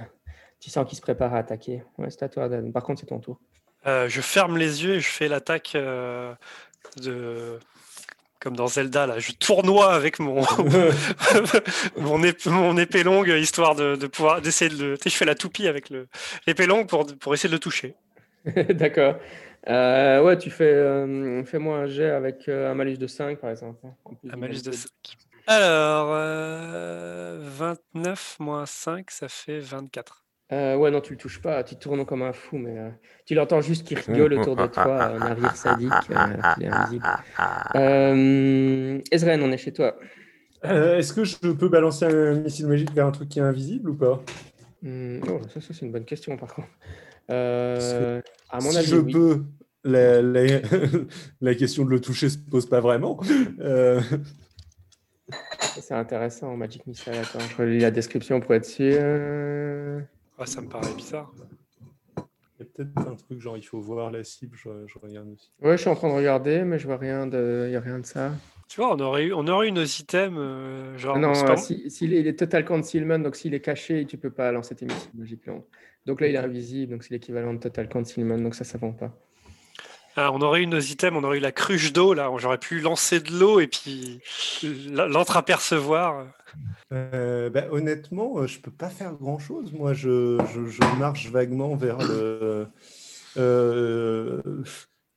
Tu 0.60 0.70
sens 0.70 0.86
qu'il 0.88 0.98
se 0.98 1.02
prépare 1.02 1.34
à 1.34 1.38
attaquer. 1.38 1.84
Ouais, 1.98 2.10
c'est 2.10 2.24
à 2.24 2.30
toi, 2.30 2.50
Dan. 2.50 2.74
Par 2.74 2.84
contre, 2.84 3.00
c'est 3.00 3.08
ton 3.08 3.20
tour. 3.20 3.40
Euh, 3.86 4.10
je 4.10 4.20
ferme 4.20 4.58
les 4.58 4.84
yeux 4.84 4.96
et 4.96 5.00
je 5.00 5.08
fais 5.08 5.30
l'attaque 5.30 5.74
euh, 5.76 6.34
de. 6.98 7.60
Comme 8.40 8.56
dans 8.56 8.68
Zelda, 8.68 9.08
là, 9.08 9.18
je 9.18 9.32
tournoie 9.32 9.94
avec 9.94 10.20
mon, 10.20 10.42
mon, 11.98 12.20
ép- 12.24 12.50
mon 12.50 12.78
épée 12.78 13.04
longue, 13.04 13.30
histoire 13.30 13.76
de, 13.76 13.96
de 13.96 14.08
pouvoir 14.08 14.42
d'essayer 14.42 14.70
de 14.70 14.84
le. 14.84 14.98
Tu 14.98 15.04
sais, 15.04 15.10
je 15.10 15.16
fais 15.18 15.26
la 15.26 15.36
toupie 15.36 15.68
avec 15.68 15.90
le- 15.90 16.08
l'épée 16.46 16.68
longue 16.68 16.88
pour, 16.88 17.06
pour 17.18 17.34
essayer 17.34 17.50
de 17.50 17.56
le 17.56 17.60
toucher. 17.60 17.96
D'accord. 18.46 19.16
Euh, 19.68 20.22
ouais, 20.24 20.38
tu 20.38 20.50
fais. 20.52 20.72
euh, 20.72 21.44
Fais-moi 21.46 21.78
un 21.80 21.88
jet 21.88 22.12
avec 22.12 22.48
euh, 22.48 22.72
un 22.72 22.76
malus 22.76 22.98
de 22.98 23.08
5, 23.08 23.40
par 23.40 23.50
exemple. 23.50 23.80
hein, 23.86 23.94
Un 24.32 24.38
malus 24.38 24.62
de 24.62 24.70
de- 24.72 24.76
5. 24.76 24.90
Alors, 25.48 26.10
euh, 26.12 27.40
29 27.42 28.38
moins 28.40 28.66
5, 28.66 29.10
ça 29.12 29.28
fait 29.30 29.60
24. 29.60 30.24
Euh, 30.54 30.78
ouais, 30.78 30.92
non, 30.92 31.02
tu 31.02 31.12
le 31.14 31.18
touches 31.18 31.42
pas. 31.42 31.64
Tu 31.64 31.76
tournes 31.76 32.06
comme 32.06 32.22
un 32.22 32.32
fou, 32.32 32.58
mais 32.58 32.78
euh, 32.78 32.90
tu 33.26 33.36
l'entends 33.36 33.60
juste 33.60 33.86
qui 33.86 33.96
rigole 33.96 34.34
autour 34.34 34.56
de 34.56 34.66
toi, 34.68 35.04
un 35.04 35.20
navire 35.20 35.56
sadique. 35.56 35.92
euh, 36.12 36.26
qui 36.56 36.64
est 36.64 36.68
invisible. 36.68 37.06
Euh, 37.76 39.00
Ezren, 39.12 39.42
on 39.44 39.52
est 39.52 39.58
chez 39.58 39.74
toi. 39.74 39.98
Euh, 40.66 40.98
Est-ce 40.98 41.14
que 41.14 41.24
je 41.26 41.36
peux 41.52 41.68
balancer 41.70 42.06
un 42.06 42.36
missile 42.36 42.68
magique 42.68 42.92
vers 42.94 43.06
un 43.08 43.12
truc 43.12 43.28
qui 43.30 43.40
est 43.40 43.44
invisible 43.44 43.90
ou 43.90 43.96
pas? 43.96 44.24
Hmm, 44.82 45.20
oh, 45.30 45.42
ça, 45.54 45.60
ça, 45.60 45.74
c'est 45.74 45.86
une 45.86 45.92
bonne 45.92 46.06
question, 46.06 46.38
par 46.38 46.54
contre. 46.54 46.70
Euh, 47.30 48.22
à 48.50 48.60
mon 48.62 48.72
Si 48.72 48.78
avis, 48.78 48.88
je 48.88 48.96
oui. 48.98 49.12
peux, 49.12 49.44
la, 49.84 50.22
la- 50.22 50.62
la 51.42 51.56
question 51.56 51.84
de 51.84 51.90
le 51.90 52.00
toucher 52.00 52.30
se 52.30 52.38
pose 52.38 52.68
pas 52.70 52.80
vraiment. 52.80 53.20
Euh, 53.60 54.00
C'est 55.80 55.94
intéressant, 55.94 56.56
Magic 56.56 56.88
Missile. 56.88 57.14
Attends, 57.22 57.40
je 57.40 57.58
relis 57.58 57.80
la 57.80 57.92
description 57.92 58.40
pour 58.40 58.54
être 58.56 58.66
sûr. 58.66 59.02
Ouais, 60.38 60.46
ça 60.46 60.62
me 60.62 60.68
paraît 60.70 60.94
bizarre. 60.96 61.32
Il 62.60 62.64
y 62.64 62.64
a 62.64 62.66
peut-être 62.74 63.08
un 63.08 63.16
truc 63.16 63.40
genre 63.40 63.58
il 63.58 63.64
faut 63.64 63.80
voir 63.80 64.12
la 64.12 64.24
cible, 64.24 64.56
je, 64.58 64.70
je 64.88 65.00
regarde 65.00 65.30
aussi. 65.30 65.52
Ouais, 65.62 65.78
je 65.78 65.82
suis 65.82 65.90
en 65.90 65.96
train 65.96 66.10
de 66.10 66.14
regarder, 66.14 66.64
mais 66.64 66.80
je 66.80 66.88
vois 66.88 66.98
rien 66.98 67.28
de, 67.28 67.66
il 67.68 67.74
y 67.74 67.76
a 67.76 67.80
rien 67.80 68.00
de 68.00 68.06
ça. 68.06 68.32
Tu 68.68 68.82
vois, 68.82 68.94
on 68.96 69.00
aurait 69.00 69.26
eu, 69.26 69.34
on 69.34 69.48
aurait 69.48 69.68
eu 69.70 69.72
nos 69.72 69.84
items, 69.84 70.36
euh, 70.38 70.98
genre. 70.98 71.18
non, 71.20 71.34
c'est 71.34 71.46
pas- 71.46 71.54
euh, 71.54 71.56
si- 71.58 71.90
s'il 71.90 72.14
est, 72.14 72.20
il 72.20 72.28
est 72.28 72.38
total 72.38 72.66
concealment, 72.66 73.20
donc 73.20 73.36
s'il 73.36 73.54
est 73.54 73.62
caché, 73.62 74.06
tu 74.06 74.18
peux 74.18 74.32
pas 74.32 74.52
lancer 74.52 74.76
tes 74.76 74.86
missiles 74.86 75.12
magiques 75.14 75.46
longues. 75.46 75.64
Donc 76.06 76.20
là, 76.22 76.28
il 76.28 76.36
est 76.36 76.40
invisible, 76.40 76.94
donc 76.94 77.04
c'est 77.04 77.12
l'équivalent 77.14 77.54
de 77.54 77.60
total 77.60 77.90
concealment, 77.90 78.38
donc 78.38 78.56
ça, 78.56 78.64
ça 78.64 78.78
vend 78.78 78.92
pas. 78.92 79.18
Ah, 80.20 80.32
on 80.34 80.42
aurait 80.42 80.64
eu 80.64 80.68
nos 80.68 80.80
items, 80.80 81.16
on 81.16 81.24
aurait 81.24 81.38
eu 81.38 81.42
la 81.42 81.52
cruche 81.52 81.94
d'eau, 81.94 82.16
là, 82.16 82.32
où 82.32 82.40
j'aurais 82.40 82.58
pu 82.58 82.80
lancer 82.80 83.20
de 83.20 83.32
l'eau 83.38 83.60
et 83.60 83.68
puis 83.68 84.20
l'entreapercevoir. 84.90 86.26
Euh, 86.92 87.50
bah, 87.52 87.66
honnêtement, 87.72 88.40
euh, 88.40 88.48
je 88.48 88.60
peux 88.60 88.72
pas 88.72 88.90
faire 88.90 89.14
grand 89.14 89.38
chose. 89.38 89.72
Moi, 89.74 89.94
je, 89.94 90.38
je- 90.54 90.66
je 90.70 91.00
marche 91.00 91.30
vaguement 91.30 91.76
vers 91.76 92.00
le. 92.00 92.66
euh, 93.38 94.42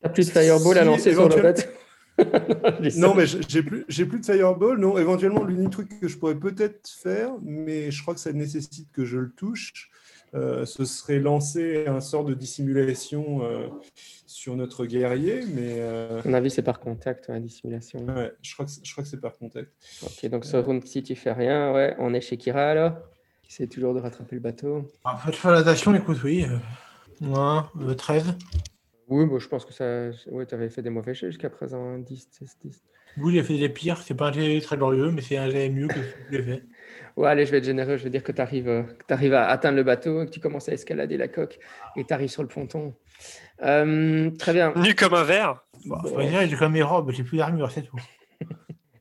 T'as 0.02 0.10
plus 0.10 0.26
de 0.26 0.32
fireball 0.32 0.76
à 0.78 0.84
lancer 0.84 1.14
sur. 1.14 1.28
Non, 2.96 3.14
mais 3.14 3.26
j'ai 3.26 3.40
j'ai 3.48 3.62
plus, 3.62 3.84
j'ai 3.88 4.04
plus 4.04 4.20
de 4.20 4.26
fireball. 4.26 4.78
Non, 4.78 4.98
éventuellement, 4.98 5.44
l'unique 5.44 5.70
truc 5.70 5.98
que 6.00 6.08
je 6.08 6.18
pourrais 6.18 6.34
peut-être 6.38 6.90
faire, 7.02 7.30
mais 7.42 7.90
je 7.90 8.02
crois 8.02 8.14
que 8.14 8.20
ça 8.20 8.32
nécessite 8.32 8.90
que 8.92 9.04
je 9.04 9.16
le 9.18 9.30
touche, 9.32 9.90
euh, 10.34 10.64
ce 10.64 10.84
serait 10.84 11.18
lancer 11.18 11.86
un 11.86 12.00
sort 12.00 12.24
de 12.24 12.34
dissimulation 12.34 13.42
euh, 13.44 13.66
sur 14.26 14.54
notre 14.56 14.86
guerrier. 14.86 15.40
Mais 15.54 15.76
euh, 15.80 16.20
À 16.24 16.28
mon 16.28 16.34
avis, 16.34 16.50
c'est 16.50 16.62
par 16.62 16.80
contact, 16.80 17.28
ouais, 17.28 17.40
dissimulation. 17.40 18.00
ouais, 18.06 18.32
je 18.42 18.52
crois 18.54 18.66
que 18.66 18.70
c'est- 18.72 18.84
je 18.84 18.92
crois 18.92 19.02
que 19.04 19.10
c'est 19.10 19.20
par 19.20 19.36
contact. 19.36 19.70
Ok, 20.04 20.30
donc 20.30 20.44
ce 20.44 20.56
round, 20.56 20.84
si 20.86 21.02
tu 21.02 21.14
fais 21.16 21.32
rien, 21.32 21.72
ouais, 21.72 21.96
on 21.98 22.14
est 22.14 22.20
chez 22.20 22.36
Kira 22.36 22.70
alors, 22.70 22.92
qui 23.42 23.50
essaie 23.52 23.66
toujours 23.66 23.94
de 23.94 24.00
rattraper 24.00 24.36
le 24.36 24.40
bateau. 24.40 24.88
En 25.04 25.16
fait, 25.16 25.32
faire 25.32 25.50
la 25.50 25.58
natation, 25.58 25.94
écoute, 25.94 26.18
oui. 26.24 26.44
Euh, 26.44 27.26
ouais, 27.26 27.60
euh, 27.88 27.94
13. 27.94 28.24
Oui, 29.08 29.26
bon, 29.26 29.40
je 29.40 29.48
pense 29.48 29.64
que 29.64 29.72
ça. 29.72 30.10
Ouais, 30.30 30.46
tu 30.46 30.54
avais 30.54 30.70
fait 30.70 30.82
des 30.82 30.90
mauvais 30.90 31.14
jets 31.14 31.26
jusqu'à 31.32 31.50
présent, 31.50 31.82
hein, 31.84 31.98
10, 31.98 32.28
10, 32.40 32.56
10. 32.62 32.80
Oui, 33.16 33.40
a 33.40 33.42
fait 33.42 33.58
des 33.58 33.68
pires. 33.68 33.98
C'est 33.98 34.14
pas 34.14 34.28
un 34.28 34.32
jet 34.32 34.60
très 34.60 34.76
glorieux, 34.76 35.10
mais 35.10 35.20
c'est 35.20 35.36
un 35.36 35.50
jet 35.50 35.68
mieux 35.68 35.88
que 35.88 35.94
ce 35.94 36.00
que 36.00 36.30
j'ai 36.30 36.42
fait. 36.44 36.62
Ouais, 37.16 37.28
allez, 37.28 37.46
je 37.46 37.50
vais 37.50 37.58
être 37.58 37.64
généreux, 37.64 37.96
je 37.96 38.04
vais 38.04 38.10
dire 38.10 38.22
que 38.22 38.32
tu 38.32 38.40
arrives, 38.40 39.34
à 39.34 39.46
atteindre 39.48 39.76
le 39.76 39.82
bateau, 39.82 40.24
que 40.24 40.30
tu 40.30 40.40
commences 40.40 40.68
à 40.68 40.72
escalader 40.72 41.16
la 41.16 41.28
coque 41.28 41.58
et 41.96 42.04
tu 42.04 42.14
arrives 42.14 42.30
sur 42.30 42.42
le 42.42 42.48
ponton. 42.48 42.94
Euh, 43.62 44.30
très 44.38 44.52
bien. 44.52 44.72
Nu 44.76 44.94
comme 44.94 45.14
un 45.14 45.24
verre. 45.24 45.64
Faut 45.86 46.20
dire, 46.22 46.46
j'ai 46.46 46.56
même 46.56 46.72
mes 46.72 46.82
robes, 46.82 47.10
j'ai 47.10 47.24
plus 47.24 47.38
d'armure, 47.38 47.70
c'est 47.70 47.82
tout. 47.82 47.96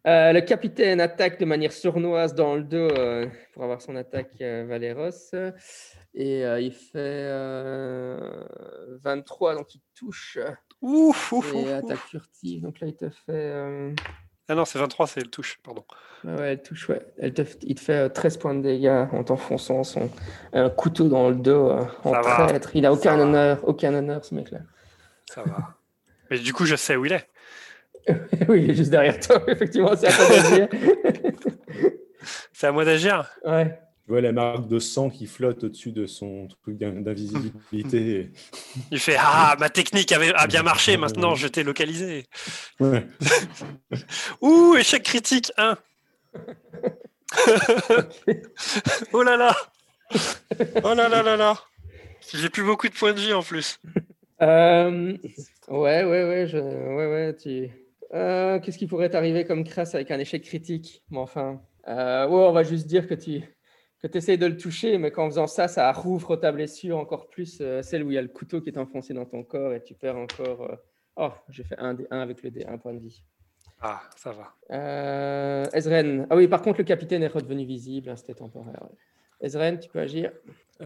Euh, 0.08 0.32
le 0.32 0.40
capitaine 0.42 1.02
attaque 1.02 1.40
de 1.40 1.46
manière 1.46 1.74
sournoise 1.74 2.34
dans 2.34 2.56
le 2.56 2.64
dos 2.64 2.78
euh, 2.78 3.28
pour 3.54 3.64
avoir 3.64 3.82
son 3.82 3.98
attaque 3.98 4.32
euh, 4.42 4.66
Valeros. 4.68 5.36
Et 6.14 6.46
euh, 6.46 6.62
il 6.62 6.72
fait 6.72 6.90
euh, 6.96 8.44
23, 9.04 9.56
donc 9.56 9.76
il 9.76 9.82
touche. 9.94 10.40
Ouf, 10.82 11.34
ouf, 11.34 11.54
Et 11.54 11.58
ouf, 11.58 11.72
attaque 11.74 12.00
furtive, 12.00 12.62
donc 12.62 12.80
là 12.80 12.88
il 12.88 12.96
te 12.96 13.10
fait. 13.10 13.94
Euh, 14.50 14.54
Ah 14.54 14.56
non, 14.56 14.66
c'est 14.66 14.80
23, 14.80 15.08
c'est 15.08 15.22
le 15.22 15.30
touche, 15.30 15.60
pardon. 15.64 15.84
Ouais, 16.24 16.52
elle 16.54 16.62
touche, 16.62 16.90
ouais. 16.90 17.02
Elle 17.18 17.34
te, 17.34 17.44
il 17.62 17.76
te 17.76 17.80
fait 17.80 17.94
euh, 17.94 18.10
13 18.10 18.38
points 18.38 18.56
de 18.56 18.62
dégâts 18.62 19.06
en 19.14 19.24
t'enfonçant 19.24 19.84
son 19.84 20.10
un 20.54 20.70
couteau 20.70 21.08
dans 21.08 21.30
le 21.30 21.36
dos 21.36 21.70
euh, 21.70 21.86
en 22.04 22.14
Ça 22.14 22.22
va. 22.22 22.48
Il 22.74 22.86
a 22.86 22.92
aucun 22.92 23.12
Ça 23.12 23.18
va. 23.18 23.24
honneur, 23.24 23.60
aucun 23.64 23.94
honneur 23.94 24.26
ce 24.26 24.36
mec-là. 24.36 24.60
Ça 25.28 25.44
va. 25.44 25.76
Mais 26.30 26.40
du 26.40 26.54
coup, 26.54 26.66
je 26.66 26.76
sais 26.76 26.96
où 26.96 27.06
il 27.06 27.14
est. 27.14 27.28
oui, 28.50 28.64
il 28.64 28.72
est 28.72 28.76
juste 28.76 28.92
derrière 28.92 29.20
toi, 29.20 29.42
effectivement, 29.48 29.96
c'est 29.96 30.08
à 30.08 30.12
toi 30.12 30.26
de 30.28 30.56
dire. 30.56 30.68
C'est 32.52 32.68
à 32.68 32.72
moi 32.74 32.84
d'agir. 32.84 33.30
Ouais. 33.46 33.80
Je 34.10 34.14
vois 34.16 34.22
la 34.22 34.32
marque 34.32 34.68
de 34.68 34.80
sang 34.80 35.12
qui 35.12 35.28
flotte 35.28 35.66
au-dessus 35.66 35.92
de 35.92 36.08
son 36.08 36.48
truc 36.64 36.80
d'in- 36.80 37.00
d'invisibilité. 37.00 38.32
Il 38.92 38.98
fait 38.98 39.16
Ah, 39.20 39.56
ma 39.60 39.70
technique 39.70 40.12
avait, 40.12 40.34
a 40.34 40.48
bien 40.48 40.64
marché, 40.64 40.98
maintenant 40.98 41.36
je 41.36 41.48
t'ai 41.48 41.62
localisé. 41.62 42.26
Ouais. 42.80 43.06
Ouh, 44.42 44.76
échec 44.80 45.04
critique 45.04 45.52
1. 45.58 45.78
oh 49.14 49.22
là 49.22 49.38
là. 49.38 49.56
Oh 50.84 50.96
là 50.96 51.08
là 51.08 51.22
là 51.22 51.38
là. 51.38 51.54
J'ai 52.34 52.50
plus 52.50 52.64
beaucoup 52.64 52.90
de 52.90 52.96
points 52.96 53.14
de 53.14 53.20
vie 53.20 53.34
en 53.34 53.44
plus. 53.44 53.80
Euh, 54.42 55.16
ouais, 55.68 56.04
ouais, 56.04 56.24
ouais, 56.24 56.48
je, 56.48 56.58
ouais, 56.58 57.08
ouais, 57.12 57.36
tu. 57.36 57.70
Euh, 58.16 58.60
Qu'est-ce 58.60 58.80
qui 58.80 58.88
pourrait 58.88 59.12
t'arriver 59.12 59.46
comme 59.46 59.64
crasse 59.64 59.94
avec 59.94 60.10
un 60.10 60.18
échec 60.18 60.42
critique? 60.44 61.04
Mais 61.12 61.20
enfin, 61.20 61.62
euh, 61.88 62.28
ouais, 62.28 62.42
on 62.48 62.54
va 62.54 62.64
juste 62.64 62.88
dire 62.88 63.08
que 63.08 63.14
tu 63.14 63.44
que 64.02 64.18
essayes 64.18 64.38
de 64.38 64.46
le 64.46 64.58
toucher, 64.58 64.98
mais 64.98 65.12
qu'en 65.12 65.30
faisant 65.30 65.48
ça, 65.48 65.68
ça 65.68 65.92
rouvre 65.92 66.36
ta 66.38 66.52
blessure 66.52 66.98
encore 66.98 67.30
plus, 67.30 67.60
euh, 67.62 67.82
celle 67.82 68.04
où 68.04 68.12
il 68.12 68.16
y 68.16 68.18
a 68.18 68.22
le 68.22 68.28
couteau 68.30 68.62
qui 68.62 68.70
est 68.70 68.78
enfoncé 68.78 69.14
dans 69.14 69.26
ton 69.26 69.44
corps 69.44 69.74
et 69.74 69.84
tu 69.84 69.94
perds 69.94 70.18
encore. 70.18 70.62
euh, 70.64 70.76
Oh, 71.18 71.32
j'ai 71.50 71.64
fait 71.64 71.78
un, 71.80 71.96
dé- 71.96 72.08
un 72.12 72.20
avec 72.22 72.42
le 72.44 72.50
dé, 72.52 72.64
un 72.66 72.78
point 72.78 72.94
de 72.94 73.00
vie. 73.00 73.22
Ah, 73.82 74.02
ça 74.16 74.32
va. 74.32 74.54
Euh, 74.72 75.66
Ezren. 75.74 76.28
Ah 76.30 76.36
oui, 76.38 76.48
par 76.48 76.62
contre, 76.62 76.78
le 76.80 76.86
capitaine 76.86 77.24
est 77.24 77.28
redevenu 77.28 77.66
visible, 77.66 78.10
hein, 78.10 78.16
c'était 78.16 78.34
temporaire. 78.36 78.82
ouais. 78.84 79.48
Ezren, 79.48 79.80
tu 79.80 79.90
peux 79.90 80.00
agir? 80.00 80.32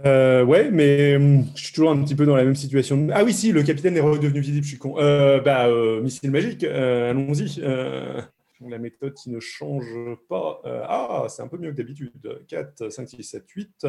Euh, 0.06 0.44
ouais, 0.44 0.72
mais 0.72 1.16
hum, 1.16 1.44
je 1.56 1.66
suis 1.66 1.74
toujours 1.74 1.92
un 1.92 2.04
petit 2.04 2.16
peu 2.16 2.26
dans 2.26 2.36
la 2.36 2.44
même 2.44 2.56
situation. 2.56 3.08
Ah 3.14 3.24
oui, 3.24 3.34
si, 3.34 3.52
le 3.52 3.62
capitaine 3.64 3.96
est 3.98 4.00
redevenu 4.02 4.40
visible, 4.40 4.64
je 4.64 4.70
suis 4.70 4.78
con. 4.80 4.96
Euh, 4.98 5.40
bah, 5.40 5.68
euh, 5.68 6.02
missile 6.02 6.32
magique, 6.32 6.64
euh, 6.64 7.12
allons-y. 7.12 7.62
La 8.70 8.80
méthode 8.80 9.14
qui 9.14 9.30
ne 9.30 9.40
change 9.40 9.86
pas. 10.30 10.62
Euh, 10.66 10.84
ah, 10.88 11.26
c'est 11.30 11.42
un 11.42 11.48
peu 11.48 11.58
mieux 11.58 11.72
que 11.72 11.78
d'habitude. 11.78 12.46
4, 12.48 12.90
5, 12.90 13.10
6, 13.10 13.24
7, 13.24 13.50
8. 13.50 13.88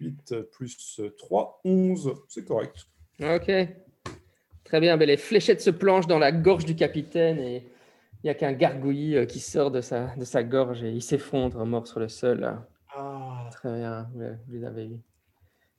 8 0.00 0.34
plus 0.50 1.00
3, 1.18 1.60
11. 1.64 2.14
C'est 2.28 2.44
correct. 2.44 2.86
Ok. 3.20 3.50
Très 4.64 4.80
bien. 4.80 4.96
ben, 4.96 5.06
les 5.06 5.16
fléchettes 5.16 5.60
se 5.60 5.70
planchent 5.70 6.06
dans 6.06 6.18
la 6.18 6.32
gorge 6.32 6.64
du 6.64 6.74
capitaine 6.74 7.38
et 7.38 7.66
il 8.22 8.28
y 8.28 8.30
a 8.30 8.34
qu'un 8.34 8.52
gargouillis 8.52 9.16
euh, 9.16 9.26
qui 9.26 9.40
sort 9.40 9.70
de 9.70 9.80
sa, 9.80 10.14
de 10.16 10.24
sa 10.24 10.42
gorge 10.44 10.82
et 10.84 10.90
il 10.90 11.02
s'effondre 11.02 11.64
mort 11.66 11.86
sur 11.86 12.00
le 12.00 12.08
sol. 12.08 12.58
Ah, 12.94 13.48
Très 13.50 13.78
bien, 13.78 14.08
vous 14.14 14.20
vous 14.20 14.52
les 14.52 14.64
avez 14.64 14.86
vus. 14.86 15.00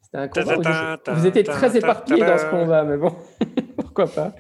C'était 0.02 0.18
un 0.18 0.28
combat. 0.28 1.00
Vous, 1.08 1.14
vous 1.22 1.28
étiez 1.28 1.44
très 1.44 1.76
éparpillés 1.78 2.20
dans 2.20 2.38
ce 2.38 2.50
combat, 2.50 2.84
mais 2.84 2.98
bon, 2.98 3.16
pourquoi 3.78 4.08
pas. 4.08 4.36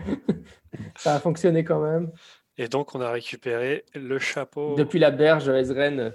Ça 0.97 1.15
a 1.15 1.19
fonctionné 1.19 1.63
quand 1.63 1.81
même. 1.81 2.11
Et 2.57 2.67
donc, 2.67 2.93
on 2.95 3.01
a 3.01 3.11
récupéré 3.11 3.83
le 3.95 4.19
chapeau. 4.19 4.75
Depuis 4.75 4.99
la 4.99 5.11
berge, 5.11 5.49
Ezren 5.49 6.13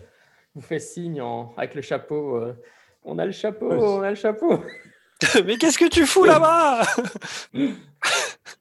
vous 0.55 0.61
fait 0.61 0.79
signe 0.79 1.21
en- 1.21 1.53
avec 1.57 1.75
le 1.75 1.83
chapeau. 1.83 2.37
euh, 2.37 2.55
on 3.05 3.19
a 3.19 3.27
le 3.27 3.33
chapeau, 3.33 3.71
on 3.71 4.03
a 4.03 4.11
le 4.11 4.17
chapeau. 4.17 4.63
Mais 5.45 5.57
qu'est-ce 5.57 5.79
que 5.79 5.89
tu 5.89 6.07
fous 6.07 6.25
là-bas? 6.25 6.83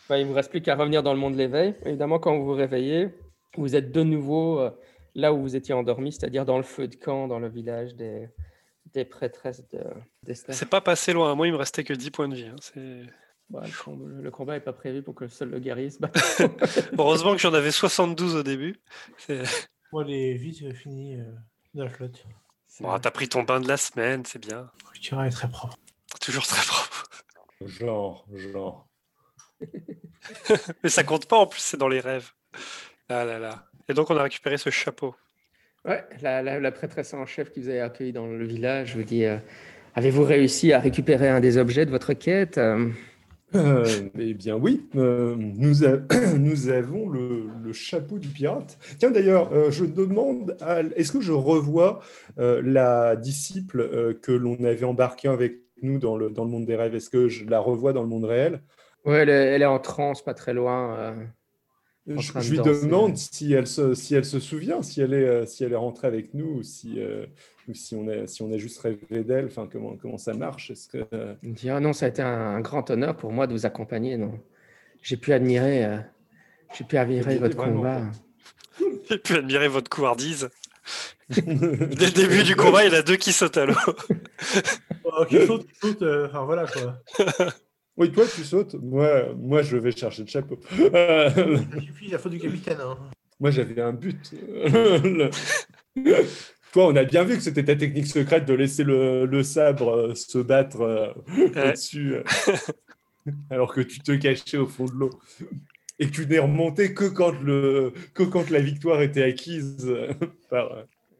Bah, 0.09 0.17
il 0.17 0.23
ne 0.23 0.29
vous 0.29 0.33
reste 0.35 0.51
plus 0.51 0.61
qu'à 0.61 0.75
revenir 0.75 1.03
dans 1.03 1.13
le 1.13 1.19
monde 1.19 1.33
de 1.33 1.37
l'éveil. 1.37 1.75
Évidemment, 1.85 2.17
quand 2.17 2.37
vous 2.37 2.45
vous 2.45 2.53
réveillez, 2.53 3.09
vous 3.57 3.75
êtes 3.75 3.91
de 3.91 4.03
nouveau 4.03 4.59
euh, 4.59 4.69
là 5.15 5.33
où 5.33 5.41
vous 5.41 5.55
étiez 5.57 5.73
endormi, 5.73 6.13
c'est-à-dire 6.13 6.45
dans 6.45 6.55
le 6.55 6.63
feu 6.63 6.87
de 6.87 6.95
camp, 6.95 7.27
dans 7.27 7.39
le 7.39 7.49
village 7.49 7.93
des, 7.95 8.29
des 8.93 9.03
prêtresses 9.03 9.67
de- 9.69 9.83
d'Esther. 10.23 10.55
C'est 10.55 10.69
pas 10.69 10.79
passé 10.79 11.11
loin. 11.11 11.35
Moi, 11.35 11.47
il 11.47 11.51
me 11.51 11.57
restait 11.57 11.83
que 11.83 11.93
10 11.93 12.11
points 12.11 12.29
de 12.29 12.35
vie. 12.35 12.47
hein. 12.47 12.55
C'est- 12.61 13.01
Bah, 13.49 13.63
le, 13.65 13.71
combat, 13.83 14.21
le 14.21 14.31
combat 14.31 14.53
n'est 14.53 14.59
pas 14.59 14.73
prévu 14.73 15.01
pour 15.01 15.15
que 15.15 15.27
seul 15.27 15.49
le 15.49 15.59
guerrier 15.59 15.89
se 15.89 15.99
batte. 15.99 16.41
Heureusement 16.97 17.31
que 17.31 17.37
j'en 17.37 17.53
avais 17.53 17.71
72 17.71 18.35
au 18.35 18.43
début. 18.43 18.75
Moi, 19.93 20.03
les 20.07 20.33
vies 20.35 20.59
euh, 20.65 21.23
de 21.73 21.83
la 21.83 21.89
flotte. 21.89 22.25
Bon, 22.81 22.99
T'as 22.99 23.11
pris 23.11 23.29
ton 23.29 23.43
bain 23.43 23.59
de 23.61 23.67
la 23.67 23.77
semaine, 23.77 24.23
c'est 24.25 24.39
bien. 24.45 24.69
Le 24.93 24.99
tirant 24.99 25.23
est 25.23 25.29
très 25.29 25.49
propre. 25.49 25.77
Toujours 26.21 26.45
très 26.45 26.65
propre. 26.65 27.03
Genre, 27.65 28.27
genre. 28.35 28.87
Mais 30.83 30.89
ça 30.89 31.03
compte 31.03 31.25
pas 31.27 31.37
en 31.37 31.47
plus, 31.47 31.59
c'est 31.61 31.77
dans 31.77 31.87
les 31.87 31.99
rêves. 31.99 32.31
Ah 33.09 33.25
là 33.25 33.39
là. 33.39 33.65
Et 33.89 33.93
donc, 33.95 34.11
on 34.11 34.17
a 34.17 34.21
récupéré 34.23 34.57
ce 34.57 34.69
chapeau. 34.69 35.15
Ouais, 35.85 36.05
la, 36.21 36.43
la- 36.43 36.59
la 36.59 36.71
prêtresse 36.71 37.13
en 37.15 37.25
chef 37.25 37.51
qui 37.51 37.61
vous 37.61 37.69
a 37.69 37.81
accueilli 37.83 38.11
dans 38.13 38.27
le 38.27 38.45
village 38.45 38.95
vous 38.95 39.03
dit 39.03 39.25
euh, 39.25 39.37
Avez-vous 39.95 40.23
réussi 40.23 40.71
à 40.73 40.79
récupérer 40.79 41.29
un 41.29 41.39
des 41.39 41.57
objets 41.57 41.85
de 41.87 41.91
votre 41.91 42.13
quête 42.13 42.57
Euh, 42.59 42.89
Euh, 43.55 44.09
eh 44.19 44.33
bien 44.33 44.55
oui, 44.55 44.89
euh, 44.95 45.35
nous, 45.37 45.83
avons 46.69 47.07
le, 47.09 47.71
chapeau 47.71 48.19
du 48.19 48.27
pirate. 48.27 48.77
Tiens 48.99 49.11
d'ailleurs, 49.11 49.53
euh, 49.53 49.71
je 49.71 49.85
demande, 49.85 50.57
est-ce 50.95 51.11
que 51.11 51.21
je 51.21 51.31
revois 51.31 52.01
la 52.37 53.15
disciple 53.15 54.15
que 54.21 54.31
l'on 54.31 54.63
avait 54.63 54.85
embarquée 54.85 55.29
avec 55.29 55.59
nous 55.81 55.99
dans 55.99 56.17
le, 56.17 56.29
monde 56.29 56.65
des 56.65 56.75
rêves? 56.75 56.95
Est-ce 56.95 57.09
que 57.09 57.27
je 57.27 57.45
la 57.45 57.59
revois 57.59 57.93
dans 57.93 58.01
le 58.01 58.09
monde 58.09 58.25
réel? 58.25 58.61
Ouais, 59.05 59.19
elle 59.19 59.29
elle 59.29 59.61
est 59.61 59.65
en 59.65 59.79
transe, 59.79 60.21
pas 60.21 60.33
très 60.33 60.53
loin. 60.53 61.15
Je, 62.07 62.49
lui 62.49 62.57
danser. 62.57 62.85
demande 62.85 63.17
si 63.17 63.53
elle, 63.53 63.67
se, 63.67 63.93
si 63.93 64.15
elle 64.15 64.25
se 64.25 64.39
souvient, 64.39 64.81
si 64.81 65.01
elle 65.01 65.13
est, 65.13 65.27
euh, 65.27 65.45
si 65.45 65.63
elle 65.63 65.73
est 65.73 65.77
rentrée 65.77 66.07
avec 66.07 66.33
nous 66.33 66.59
ou 66.59 66.63
si, 66.63 66.99
euh, 66.99 67.25
ou 67.67 67.73
si, 67.73 67.95
on, 67.95 68.07
a, 68.07 68.27
si 68.27 68.41
on 68.41 68.51
a 68.51 68.57
juste 68.57 68.79
rêvé 68.79 69.23
d'elle. 69.23 69.45
Enfin, 69.45 69.67
comment, 69.71 69.97
comment 69.97 70.17
ça 70.17 70.33
marche? 70.33 70.71
Est-ce 70.71 70.87
que, 70.87 71.05
Il 71.43 71.49
me 71.49 71.53
dit 71.53 71.69
Ah 71.69 71.79
non, 71.79 71.93
ça 71.93 72.05
a 72.05 72.09
été 72.09 72.21
un, 72.21 72.55
un 72.55 72.61
grand 72.61 72.89
honneur 72.89 73.17
pour 73.17 73.31
moi 73.31 73.45
de 73.45 73.53
vous 73.53 73.65
accompagner. 73.65 74.15
Non. 74.17 74.39
J'ai 75.01 75.17
pu 75.17 75.33
admirer, 75.33 75.85
euh, 75.85 75.97
j'ai 76.77 76.85
pu 76.85 76.97
admirer 76.97 77.37
votre 77.37 77.57
combat. 77.57 78.01
J'ai 79.09 79.17
pu 79.17 79.35
admirer 79.35 79.69
votre 79.69 79.89
couardise. 79.89 80.49
Dès 81.29 81.41
le 81.41 82.11
début 82.11 82.43
du 82.43 82.55
combat, 82.55 82.85
il 82.85 82.91
y 82.91 82.95
en 82.95 82.99
a 82.99 83.01
deux 83.01 83.15
qui 83.15 83.33
sautent 83.33 83.57
à 83.57 83.65
l'eau. 83.65 83.75
Oh, 85.19 85.25
qui 85.25 85.47
saute, 85.47 85.65
qui 85.65 85.79
saute, 85.79 86.03
enfin 86.03 86.43
voilà 86.43 86.67
quoi. 86.67 87.01
Oui, 87.97 88.11
toi, 88.11 88.25
tu 88.33 88.43
sautes. 88.43 88.75
Moi, 88.81 89.33
moi, 89.35 89.61
je 89.63 89.75
vais 89.77 89.91
chercher 89.91 90.21
le 90.23 90.27
chapeau. 90.27 90.59
Euh, 90.79 91.29
Il 91.75 91.81
suffit 91.81 92.09
la 92.11 92.19
faute 92.19 92.31
du 92.31 92.39
capitaine. 92.39 92.77
Hein. 92.79 92.97
Moi, 93.39 93.51
j'avais 93.51 93.81
un 93.81 93.93
but. 93.93 94.33
Le- 94.63 95.29
Toi, 96.73 96.87
on 96.87 96.95
a 96.95 97.05
bien 97.05 97.23
vu 97.23 97.37
que 97.37 97.41
c'était 97.41 97.63
ta 97.63 97.75
technique 97.75 98.07
secrète 98.07 98.45
de 98.45 98.53
laisser 98.53 98.83
le, 98.83 99.25
le 99.25 99.41
sabre 99.41 99.89
euh, 99.89 100.15
se 100.15 100.37
battre 100.37 100.81
euh, 100.81 101.07
Ouais. 101.37 101.69
au-dessus, 101.69 102.15
euh, 102.15 102.23
alors 103.49 103.73
que 103.73 103.81
tu 103.81 103.99
te 103.99 104.11
cachais 104.11 104.57
au 104.57 104.67
fond 104.67 104.85
de 104.85 104.91
l'eau. 104.91 105.09
Et 105.97 106.05
que 106.07 106.11
tu 106.11 106.27
n'es 106.27 106.37
remonté 106.39 106.93
que 106.93 107.05
quand, 107.05 107.31
le, 107.41 107.93
que 108.13 108.21
quand 108.23 108.49
la 108.51 108.59
victoire 108.59 109.01
était 109.01 109.23
acquise 109.23 109.91
par... 110.51 110.69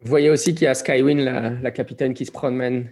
Vous 0.02 0.10
voyez 0.10 0.30
aussi 0.30 0.54
qu'il 0.54 0.66
y 0.66 0.68
a 0.68 0.76
Skywin, 0.76 1.16
la, 1.24 1.50
la 1.50 1.72
capitaine, 1.72 2.14
qui 2.14 2.26
se 2.26 2.32
promène 2.32 2.92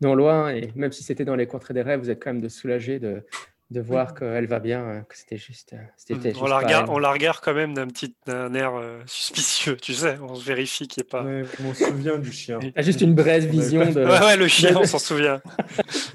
non 0.00 0.14
loin. 0.14 0.50
Et 0.50 0.70
même 0.74 0.92
si 0.92 1.02
c'était 1.02 1.24
dans 1.24 1.36
les 1.36 1.46
contrées 1.46 1.74
des 1.74 1.82
rêves, 1.82 2.00
vous 2.00 2.10
êtes 2.10 2.22
quand 2.22 2.32
même 2.32 2.42
de 2.42 2.48
soulagé 2.48 2.98
de, 2.98 3.24
de 3.70 3.80
voir 3.80 4.14
qu'elle 4.14 4.46
va 4.46 4.60
bien, 4.60 4.80
euh, 4.84 5.00
que 5.02 5.16
c'était 5.16 5.36
juste. 5.38 5.72
euh, 5.72 5.78
c'était 5.96 6.30
juste 6.30 6.40
On 6.42 6.46
la, 6.46 6.58
regarde, 6.58 6.88
on 6.88 6.98
la 6.98 7.10
regarde 7.10 7.38
quand 7.42 7.54
même 7.54 7.74
d'un 7.74 7.86
petit 7.88 8.14
d'un 8.26 8.54
air 8.54 8.74
euh, 8.76 9.00
suspicieux, 9.06 9.76
tu 9.76 9.92
sais. 9.94 10.16
On 10.20 10.34
se 10.36 10.44
vérifie 10.44 10.86
qu'il 10.86 11.02
n'y 11.02 11.06
ait 11.06 11.10
pas. 11.10 11.24
Ouais, 11.24 11.42
je 11.58 11.62
m'en 11.64 11.74
souviens 11.74 12.18
du 12.18 12.30
chien. 12.30 12.58
Il 12.62 12.68
y 12.68 12.72
a 12.76 12.82
juste 12.82 13.00
une 13.00 13.14
brève 13.14 13.44
vision 13.46 13.80
de. 13.90 14.04
Ouais, 14.04 14.20
ouais, 14.20 14.36
le 14.36 14.46
chien, 14.48 14.76
on 14.80 14.84
s'en 14.84 14.98
souvient. 14.98 15.40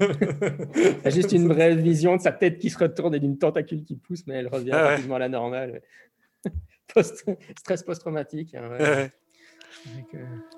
Il 0.00 1.00
y 1.04 1.06
a 1.06 1.10
juste 1.10 1.32
une 1.32 1.48
brève 1.48 1.78
vision 1.78 2.16
de 2.16 2.22
sa 2.22 2.32
tête 2.32 2.58
qui 2.58 2.70
se 2.70 2.78
retourne 2.78 3.14
et 3.14 3.20
d'une 3.20 3.38
tentacule 3.38 3.84
qui 3.84 3.96
pousse, 3.96 4.26
mais 4.26 4.34
elle 4.36 4.48
revient 4.48 4.70
Ah 4.72 4.82
ouais. 4.84 4.88
rapidement 4.94 5.16
à 5.16 5.18
la 5.20 5.28
normale. 5.28 5.82
Post- 6.94 7.24
stress 7.58 7.82
post-traumatique. 7.82 8.54
hein, 8.54 8.68
ouais. 8.78 9.10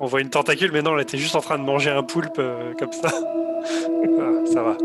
On 0.01 0.07
voit 0.07 0.21
une 0.21 0.31
tentacule, 0.31 0.73
mais 0.73 0.83
non, 0.83 0.95
elle 0.97 1.03
était 1.03 1.19
juste 1.19 1.37
en 1.37 1.41
train 1.41 1.59
de 1.59 1.65
manger 1.65 1.91
un 1.91 2.03
poulpe 2.03 2.39
euh, 2.39 2.75
comme 2.79 2.93
ça. 2.93 3.11
Ah, 3.67 4.47
ça 4.53 4.63
va. 4.63 4.77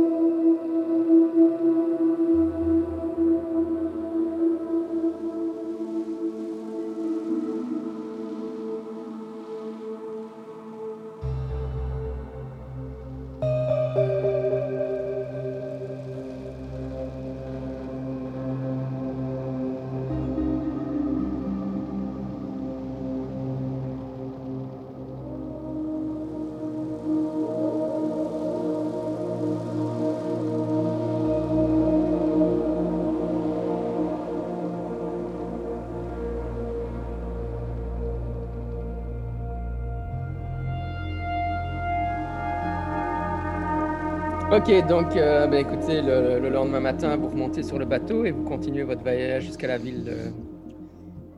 Ok, 44.60 44.88
donc 44.88 45.16
euh, 45.16 45.48
ben, 45.48 45.66
écoutez, 45.66 46.02
le, 46.02 46.40
le 46.40 46.50
lendemain 46.50 46.82
matin, 46.82 47.16
vous 47.16 47.30
remontez 47.30 47.64
sur 47.64 47.80
le 47.80 47.86
bateau 47.86 48.26
et 48.26 48.32
vous 48.32 48.44
continuez 48.44 48.84
votre 48.84 49.02
voyage 49.02 49.44
jusqu'à 49.44 49.68
la 49.68 49.78
ville 49.78 50.04
de 50.04 50.18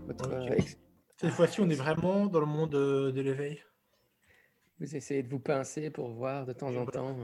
votre 0.08 0.32
euh, 0.34 0.48
ex- 0.58 0.78
Cette 1.18 1.30
fois-ci, 1.30 1.62
on 1.62 1.70
est 1.70 1.76
vraiment 1.76 2.26
dans 2.26 2.40
le 2.40 2.48
monde 2.48 2.74
euh, 2.74 3.12
de 3.12 3.22
l'éveil. 3.22 3.62
Vous 4.80 4.96
essayez 4.96 5.22
de 5.22 5.30
vous 5.30 5.38
pincer 5.40 5.92
pour 5.92 6.10
voir 6.10 6.48
de 6.48 6.54
temps 6.54 6.76
en 6.76 6.86
temps. 6.88 7.16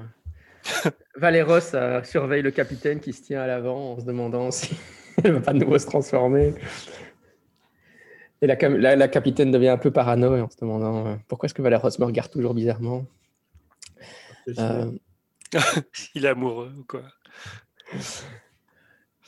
Valéros 1.16 1.74
euh, 1.74 2.04
surveille 2.04 2.44
le 2.44 2.52
capitaine 2.52 3.00
qui 3.00 3.12
se 3.12 3.24
tient 3.24 3.42
à 3.42 3.48
l'avant 3.48 3.94
en 3.94 4.00
se 4.00 4.06
demandant 4.06 4.52
si 4.52 4.76
elle 5.24 5.32
va 5.34 5.40
pas 5.42 5.54
de 5.54 5.60
nouveau 5.60 5.80
se 5.80 5.88
transformer. 5.88 6.54
Et 8.44 8.46
la, 8.46 8.56
la- 8.56 8.96
la 8.96 9.08
capitaine 9.08 9.50
devient 9.50 9.70
un 9.70 9.78
peu 9.80 9.90
parano 9.90 10.36
en 10.44 10.48
se 10.50 10.58
demandant 10.62 11.08
euh, 11.08 11.16
pourquoi 11.28 11.48
est-ce 11.48 11.56
que 11.56 11.64
Valéros 11.64 11.90
me 11.98 12.06
regarde 12.06 12.30
toujours 12.30 12.54
bizarrement. 12.54 13.04
Euh, 14.60 14.92
Il 16.16 16.26
est 16.26 16.30
amoureux 16.30 16.74
ou 16.78 16.84
quoi 16.84 17.04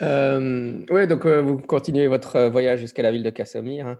Euh, 0.01 0.85
ouais, 0.89 1.07
donc 1.07 1.25
euh, 1.25 1.41
vous 1.41 1.57
continuez 1.57 2.07
votre 2.07 2.35
euh, 2.37 2.49
voyage 2.49 2.79
jusqu'à 2.79 3.03
la 3.03 3.11
ville 3.11 3.23
de 3.23 3.29
Cassamir, 3.29 3.85
hein, 3.85 3.99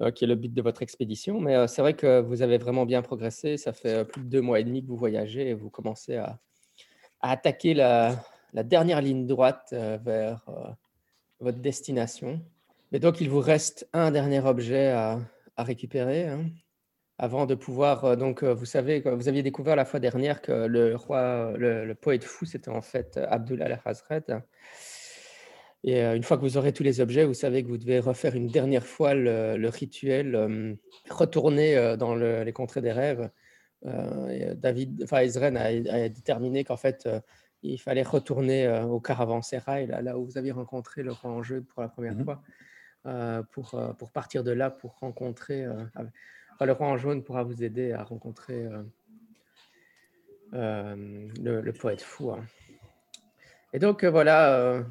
euh, 0.00 0.10
qui 0.10 0.24
est 0.24 0.26
le 0.26 0.36
but 0.36 0.52
de 0.52 0.62
votre 0.62 0.82
expédition. 0.82 1.40
Mais 1.40 1.68
c'est 1.68 1.82
vrai 1.82 1.94
que 1.94 2.20
vous 2.20 2.42
avez 2.42 2.58
vraiment 2.58 2.86
bien 2.86 3.02
progressé. 3.02 3.56
Ça 3.56 3.72
fait 3.72 4.04
plus 4.04 4.22
de 4.22 4.28
deux 4.28 4.40
mois 4.40 4.60
et 4.60 4.64
demi 4.64 4.82
que 4.82 4.88
vous 4.88 4.96
voyagez 4.96 5.50
et 5.50 5.54
vous 5.54 5.70
commencez 5.70 6.16
à, 6.16 6.38
attaquer 7.20 7.74
la, 7.74 8.16
dernière 8.54 9.00
ligne 9.00 9.26
droite 9.26 9.68
vers 9.72 10.44
votre 11.40 11.58
destination. 11.58 12.40
Mais 12.92 12.98
donc, 12.98 13.20
il 13.20 13.28
vous 13.28 13.40
reste 13.40 13.88
un 13.92 14.10
dernier 14.10 14.40
objet 14.40 14.88
à, 14.88 15.18
à 15.56 15.62
récupérer 15.62 16.26
hein, 16.26 16.44
avant 17.18 17.46
de 17.46 17.54
pouvoir. 17.54 18.04
euh, 18.04 18.16
donc, 18.16 18.42
euh, 18.42 18.54
vous 18.54 18.64
savez, 18.64 19.00
vous 19.00 19.28
aviez 19.28 19.42
découvert 19.42 19.76
la 19.76 19.84
fois 19.84 20.00
dernière 20.00 20.42
que 20.42 20.66
le 20.66 20.96
roi, 20.96 21.52
le, 21.56 21.84
le 21.84 21.94
poète 21.94 22.24
fou, 22.24 22.44
c'était 22.44 22.70
en 22.70 22.82
fait 22.82 23.16
euh, 23.16 23.26
Abdullah 23.28 23.66
al-Hazred. 23.66 24.42
Et 25.86 26.02
une 26.02 26.22
fois 26.22 26.38
que 26.38 26.42
vous 26.42 26.56
aurez 26.56 26.72
tous 26.72 26.82
les 26.82 27.02
objets, 27.02 27.26
vous 27.26 27.34
savez 27.34 27.62
que 27.62 27.68
vous 27.68 27.76
devez 27.76 27.98
refaire 27.98 28.34
une 28.34 28.46
dernière 28.46 28.86
fois 28.86 29.12
le, 29.12 29.58
le 29.58 29.68
rituel, 29.68 30.78
retourner 31.10 31.94
dans 31.98 32.14
le- 32.14 32.42
les 32.42 32.54
contrées 32.54 32.80
des 32.80 32.90
rêves. 32.90 33.28
Et, 33.84 34.54
David, 34.54 35.02
enfin 35.04 35.18
Ezren 35.18 35.58
a, 35.58 35.64
a 35.64 36.08
déterminé 36.08 36.64
qu'en 36.64 36.78
fait, 36.78 37.06
il 37.62 37.76
fallait 37.76 38.02
retourner 38.02 38.66
au 38.88 38.98
caravansérail, 38.98 39.88
là, 39.88 40.00
là 40.00 40.18
où 40.18 40.24
vous 40.24 40.38
aviez 40.38 40.52
rencontré 40.52 41.02
le 41.02 41.12
roi 41.12 41.30
en 41.30 41.42
jeu 41.42 41.60
pour 41.60 41.82
la 41.82 41.88
première 41.88 42.14
Mhm. 42.14 42.24
fois, 42.24 43.44
pour, 43.52 43.78
pour 43.98 44.10
partir 44.10 44.42
de 44.42 44.52
là, 44.52 44.70
pour 44.70 44.96
rencontrer. 45.00 45.66
Enfin, 46.54 46.66
le 46.66 46.72
roi 46.72 46.86
en 46.88 46.96
jaune 46.96 47.22
pourra 47.22 47.42
vous 47.42 47.62
aider 47.62 47.92
à 47.92 48.02
rencontrer 48.04 48.64
euh, 48.64 48.82
euh, 50.54 51.28
le, 51.42 51.60
le 51.60 51.72
poète 51.72 52.02
fou. 52.02 52.30
hein. 52.32 52.44
Et 53.72 53.78
donc, 53.78 54.04
euh, 54.04 54.10
voilà, 54.10 54.84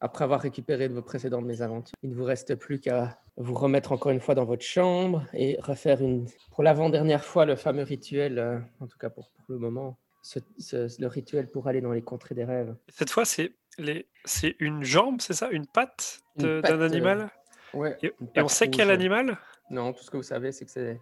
après 0.00 0.24
avoir 0.24 0.40
récupéré 0.40 0.88
de 0.88 0.94
vos 0.94 1.02
précédentes 1.02 1.44
mésaventures, 1.44 1.94
il 2.02 2.10
ne 2.10 2.14
vous 2.14 2.24
reste 2.24 2.56
plus 2.56 2.80
qu'à 2.80 3.20
vous 3.36 3.54
remettre 3.54 3.92
encore 3.92 4.10
une 4.10 4.20
fois 4.20 4.34
dans 4.34 4.44
votre 4.44 4.64
chambre 4.64 5.24
et 5.32 5.56
refaire 5.60 6.02
une, 6.02 6.26
pour 6.50 6.62
l'avant-dernière 6.64 7.24
fois 7.24 7.46
le 7.46 7.54
fameux 7.54 7.84
rituel, 7.84 8.64
en 8.80 8.86
tout 8.86 8.98
cas 8.98 9.10
pour, 9.10 9.30
pour 9.30 9.44
le 9.48 9.58
moment, 9.58 9.98
ce- 10.22 10.40
ce- 10.58 11.00
le 11.00 11.06
rituel 11.06 11.48
pour 11.50 11.68
aller 11.68 11.80
dans 11.80 11.92
les 11.92 12.02
contrées 12.02 12.34
des 12.34 12.44
rêves. 12.44 12.74
Cette 12.88 13.10
fois, 13.10 13.24
c'est 13.24 13.54
les... 13.78 14.08
c'est 14.24 14.56
une 14.58 14.82
jambe, 14.82 15.20
c'est 15.20 15.34
ça? 15.34 15.48
Une 15.50 15.66
patte 15.66 16.20
d'un 16.36 16.80
animal? 16.82 17.30
Ouais, 17.74 17.96
Et, 18.02 18.12
on 18.40 18.48
sait 18.48 18.68
quel 18.68 18.90
animal? 18.90 19.38
Non, 19.70 19.92
tout 19.92 20.02
ce 20.02 20.10
que 20.10 20.16
vous 20.16 20.22
savez, 20.22 20.52
c'est 20.52 20.64
que 20.64 20.70
c'est 20.70 21.00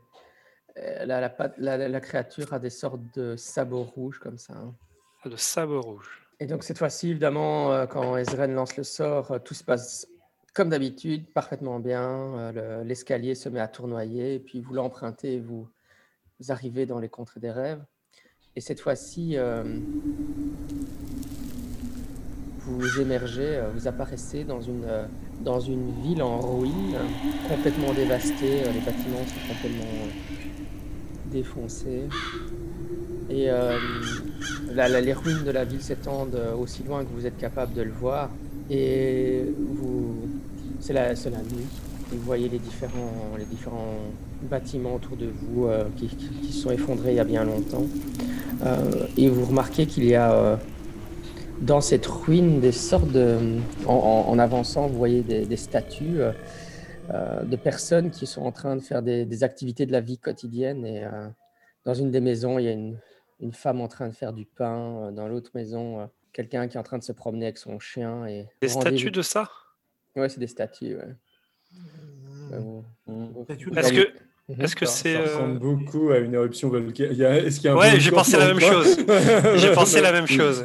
euh, 0.76 1.04
la, 1.06 1.20
la, 1.20 1.30
patte- 1.30 1.54
la- 1.58 1.88
la 1.88 2.00
créature 2.00 2.52
a 2.52 2.58
des 2.58 2.70
sortes 2.70 3.00
de 3.16 3.36
sabots 3.36 3.82
rouges 3.84 4.18
comme 4.18 4.38
ça. 4.38 4.52
hein. 4.54 4.74
Le 5.24 5.36
sabot 5.36 5.80
rouge. 5.80 6.26
Et 6.40 6.46
donc 6.46 6.62
cette 6.62 6.78
fois-ci, 6.78 7.10
évidemment, 7.10 7.72
euh, 7.72 7.86
quand 7.86 8.16
Ezren 8.16 8.54
lance 8.54 8.76
le 8.76 8.84
sort, 8.84 9.32
euh, 9.32 9.38
tout 9.38 9.54
se 9.54 9.64
passe 9.64 10.06
comme 10.54 10.68
d'habitude, 10.68 11.32
parfaitement 11.32 11.80
bien. 11.80 12.52
Le- 12.52 12.82
L'escalier 12.84 13.34
se 13.34 13.48
met 13.48 13.60
à 13.60 13.68
tournoyer, 13.68 14.34
et 14.34 14.38
puis 14.40 14.60
vous 14.60 14.74
l'empruntez 14.74 15.40
vous, 15.40 15.68
vous 16.40 16.52
arrivez 16.52 16.84
dans 16.86 16.98
les 17.00 17.08
contrées 17.08 17.40
des 17.40 17.50
rêves. 17.50 17.82
Et 18.56 18.60
cette 18.60 18.80
fois-ci, 18.80 19.36
euh, 19.36 19.64
vous 22.78 23.00
émergez, 23.00 23.56
euh, 23.56 23.68
vous 23.74 23.88
apparaissez 23.88 24.44
dans 24.44 24.60
une, 24.60 24.84
euh, 24.86 25.04
dans 25.44 25.60
une 25.60 25.90
ville 26.04 26.22
en 26.22 26.38
ruine, 26.40 26.96
complètement 27.48 27.92
dévastée. 27.92 28.62
euh, 28.64 28.72
Les 28.72 28.80
bâtiments 28.80 29.24
sont 29.26 29.52
complètement 29.52 29.94
défoncés. 31.32 32.02
Et 33.30 33.46
la- 34.74 34.88
la- 34.88 35.00
les 35.02 35.12
ruines 35.12 35.44
de 35.44 35.50
la 35.50 35.64
ville 35.64 35.82
s'étendent 35.82 36.38
aussi 36.58 36.82
loin 36.84 37.04
que 37.04 37.10
vous 37.14 37.26
êtes 37.26 37.36
capable 37.36 37.74
de 37.74 37.82
le 37.82 37.90
voir. 37.90 38.30
Et 38.70 39.44
vous, 39.58 40.14
c'est 40.80 40.94
la, 40.94 41.14
c'est 41.14 41.28
la 41.30 41.38
nuit. 41.38 41.66
Vous 42.10 42.20
voyez 42.24 42.48
les 42.48 42.58
différents, 42.58 43.12
les 43.38 43.44
différents 43.44 43.96
bâtiments 44.50 44.94
autour 44.94 45.16
de 45.18 45.26
vous 45.42 45.68
qui, 45.98 46.06
qui- 46.06 46.52
sont 46.54 46.70
effondrés 46.70 47.10
il 47.12 47.16
y 47.16 47.20
a 47.20 47.24
bien 47.24 47.44
longtemps. 47.44 47.86
Et 49.18 49.28
vous 49.28 49.44
remarquez 49.44 49.84
qu'il 49.86 50.04
y 50.06 50.14
a 50.14 50.58
dans 51.60 51.80
cette 51.80 52.06
ruine 52.06 52.60
des 52.60 52.72
sortes 52.72 53.10
de... 53.10 53.38
En, 53.86 53.94
en- 53.94 54.28
en 54.30 54.38
avançant, 54.38 54.86
vous 54.86 54.96
voyez 54.98 55.22
des, 55.22 55.44
des 55.46 55.56
statues 55.56 56.20
euh, 56.20 56.32
euh, 57.10 57.42
de 57.42 57.56
personnes 57.56 58.10
qui 58.10 58.26
sont 58.26 58.42
en 58.42 58.52
train 58.52 58.76
de 58.76 58.80
faire 58.82 59.02
des, 59.02 59.24
des 59.24 59.44
activités 59.44 59.86
de 59.86 59.92
la 59.92 60.00
vie 60.00 60.18
quotidienne. 60.18 60.84
Et 60.86 61.04
euh, 61.04 61.26
dans 61.84 61.94
une 61.94 62.10
des 62.10 62.20
maisons, 62.20 62.58
il 62.58 62.64
y 62.64 62.68
a 62.68 62.72
une, 62.72 62.98
une 63.40 63.52
femme 63.52 63.80
en 63.80 63.88
train 63.88 64.08
de 64.08 64.14
faire 64.14 64.32
du 64.32 64.44
pain. 64.46 65.10
Dans 65.12 65.26
l'autre 65.28 65.50
maison, 65.54 66.00
euh, 66.00 66.06
quelqu'un 66.32 66.68
qui 66.68 66.76
est 66.76 66.80
en 66.80 66.84
train 66.84 66.98
de 66.98 67.04
se 67.04 67.12
promener 67.12 67.46
avec 67.46 67.58
son 67.58 67.78
chien. 67.80 68.26
Et 68.26 68.46
Des 68.60 68.68
statues 68.68 69.10
de 69.10 69.22
ça? 69.22 69.48
Ouais, 70.16 70.28
c'est 70.28 70.40
des 70.40 70.46
statues. 70.46 70.96
Ouais. 70.96 71.14
Mmh. 72.50 72.82
Mm. 73.06 73.26
de- 73.72 73.78
Est-ce 73.78 73.92
que, 73.92 74.08
Mhm. 74.48 74.60
est-ce 74.62 74.74
que 74.76 74.86
c'est. 74.86 75.12
Ça 75.14 75.18
euh, 75.20 75.22
ressemble 75.24 75.58
beaucoup 75.58 76.10
à 76.10 76.18
une 76.18 76.32
éruption 76.34 76.68
volcanique. 76.70 76.98
Il 77.00 77.16
y 77.18 77.24
a- 77.24 77.36
Est-ce 77.36 77.56
qu'il 77.60 77.66
y 77.66 77.68
a 77.68 77.74
un 77.74 77.76
Ouais, 77.78 77.90
j'ai 78.00 78.10
pensé 78.10 78.36
la 78.38 78.46
même 78.46 78.60
chose. 78.60 78.96
J'ai 79.56 79.72
pensé 79.72 80.00
la 80.00 80.12
même 80.12 80.26
chose. 80.26 80.64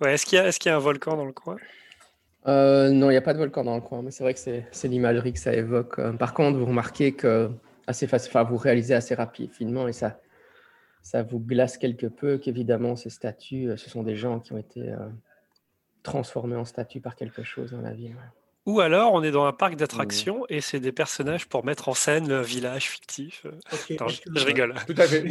Ouais, 0.00 0.14
est-ce 0.14 0.26
qu'il 0.26 0.38
y, 0.38 0.52
qu'il 0.52 0.70
y 0.70 0.72
a 0.72 0.76
un 0.76 0.80
volcan 0.80 1.16
dans 1.16 1.24
le 1.24 1.32
coin? 1.32 1.56
Euh, 2.46 2.90
non, 2.90 3.08
il 3.08 3.14
n'y 3.14 3.18
a 3.18 3.22
pas 3.22 3.32
de 3.32 3.38
volcan 3.38 3.64
dans 3.64 3.74
le 3.74 3.80
coin, 3.80 4.02
mais 4.02 4.10
c'est 4.10 4.22
vrai 4.22 4.34
que 4.34 4.40
c'est 4.40 4.88
l'imagerie 4.88 5.32
que 5.32 5.38
ça 5.38 5.52
évoque. 5.54 5.98
Euh, 5.98 6.12
Par 6.12 6.34
contre, 6.34 6.58
vous 6.58 6.66
remarquez 6.66 7.12
que 7.12 7.50
assez 7.86 8.06
enfin, 8.12 8.42
vous 8.44 8.56
réalisez 8.56 8.94
assez 8.94 9.14
rapidement 9.14 9.88
et 9.88 9.92
ça, 9.92 10.20
ça 11.02 11.22
vous 11.22 11.40
glace 11.40 11.78
quelque 11.78 12.06
peu 12.06 12.38
qu'évidemment 12.38 12.94
ces 12.94 13.10
statues, 13.10 13.70
euh, 13.70 13.76
ce 13.76 13.90
sont 13.90 14.02
des 14.02 14.16
gens 14.16 14.40
qui 14.40 14.52
ont 14.52 14.58
été 14.58 14.94
transformés 16.02 16.56
en 16.56 16.64
statues 16.64 17.00
par 17.00 17.16
quelque 17.16 17.42
chose 17.42 17.72
dans 17.72 17.80
la 17.80 17.92
ville. 17.92 18.16
Ou 18.66 18.80
alors, 18.80 19.12
on 19.14 19.22
est 19.22 19.30
dans 19.30 19.44
un 19.44 19.52
parc 19.52 19.76
d'attractions 19.76 20.44
et 20.48 20.60
c'est 20.60 20.80
des 20.80 20.90
personnages 20.90 21.46
pour 21.48 21.64
mettre 21.64 21.88
en 21.88 21.94
scène 21.94 22.28
le 22.28 22.40
village 22.42 22.90
fictif. 22.90 23.46
Non, 24.00 24.08
je, 24.08 24.44
rigole. 24.44 24.74
Tout 24.86 24.94
à 24.98 25.06
fait. 25.06 25.22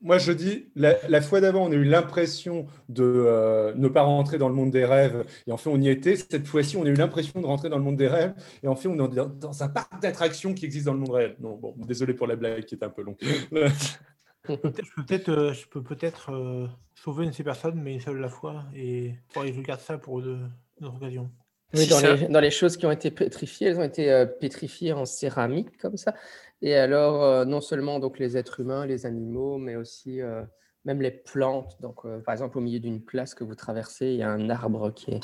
Moi, 0.00 0.18
je 0.18 0.32
dis, 0.32 0.68
la, 0.74 0.96
la 1.08 1.20
fois 1.20 1.40
d'avant, 1.40 1.66
on 1.68 1.70
a 1.70 1.74
eu 1.76 1.84
l'impression 1.84 2.66
de 2.88 3.04
euh, 3.04 3.72
ne 3.76 3.86
pas 3.86 4.02
rentrer 4.02 4.38
dans 4.38 4.48
le 4.48 4.54
monde 4.56 4.70
des 4.72 4.84
rêves. 4.84 5.24
Et 5.46 5.52
en 5.52 5.56
fait, 5.56 5.70
on 5.70 5.80
y 5.80 5.88
était. 5.88 6.16
Cette 6.16 6.46
fois-ci, 6.48 6.76
on 6.76 6.84
a 6.84 6.88
eu 6.88 6.94
l'impression 6.94 7.40
de 7.40 7.46
rentrer 7.46 7.68
dans 7.68 7.78
le 7.78 7.84
monde 7.84 7.96
des 7.96 8.08
rêves. 8.08 8.34
Et 8.64 8.68
en 8.68 8.74
fait, 8.74 8.88
on 8.88 8.94
est 8.94 9.14
dans, 9.14 9.26
dans 9.26 9.62
un 9.62 9.68
parc 9.68 10.00
d'attractions 10.02 10.52
qui 10.52 10.64
existe 10.64 10.86
dans 10.86 10.94
le 10.94 11.00
monde 11.00 11.10
réel. 11.14 11.36
Non, 11.38 11.54
bon, 11.56 11.74
désolé 11.78 12.12
pour 12.12 12.26
la 12.26 12.34
blague 12.34 12.64
qui 12.64 12.74
est 12.74 12.82
un 12.82 12.90
peu 12.90 13.02
longue. 13.02 13.18
Peut-être- 14.42 15.52
Je 15.52 15.66
peux 15.68 15.82
peut-être 15.82 16.30
euh, 16.32 16.64
euh, 16.64 16.66
sauver 16.94 17.24
une 17.24 17.30
de 17.30 17.34
ces 17.34 17.44
personnes, 17.44 17.80
mais 17.82 17.94
une 17.94 18.00
seule 18.00 18.18
la 18.18 18.28
fois. 18.28 18.64
Et 18.74 19.14
je 19.36 19.60
garde 19.60 19.80
ça 19.80 19.98
pour 19.98 20.20
une 20.20 20.50
autre 20.82 20.96
occasion. 20.96 21.30
Oui, 21.74 21.86
dans, 21.86 22.00
les, 22.00 22.28
dans 22.28 22.40
les 22.40 22.50
choses 22.50 22.76
qui 22.76 22.86
ont 22.86 22.90
été 22.90 23.10
pétrifiées, 23.10 23.68
elles 23.68 23.78
ont 23.78 23.82
été 23.84 24.10
euh, 24.10 24.24
pétrifiées 24.24 24.92
en 24.94 25.04
céramique 25.04 25.76
comme 25.78 25.96
ça. 25.98 26.14
Et 26.62 26.74
alors, 26.74 27.22
euh, 27.22 27.44
non 27.44 27.60
seulement 27.60 27.98
donc 28.00 28.18
les 28.18 28.36
êtres 28.36 28.60
humains, 28.60 28.86
les 28.86 29.04
animaux, 29.04 29.58
mais 29.58 29.76
aussi 29.76 30.20
euh, 30.22 30.42
même 30.86 31.02
les 31.02 31.10
plantes. 31.10 31.76
Donc, 31.80 32.04
euh, 32.04 32.20
par 32.20 32.32
exemple, 32.32 32.56
au 32.58 32.62
milieu 32.62 32.80
d'une 32.80 33.02
place 33.02 33.34
que 33.34 33.44
vous 33.44 33.54
traversez, 33.54 34.06
il 34.06 34.16
y 34.16 34.22
a 34.22 34.30
un 34.30 34.48
arbre 34.48 34.90
qui 34.94 35.10
est, 35.12 35.20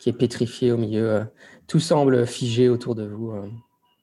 qui 0.00 0.08
est 0.08 0.12
pétrifié 0.12 0.72
au 0.72 0.76
milieu. 0.76 1.08
euh, 1.10 1.24
tout 1.68 1.80
semble 1.80 2.26
figé 2.26 2.68
autour 2.68 2.94
de 2.96 3.06
vous. 3.06 3.30
euh. 3.30 3.48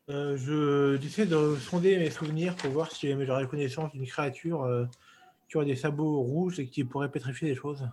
Euh, 0.10 0.36
je 0.38 0.98
j'essaie 1.02 1.26
de 1.26 1.56
sonder 1.56 1.98
mes 1.98 2.10
souvenirs 2.10 2.56
pour 2.56 2.72
voir 2.72 2.92
si 2.92 3.14
j'aurais 3.26 3.48
connaissance 3.48 3.92
d'une 3.92 4.08
créature 4.08 4.64
euh, 4.64 4.86
qui 5.50 5.58
aurait 5.58 5.66
des 5.66 5.76
sabots 5.76 6.22
rouges 6.22 6.60
et 6.60 6.68
qui 6.68 6.84
pourrait 6.84 7.12
pétrifier 7.12 7.50
des 7.50 7.56
choses. 7.56 7.84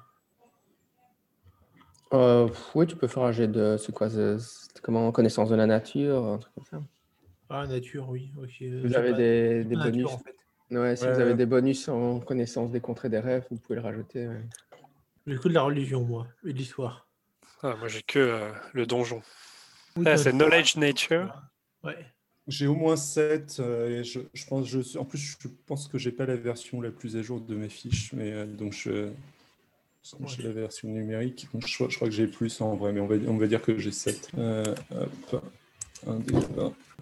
Euh, 2.15 2.49
oui, 2.75 2.87
tu 2.87 2.97
peux 2.97 3.07
faire 3.07 3.23
un 3.25 3.33
jet 3.33 3.49
de. 3.49 3.77
C'est 3.79 3.93
quoi 3.93 4.09
c'est- 4.09 4.39
c'est 4.39 4.81
Comment 4.81 5.11
Connaissance 5.13 5.51
de 5.51 5.57
la 5.57 5.67
nature, 5.67 6.25
un 6.25 6.39
truc 6.39 6.55
comme 6.55 6.65
ça. 6.65 6.83
Ah, 7.51 7.67
nature, 7.67 8.09
oui. 8.09 8.31
ok. 8.41 8.51
euh, 8.63 8.83
Vous 8.85 8.95
avez 8.95 9.11
pas- 9.13 9.17
des, 9.17 9.63
j'ai 9.63 9.65
des 9.65 9.75
pas 9.77 9.85
nature, 9.85 9.93
bonus. 9.93 10.13
en 10.13 10.19
fait. 10.19 10.35
Ouais, 10.71 10.97
si 10.97 11.05
Ouais, 11.05 11.13
vous 11.15 11.21
avez 11.21 11.31
ouais. 11.31 11.37
des 11.37 11.47
bonus 11.47 11.89
en 11.89 12.21
connaissance 12.21 12.71
des 12.71 12.81
contrées 12.81 13.09
des 13.09 13.19
rêves, 13.19 13.45
vous 13.51 13.57
pouvez 13.57 13.77
le 13.77 13.83
rajouter. 13.83 14.29
ouais. 14.29 14.43
J'ai 15.27 15.37
que 15.39 15.49
de 15.49 15.55
la 15.55 15.63
religion, 15.63 16.05
moi, 16.05 16.27
et 16.45 16.53
de 16.53 16.59
l'histoire. 16.59 17.07
Ah, 17.63 17.75
moi, 17.79 17.89
j'ai 17.89 18.03
que 18.03 18.19
euh, 18.19 18.51
le 18.73 18.87
donjon. 18.87 19.21
Oui, 19.97 20.05
Ah, 20.07 20.17
c'est 20.17 20.33
Knowledge 20.33 20.77
Nature. 20.77 21.35
Ouais. 21.83 21.97
J'ai 22.47 22.67
au 22.67 22.75
moins 22.75 22.97
7. 22.97 23.61
et 23.61 24.05
je, 24.05 24.21
je 24.33 24.47
pense, 24.47 24.67
je, 24.67 24.81
suis- 24.81 24.99
en 24.99 25.05
plus, 25.05 25.19
je 25.41 25.49
pense 25.67 25.89
que 25.89 25.99
j'ai 25.99 26.13
pas 26.13 26.25
la 26.25 26.37
version 26.37 26.81
la 26.81 26.91
plus 26.91 27.17
à 27.17 27.23
jour 27.23 27.41
de 27.41 27.55
mes 27.55 27.69
fiches. 27.69 28.13
Mais 28.15 28.33
euh, 28.33 28.47
donc, 28.47 28.73
je, 28.73 29.11
j'ai 30.27 30.43
la 30.43 30.53
version 30.53 30.89
numérique. 30.89 31.49
Je, 31.67 31.75
crois- 31.75 31.89
je 31.89 31.97
crois 31.97 32.09
que 32.09 32.15
j'ai 32.15 32.27
plus 32.27 32.61
en 32.61 32.77
vrai, 32.77 32.93
mais 32.93 33.01
on 33.01 33.07
va, 33.07 33.17
on 33.29 33.37
va 33.37 33.47
dire 33.47 33.63
que 33.63 33.79
j'ai 33.79 33.91
7. 33.93 34.31
Euh, 34.39 34.65
hop, 34.93 35.43
un. 36.07 36.19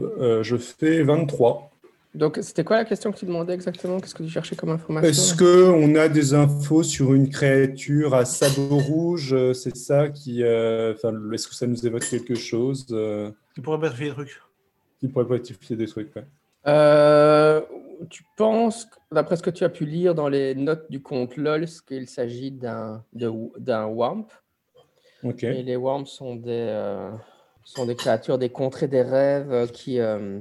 Euh, 0.01 0.43
je 0.43 0.57
fais 0.57 1.03
23. 1.03 1.71
Donc, 2.15 2.39
c'était 2.41 2.65
quoi 2.65 2.77
la 2.79 2.85
question 2.87 3.13
que 3.13 3.19
tu 3.19 3.27
demandais 3.27 3.53
exactement? 3.53 4.01
Qu'est-ce 4.01 4.15
que 4.15 4.23
tu 4.23 4.31
cherchais 4.31 4.57
comme 4.57 4.71
information? 4.71 5.09
Est-ce 5.11 5.35
qu'on 5.37 5.95
a 5.97 6.09
des 6.09 6.33
infos 6.33 6.83
sur 6.83 7.13
une 7.13 7.29
créature 7.29 8.15
à 8.15 8.25
sabot 8.25 8.79
rouge? 8.79 9.35
Euh, 9.35 9.53
C'est 9.53 9.77
ça 9.77 10.09
qui. 10.09 10.43
euh, 10.43 10.95
est-ce 11.33 11.47
que 11.49 11.55
ça 11.55 11.67
nous 11.67 11.87
évoque 11.87 12.09
quelque 12.09 12.35
chose 12.35 12.87
Qui 13.55 13.61
pourrait 13.61 13.81
pétrifier 13.81 14.07
des 14.09 14.15
trucs. 14.15 14.41
qui 15.01 15.09
pourrait 15.09 15.27
rectifier 15.29 15.77
des 15.77 15.87
trucs 15.87 16.17
ouais. 16.17 16.25
Euh, 16.67 17.61
tu 18.11 18.25
penses, 18.37 18.89
d'après 19.13 19.37
ce 19.37 19.43
que 19.43 19.51
tu 19.51 19.65
as 19.65 19.69
pu 19.69 19.87
lire 19.87 20.15
dans 20.15 20.29
les 20.29 20.55
notes 20.55 20.91
du 20.91 21.03
compte 21.03 21.37
LOL, 21.37 21.67
qu'il 21.87 22.09
s'agit 22.09 22.51
d'un 22.51 23.05
Wamp. 23.15 24.27
Ok. 25.23 25.45
Et 25.45 25.63
les 25.63 25.77
Worms 25.77 26.07
sont 26.07 26.37
des, 26.37 26.67
euh, 26.69 27.11
sont 27.65 27.87
des 27.87 27.97
créatures 27.97 28.39
des 28.39 28.49
contrées 28.51 28.89
des 28.89 29.03
rêves 29.03 29.53
euh, 29.53 29.67
qui. 29.67 29.99
euh, 30.01 30.41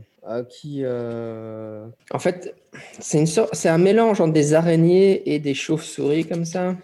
qui 0.50 0.82
euh, 0.84 1.88
En 2.12 2.20
fait, 2.20 2.56
c'est 3.00 3.20
une 3.20 3.28
sorte, 3.28 3.54
c'est 3.54 3.70
un 3.70 3.78
mélange 3.78 4.22
entre 4.22 4.34
des 4.34 4.54
araignées 4.54 5.34
et 5.34 5.40
des 5.40 5.54
chauves-souris 5.54 6.26
comme 6.26 6.46
ça, 6.46 6.76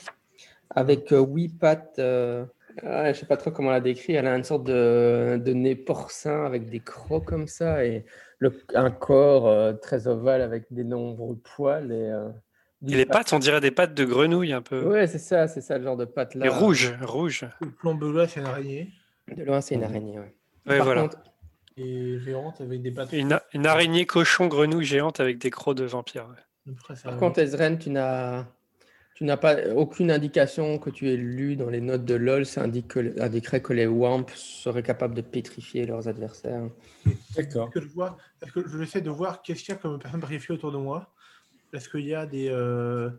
avec 0.69 1.09
huit 1.11 1.49
pattes. 1.49 1.97
ouais, 1.97 3.13
je 3.13 3.19
sais 3.19 3.26
pas 3.26 3.38
trop 3.38 3.51
comment 3.51 3.72
la 3.72 3.82
décrire. 3.82 4.19
Elle 4.19 4.28
a 4.28 4.36
une 4.36 4.43
sorte 4.43 4.63
de, 4.63 5.41
de 5.43 5.53
nez 5.53 5.76
porcin 5.76 6.45
avec 6.45 6.69
des 6.69 6.80
crocs 6.82 7.26
comme 7.26 7.47
ça 7.47 7.84
et 7.84 8.05
le, 8.42 8.52
un 8.74 8.89
corps 8.92 9.48
euh, 9.48 9.74
très 9.74 10.08
ovale 10.08 10.42
avec 10.42 10.66
des 10.72 10.84
nombreux 10.84 11.38
poils. 11.38 11.92
Et, 11.92 12.10
euh, 12.10 12.28
Et 12.88 12.96
les 12.96 13.06
pattes, 13.06 13.32
on 13.34 13.39
dirait 13.39 13.62
des 13.62 13.70
pattes 13.72 13.94
de 13.94 14.04
grenouille 14.04 14.52
un 14.52 14.64
peu. 14.64 14.84
Ouais, 14.84 15.06
c'est 15.08 15.20
ça, 15.20 15.48
c'est 15.48 15.62
ça 15.62 15.78
le 15.78 15.84
genre 15.84 15.96
de 15.96 16.06
pattes 16.06 16.34
là. 16.36 16.48
Et 16.48 16.50
rouges, 16.50 16.94
rouges. 17.02 17.46
Le 17.62 17.70
plomb 17.72 17.96
bleu, 17.96 18.26
c'est 18.28 18.39
une 18.39 18.48
araignée. 18.48 18.89
De 19.38 19.44
loin, 19.44 19.62
c'est 19.62 19.76
une 19.76 19.84
araignée. 19.84 20.20
ouais. 20.20 20.36
Ouais, 20.68 20.78
Par 20.78 20.86
voilà. 20.86 21.02
contre, 21.04 21.18
Et 21.78 22.20
géante 22.20 22.60
avec 22.62 22.82
des 22.82 22.92
pattes. 22.92 23.14
Une, 23.14 23.66
araignée 23.68 24.06
cochon 24.08 24.48
grenouille 24.48 24.86
géante 24.86 25.20
avec 25.20 25.38
des 25.38 25.52
crocs 25.52 25.78
de 25.78 25.86
vampire. 25.86 26.28
ouais. 26.28 26.76
Par 27.04 27.18
contre, 27.18 27.39
Ezren, 27.39 27.78
tu 27.78 27.92
n'as, 27.92 28.46
Tu 29.22 29.26
n'as 29.26 29.38
pas 29.38 29.55
aucune 29.76 30.09
indication 30.09 30.80
que 30.80 30.89
tu 30.89 31.07
aies 31.07 31.15
lu 31.15 31.55
dans 31.55 31.69
les 31.69 31.80
notes 31.80 32.05
de 32.05 32.15
LOL, 32.15 32.43
ça 32.43 32.63
indique 32.63 32.88
que, 32.88 33.22
indiquerait 33.22 33.61
que 33.61 33.72
les 33.72 33.86
WAMP 33.86 34.28
seraient 34.34 34.82
capables 34.82 35.13
de 35.13 35.22
pétrifier 35.22 35.86
leurs 35.86 36.07
adversaires. 36.07 36.63
D'accord. 37.36 37.67
Est-ce 37.67 37.80
que 37.80 37.82
je 37.82 37.93
vois, 37.93 38.17
est-ce 38.41 38.51
que 38.51 38.67
je 38.67 38.82
essaie 38.82 39.01
de 39.01 39.11
voir 39.11 39.43
qu'est-ce 39.43 39.59
qu'il 39.63 39.76
y 39.76 39.78
a 39.78 39.80
comme 39.80 39.99
personne 39.99 40.22
pétrifiée 40.22 40.55
autour 40.55 40.72
de 40.72 40.80
moi? 40.80 41.07
Est-ce 41.72 41.88
qu'il 41.88 42.07
y 42.07 42.15
a 42.15 42.26
des, 42.26 42.49
euh, 42.49 43.11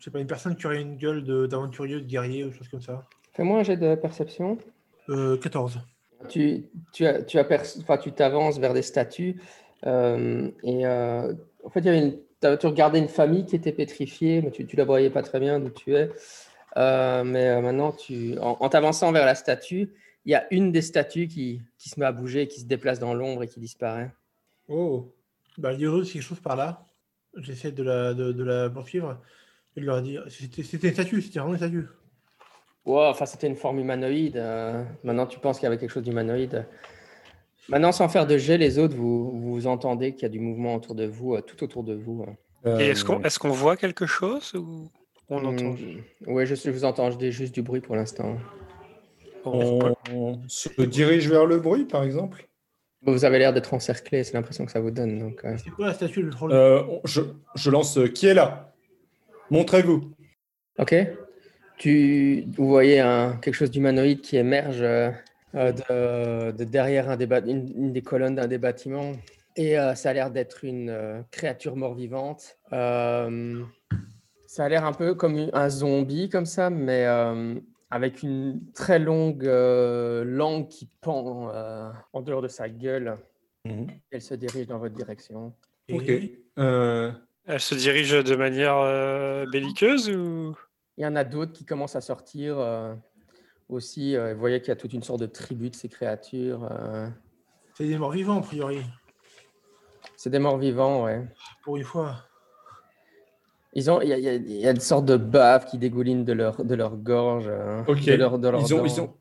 je 0.00 0.06
sais 0.06 0.10
pas, 0.10 0.18
une 0.18 0.26
personne 0.26 0.56
qui 0.56 0.66
aurait 0.66 0.82
une 0.82 0.96
gueule 0.96 1.22
de- 1.22 1.46
d'aventurier, 1.46 2.00
de, 2.00 2.04
guerrier 2.04 2.42
ou 2.42 2.50
choses 2.50 2.66
comme 2.66 2.82
ça? 2.82 3.04
Fais-moi 3.32 3.60
un 3.60 3.62
jet 3.62 3.76
de 3.76 3.94
perception. 3.94 4.58
euh, 5.08 5.36
14. 5.36 5.78
Tu, 6.28 6.64
tu, 6.92 7.06
as- 7.06 7.22
tu, 7.22 7.38
tu 8.02 8.12
t'avances 8.12 8.58
vers 8.58 8.74
des 8.74 8.82
statues 8.82 9.40
euh, 9.86 10.50
et 10.64 10.84
euh, 10.84 11.32
en 11.62 11.70
fait, 11.70 11.78
il 11.78 11.86
y 11.86 11.88
avait 11.90 11.98
une, 12.00 12.18
tu 12.40 12.66
regardais 12.66 12.98
une 12.98 13.08
famille 13.08 13.46
qui 13.46 13.56
était 13.56 13.72
pétrifiée, 13.72 14.42
mais 14.42 14.50
tu 14.50 14.64
ne 14.64 14.76
la 14.76 14.84
voyais 14.84 15.10
pas 15.10 15.22
très 15.22 15.40
bien 15.40 15.60
d'où 15.60 15.70
tu 15.70 15.94
es. 15.94 16.10
Euh, 16.76 17.24
mais 17.24 17.48
euh, 17.48 17.60
maintenant, 17.60 17.92
tu, 17.92 18.38
en, 18.38 18.56
en 18.60 18.68
t'avançant 18.68 19.12
vers 19.12 19.26
la 19.26 19.34
statue, 19.34 19.92
il 20.24 20.32
y 20.32 20.34
a 20.34 20.46
une 20.50 20.72
des 20.72 20.82
statues 20.82 21.28
qui, 21.28 21.62
qui 21.78 21.88
se 21.88 22.00
met 22.00 22.06
à 22.06 22.12
bouger, 22.12 22.48
qui 22.48 22.60
se 22.60 22.66
déplace 22.66 22.98
dans 22.98 23.14
l'ombre 23.14 23.42
et 23.42 23.48
qui 23.48 23.60
disparaît. 23.60 24.10
Oh. 24.68 25.12
Bah, 25.58 25.72
il 25.72 25.80
y 25.80 25.86
a 25.86 25.90
quelque 25.90 26.20
chose 26.20 26.40
par 26.40 26.56
là. 26.56 26.86
J'essaie 27.36 27.72
de 27.72 27.82
la, 27.82 28.14
de, 28.14 28.32
de 28.32 28.44
la 28.44 28.70
poursuivre 28.70 29.20
et 29.76 29.80
de 29.80 29.86
leur 29.86 30.02
dire. 30.02 30.24
C'était 30.28 30.62
c'était 30.62 30.88
une 30.88 30.94
statue, 30.94 31.22
c'était 31.22 31.38
vraiment 31.38 31.54
une 31.54 31.58
statue. 31.58 31.86
Ouais, 32.84 33.06
enfin, 33.06 33.26
c'était 33.26 33.46
une 33.46 33.56
forme 33.56 33.78
humanoïde. 33.78 34.36
euh, 34.36 34.84
maintenant, 35.04 35.26
tu 35.26 35.38
penses 35.38 35.58
qu'il 35.58 35.64
y 35.64 35.66
avait 35.66 35.78
quelque 35.78 35.90
chose 35.90 36.02
d'humanoïde. 36.02 36.66
Maintenant, 37.68 37.92
sans 37.92 38.08
faire 38.08 38.26
de 38.26 38.36
jet, 38.36 38.58
les 38.58 38.78
autres, 38.78 38.94
vous, 38.96 39.40
vous 39.40 39.66
entendez 39.66 40.12
qu'il 40.12 40.22
y 40.22 40.26
a 40.26 40.28
du 40.28 40.40
mouvement 40.40 40.74
autour 40.74 40.94
de 40.94 41.06
vous, 41.06 41.34
euh, 41.34 41.40
tout 41.40 41.62
autour 41.64 41.82
de 41.84 41.94
vous. 41.94 42.24
euh. 42.66 42.78
Et 42.78 42.88
est-ce 42.88 43.04
qu'on 43.04 43.20
Euh, 43.20 43.52
est 43.52 43.56
voit 43.56 43.76
quelque 43.76 44.06
chose 44.06 44.52
ou 44.54 44.90
on 45.30 45.44
entend 45.44 45.70
Hmm, 45.70 46.00
Oui, 46.26 46.44
je, 46.46 46.54
je 46.54 46.70
vous 46.70 46.84
entends, 46.84 47.10
je 47.10 47.16
dis 47.16 47.32
juste 47.32 47.54
du 47.54 47.62
bruit 47.62 47.80
pour 47.80 47.96
l'instant. 47.96 48.36
on, 49.46 49.94
on 50.12 50.40
se 50.48 50.68
dirige 50.82 51.28
vers 51.28 51.46
le 51.46 51.58
bruit, 51.58 51.84
par 51.84 52.02
exemple? 52.04 52.46
Vous 53.02 53.24
avez 53.26 53.38
l'air 53.38 53.52
d'être 53.52 53.74
encerclé, 53.74 54.24
c'est 54.24 54.32
l'impression 54.34 54.64
que 54.64 54.72
ça 54.72 54.80
vous 54.80 54.90
donne. 54.90 55.18
Donc, 55.18 55.44
euh, 55.44 55.56
C'est 55.62 55.70
quoi 55.70 55.88
la 55.88 55.94
statue 55.94 56.30
Euh, 56.50 56.82
on- 56.88 57.00
je, 57.04 57.20
je 57.54 57.70
lance 57.70 57.98
euh, 57.98 58.08
qui 58.08 58.26
est 58.26 58.34
là? 58.34 58.72
Montrez-vous. 59.50 60.10
Ok. 60.78 60.94
Tu, 61.76 62.44
vous 62.56 62.68
voyez 62.68 63.00
un, 63.00 63.36
quelque 63.36 63.54
chose 63.54 63.70
d'humanoïde 63.70 64.20
qui 64.22 64.36
émerge 64.38 64.80
euh, 64.80 65.10
euh, 65.10 65.12
de, 65.54 66.50
de 66.50 66.64
derrière 66.64 67.08
un 67.08 67.16
des 67.16 67.28
une, 67.46 67.72
une 67.76 67.92
des 67.92 68.02
colonnes 68.02 68.34
d'un 68.34 68.48
des 68.48 68.58
bâtiments. 68.58 69.12
Et 69.56 69.78
euh, 69.78 69.94
ça 69.94 70.10
a 70.10 70.12
l'air 70.12 70.30
d'être 70.30 70.64
une 70.64 70.90
euh, 70.90 71.22
créature 71.30 71.76
mort-vivante. 71.76 72.58
Euh, 72.72 73.62
ça 74.46 74.64
a 74.64 74.68
l'air 74.68 74.84
un 74.84 74.92
peu 74.92 75.14
comme 75.14 75.48
un 75.52 75.68
zombie, 75.68 76.28
comme 76.28 76.46
ça, 76.46 76.70
mais 76.70 77.06
euh, 77.06 77.54
avec 77.90 78.22
une 78.22 78.60
très 78.72 78.98
longue 78.98 79.46
euh, 79.46 80.24
langue 80.24 80.68
qui 80.68 80.88
pend 81.00 81.50
euh, 81.54 81.90
en 82.12 82.22
dehors 82.22 82.42
de 82.42 82.48
sa 82.48 82.68
gueule. 82.68 83.16
Elle 84.10 84.20
se 84.20 84.34
dirige 84.34 84.66
dans 84.66 84.78
votre 84.78 84.94
direction. 84.94 85.54
Ok. 85.90 86.10
Euh, 86.58 87.10
Elle 87.46 87.60
se 87.60 87.74
dirige 87.74 88.10
de 88.10 88.36
manière 88.36 88.76
euh, 88.78 89.46
belliqueuse 89.50 90.10
ou? 90.10 90.56
Il 90.96 91.04
y 91.04 91.06
en 91.06 91.16
a 91.16 91.24
d'autres 91.24 91.52
qui 91.52 91.64
commencent 91.64 91.96
à 91.96 92.00
sortir 92.00 92.58
euh, 92.58 92.94
aussi. 93.68 94.16
euh, 94.16 94.34
vous 94.34 94.40
voyez 94.40 94.60
qu'il 94.60 94.68
y 94.68 94.72
a 94.72 94.76
toute 94.76 94.92
une 94.92 95.02
sorte 95.02 95.20
de 95.20 95.26
tribu 95.26 95.70
de 95.70 95.74
ces 95.74 95.88
créatures. 95.88 96.68
euh. 96.70 97.08
C'est 97.76 97.86
des 97.86 97.98
morts 97.98 98.12
vivants, 98.12 98.38
a 98.38 98.42
priori. 98.42 98.80
c'est 100.16 100.30
des 100.30 100.38
morts 100.38 100.58
vivants, 100.58 101.04
ouais. 101.04 101.24
Pour 101.62 101.76
une 101.76 101.82
fois. 101.84 102.16
Ils 103.72 103.90
ont, 103.90 104.00
il 104.00 104.08
y 104.08 104.12
a, 104.12 104.18
il 104.18 104.24
y 104.24 104.28
a- 104.28 104.34
il 104.34 104.52
y 104.60 104.66
a 104.66 104.70
une 104.70 104.78
sorte 104.80 105.04
de 105.06 105.16
bave 105.16 105.66
qui 105.66 105.78
dégouline 105.78 106.24
de 106.24 106.32
leur, 106.32 106.64
de 106.64 106.74
leur 106.76 106.96
gorge. 106.96 107.48
hein, 107.48 107.84
Ok. 107.88 108.04
de 108.04 108.12
leur- 108.14 108.38
de 108.38 108.48
leurs 108.48 108.60
ils 108.60 108.72
ont, 108.74 108.78
dents. 108.78 108.84
ils 108.84 109.00
ont, 109.00 109.14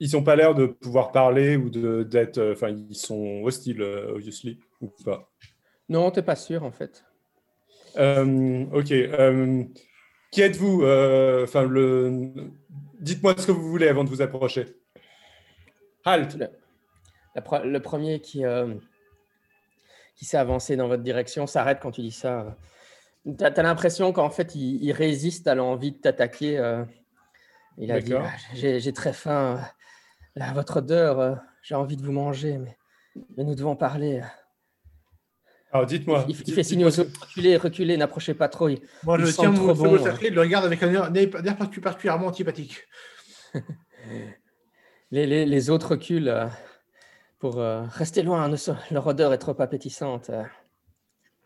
ils 0.00 0.16
ont 0.16 0.24
pas 0.24 0.34
l'air 0.34 0.54
de 0.56 0.66
pouvoir 0.66 1.12
parler 1.12 1.56
ou 1.56 1.70
de 1.70 2.02
d'être. 2.02 2.38
euh, 2.38 2.52
Enfin, 2.54 2.70
ils 2.70 2.96
sont 2.96 3.42
hostiles, 3.44 3.80
euh, 3.82 4.12
obviously, 4.14 4.58
ou 4.80 4.90
pas. 5.04 5.30
Non, 5.88 6.10
t'es 6.10 6.22
pas 6.22 6.34
sûr 6.34 6.64
en 6.64 6.72
fait. 6.72 7.04
Euh, 7.96 8.64
ok. 8.72 8.90
euh, 8.90 9.62
qui 10.32 10.40
êtes-vous 10.42 10.82
Euh, 10.82 11.44
Enfin, 11.44 11.62
le. 11.62 12.32
Dites-moi 13.00 13.34
ce 13.36 13.46
que 13.46 13.52
vous 13.52 13.68
voulez 13.68 13.88
avant 13.88 14.04
de 14.04 14.08
vous 14.08 14.22
approcher. 14.22 14.76
Halt. 16.04 16.36
La 17.34 17.64
le 17.64 17.80
premier 17.80 18.20
qui, 18.20 18.44
euh, 18.44 18.74
qui 20.14 20.24
s'est 20.24 20.36
avancé 20.36 20.76
dans 20.76 20.88
votre 20.88 21.02
direction 21.02 21.46
s'arrête 21.46 21.80
quand 21.80 21.90
tu 21.90 22.02
dis 22.02 22.12
ça. 22.12 22.56
Tu 23.24 23.44
as, 23.44 23.62
l'impression 23.62 24.12
qu'en 24.12 24.30
fait, 24.30 24.54
il, 24.54 24.82
il 24.84 24.92
résiste 24.92 25.48
à 25.48 25.54
l'envie 25.54 25.92
de 25.92 25.98
t'attaquer. 25.98 26.58
euh. 26.58 26.84
Il 27.78 27.90
a 27.90 28.00
dit. 28.00 28.14
Ah, 28.14 28.30
J'ai 28.52 28.92
très 28.92 29.12
faim. 29.12 29.60
euh, 30.38 30.52
votre 30.52 30.78
odeur, 30.78 31.18
euh, 31.18 31.34
j'ai 31.62 31.74
envie 31.74 31.96
de 31.96 32.04
vous 32.04 32.12
manger, 32.12 32.58
mais, 32.58 32.76
mais 33.36 33.44
nous 33.44 33.54
devons 33.54 33.76
parler. 33.76 34.22
Alors, 35.74 35.86
dites-moi. 35.86 36.24
Il, 36.28 36.36
fait 36.36 36.62
signe 36.62 36.84
aux 36.84 37.00
autres 37.00 37.10
Reculez, 37.20 37.56
reculez, 37.56 37.96
n'approchez 37.96 38.32
pas 38.34 38.48
trop. 38.48 38.68
Il- 38.68 38.78
Moi, 39.02 39.18
je 39.18 39.26
tiens 39.32 39.52
trop 39.52 39.66
mon 39.66 39.74
bon, 39.74 39.92
le 39.96 40.40
regarde 40.40 40.64
avec 40.64 40.80
un 40.84 40.92
air 40.92 41.56
particulièrement 41.82 42.28
antipathique. 42.28 42.84
Les, 45.10 45.26
les- 45.26 45.46
les 45.46 45.70
autres 45.70 45.90
reculent 45.92 46.28
euh, 46.28 46.46
pour 47.38 47.58
euh, 47.58 47.82
rester 47.90 48.22
loin. 48.22 48.48
leur 48.90 49.06
odeur 49.06 49.32
est 49.32 49.38
trop 49.38 49.60
appétissante. 49.60 50.30
euh. 50.30 50.42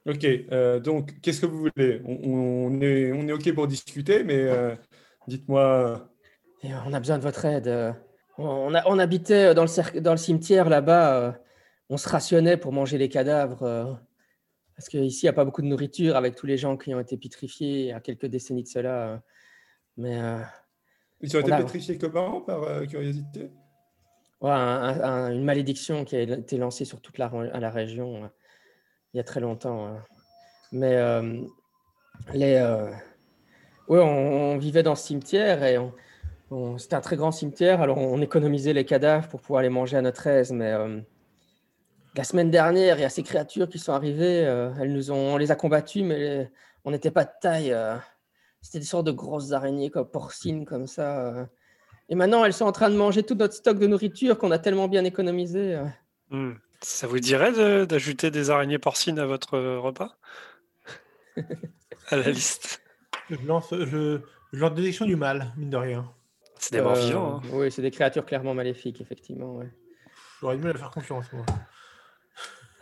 Ok. 0.07 0.25
euh, 0.25 0.79
donc, 0.81 1.21
qu'est-ce 1.21 1.41
que 1.43 1.47
vous 1.47 1.59
voulez? 1.59 2.01
On, 2.05 2.71
on 2.73 2.81
est, 2.81 3.13
on 3.13 3.27
est 3.29 3.33
ok 3.33 3.53
pour 3.55 3.67
discuter, 3.67 4.25
mais 4.25 4.37
euh, 4.39 4.75
dites-moi. 5.27 6.09
On 6.65 6.93
a 6.93 6.99
besoin 7.01 7.19
de 7.19 7.23
votre 7.23 7.45
aide. 7.47 7.95
On, 8.39 8.75
a- 8.75 8.87
on 8.87 8.99
habitait 8.99 9.55
dans 9.55 9.63
le, 9.63 9.69
cercle- 9.69 10.01
dans 10.01 10.13
le 10.13 10.17
cimetière 10.19 10.69
là-bas. 10.69 11.39
On 11.91 11.97
se 11.97 12.09
rationnait 12.09 12.57
pour 12.59 12.73
manger 12.73 12.97
les 12.99 13.09
cadavres. 13.09 13.99
Parce 14.79 14.89
qu'ici, 14.91 15.23
il 15.23 15.27
n'y 15.27 15.31
a 15.31 15.33
pas 15.33 15.45
beaucoup 15.45 15.61
de 15.61 15.67
nourriture 15.67 16.15
avec 16.15 16.37
tous 16.37 16.47
les 16.47 16.57
gens 16.57 16.77
qui 16.77 16.95
ont 16.95 17.01
été 17.01 17.17
pétrifiés 17.17 17.81
il 17.81 17.87
y 17.87 17.93
a 17.93 17.99
quelques 17.99 18.27
décennies 18.27 18.63
de 18.63 18.69
cela. 18.69 19.09
euh. 19.09 19.17
Mais 19.97 20.17
euh, 20.23 20.39
Ils 21.21 21.37
ont 21.37 21.41
été 21.41 21.51
a- 21.51 21.57
pétrifiés 21.59 21.99
comment, 21.99 22.41
par 22.43 22.63
euh, 22.63 22.87
curiosité? 22.87 23.51
Ouais, 24.41 24.53
un- 24.53 24.55
un- 24.55 25.01
un- 25.01 25.33
une 25.33 25.43
malédiction 25.43 26.05
qui 26.05 26.15
a 26.15 26.21
été 26.21 26.59
lancée 26.59 26.85
sur 26.85 27.01
toute 27.01 27.19
la, 27.19 27.27
à 27.27 27.59
la 27.59 27.71
région 27.71 28.23
euh, 28.23 28.29
il 29.13 29.17
y 29.17 29.21
a 29.21 29.25
très 29.25 29.41
longtemps. 29.41 29.89
euh. 29.89 29.99
Mais 30.71 30.97
les, 32.35 32.61
ouais, 33.89 33.99
on, 33.99 34.53
on 34.53 34.59
vivait 34.59 34.85
dans 34.85 34.95
ce 34.95 35.09
cimetière 35.09 35.65
et 35.65 35.77
on, 35.77 35.93
on- 36.53 36.79
c'était 36.79 36.95
un 36.95 37.01
très 37.01 37.17
grand 37.17 37.33
cimetière. 37.33 37.83
Alors 37.83 37.99
on 37.99 38.23
économisait 38.23 38.75
les 38.75 38.85
cadavres 38.85 39.27
pour 39.27 39.41
pouvoir 39.41 39.63
les 39.63 39.71
manger 39.71 39.97
à 39.97 40.03
notre 40.03 40.25
aise. 40.29 40.53
Mais 40.53 40.73
la 42.19 42.25
semaine 42.25 42.51
dernière, 42.51 42.99
il 42.99 43.03
y 43.03 43.05
a 43.05 43.09
ces 43.09 43.23
créatures 43.23 43.69
qui 43.69 43.79
sont 43.79 43.93
arrivées. 43.93 44.45
euh, 44.45 44.71
elles 44.81 44.93
nous 44.93 45.11
ont, 45.13 45.35
on 45.35 45.37
les 45.37 45.51
a 45.53 45.55
combattues, 45.57 46.03
mais 46.03 46.19
les- 46.19 46.49
on 46.85 46.91
n'était 46.91 47.11
pas 47.13 47.25
de 47.25 47.31
taille. 47.41 47.73
euh. 47.73 47.97
c'était 48.61 48.81
des 48.81 48.85
sortes 48.85 49.07
de 49.07 49.13
grosses 49.13 49.53
araignées 49.53 49.89
comme 49.89 50.11
porcines 50.11 50.65
comme 50.67 50.87
ça. 50.89 51.27
euh. 51.29 51.45
Et 52.09 52.15
maintenant, 52.17 52.45
elles 52.45 52.53
sont 52.53 52.65
en 52.65 52.73
train 52.73 52.91
de 52.91 52.97
manger 52.97 53.23
tout 53.23 53.37
notre 53.37 53.55
stock 53.55 53.79
de 53.79 53.87
nourriture 53.87 54.37
qu'on 54.37 54.51
a 54.51 54.59
tellement 54.59 54.89
bien 54.89 55.05
économisé. 55.05 55.77
euh. 55.77 55.85
Hmm. 56.31 56.55
Ça 56.83 57.07
vous 57.07 57.21
dirait 57.21 57.53
de- 57.53 57.85
d'ajouter 57.85 58.31
des 58.33 58.51
araignées 58.51 58.79
porcines 58.81 59.19
à 59.21 59.27
votre 59.27 59.57
repas? 59.59 60.17
À 62.11 62.17
la 62.17 62.31
liste. 62.31 62.83
Je 63.31 63.37
lance, 63.47 63.69
je, 63.73 64.21
je 64.53 64.59
lance 64.59 64.75
détection 64.75 65.05
du 65.07 65.15
mal, 65.17 65.53
mine 65.57 65.71
de 65.71 65.77
rien. 65.77 66.11
C'est 66.59 66.73
des 66.75 66.81
morts 66.81 66.97
Euh, 66.97 67.01
vivants. 67.07 67.37
hein. 67.45 67.49
Oui, 67.53 67.71
c'est 67.71 67.83
des 67.83 67.91
créatures 67.93 68.25
clairement 68.27 68.55
maléfiques, 68.55 69.01
effectivement. 69.01 69.57
ouais. 69.57 69.69
J'aurais 70.41 70.57
du 70.57 70.63
mal 70.65 70.75
à 70.75 70.79
faire 70.79 70.91
confiance, 70.91 71.27
moi. 71.33 71.45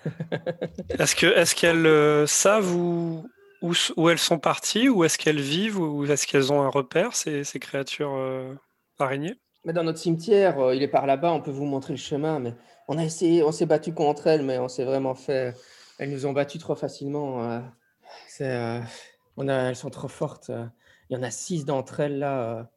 Est-ce 0.99 1.15
que 1.17 1.27
est-ce 1.27 1.55
qu'elles 1.55 1.87
euh, 1.87 2.27
savent 2.27 2.75
où, 2.75 3.29
où, 3.63 4.09
elles 4.09 4.19
sont 4.19 4.39
parties 4.39 4.89
ou 4.89 5.05
est-ce 5.05 5.19
qu'elles 5.19 5.41
vivent 5.41 5.79
ou 5.79 6.05
est-ce 6.05 6.27
qu'elles 6.27 6.53
ont 6.53 6.63
un 6.63 6.69
repère 6.69 7.15
ces, 7.15 7.45
ces 7.45 7.59
créatures 7.59 8.15
euh, 8.15 8.55
araignées? 8.99 9.39
Mais 9.65 9.73
dans 9.73 9.83
notre 9.83 9.99
cimetière, 9.99 10.61
euh, 10.61 10.75
il 10.75 10.83
est 10.83 10.89
par 10.89 11.07
là-bas, 11.07 11.33
on 11.33 11.41
peut 11.41 11.51
vous 11.51 11.65
montrer 11.65 11.93
le 11.93 11.99
chemin. 11.99 12.39
Mais 12.39 12.55
on 12.89 12.99
a 12.99 13.05
essayé, 13.05 13.43
on 13.43 13.53
s'est 13.53 13.67
battu 13.67 13.93
contre 13.93 14.27
elles, 14.29 14.43
mais 14.43 14.59
on 14.59 14.69
s'est 14.69 14.85
vraiment 14.85 15.15
fait. 15.15 15.55
Elles 15.99 16.11
nous 16.11 16.27
ont 16.27 16.33
battus 16.33 16.61
trop 16.61 16.77
facilement. 16.77 17.61
on 18.41 19.49
a, 19.49 19.55
elles 19.69 19.77
sont 19.77 19.91
trop 19.91 20.09
fortes. 20.09 20.53
Il 21.11 21.17
y 21.17 21.19
en 21.19 21.23
a 21.23 21.31
six 21.31 21.65
d'entre 21.65 22.01
elles 22.01 22.19
là. 22.19 22.69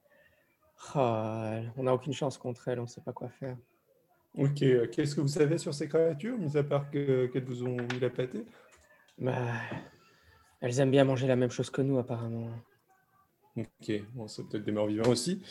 Oh, 0.96 1.00
on 1.78 1.84
n'a 1.84 1.94
aucune 1.94 2.14
chance 2.14 2.38
contre 2.38 2.70
elles, 2.70 2.80
on 2.80 2.84
ne 2.84 2.88
sait 2.88 3.02
pas 3.02 3.12
quoi 3.12 3.30
faire. 3.30 3.58
Ok. 4.38 4.62
euh, 4.64 4.88
Qu'est-ce 4.88 5.16
que 5.16 5.22
vous 5.22 5.28
savez 5.28 5.58
sur 5.58 5.74
ces 5.74 5.88
créatures, 5.88 6.38
mis 6.38 6.56
à 6.58 6.64
part 6.64 6.90
que- 6.92 7.28
qu'elles 7.28 7.46
vous 7.46 7.64
ont 7.64 7.76
mis 7.76 8.00
la 8.00 8.10
pâtée? 8.10 8.46
Bah, 9.18 9.36
elles 10.62 10.80
aiment 10.80 10.92
bien 10.92 11.04
manger 11.04 11.28
la 11.28 11.36
même 11.36 11.52
chose 11.52 11.70
que 11.70 11.82
nous, 11.82 11.98
apparemment. 11.98 12.50
Ok, 13.58 13.92
bon, 14.14 14.28
c'est 14.28 14.48
peut-être 14.48 14.64
des 14.64 14.72
morts 14.72 14.88
vivants 14.88 15.10
aussi. 15.10 15.42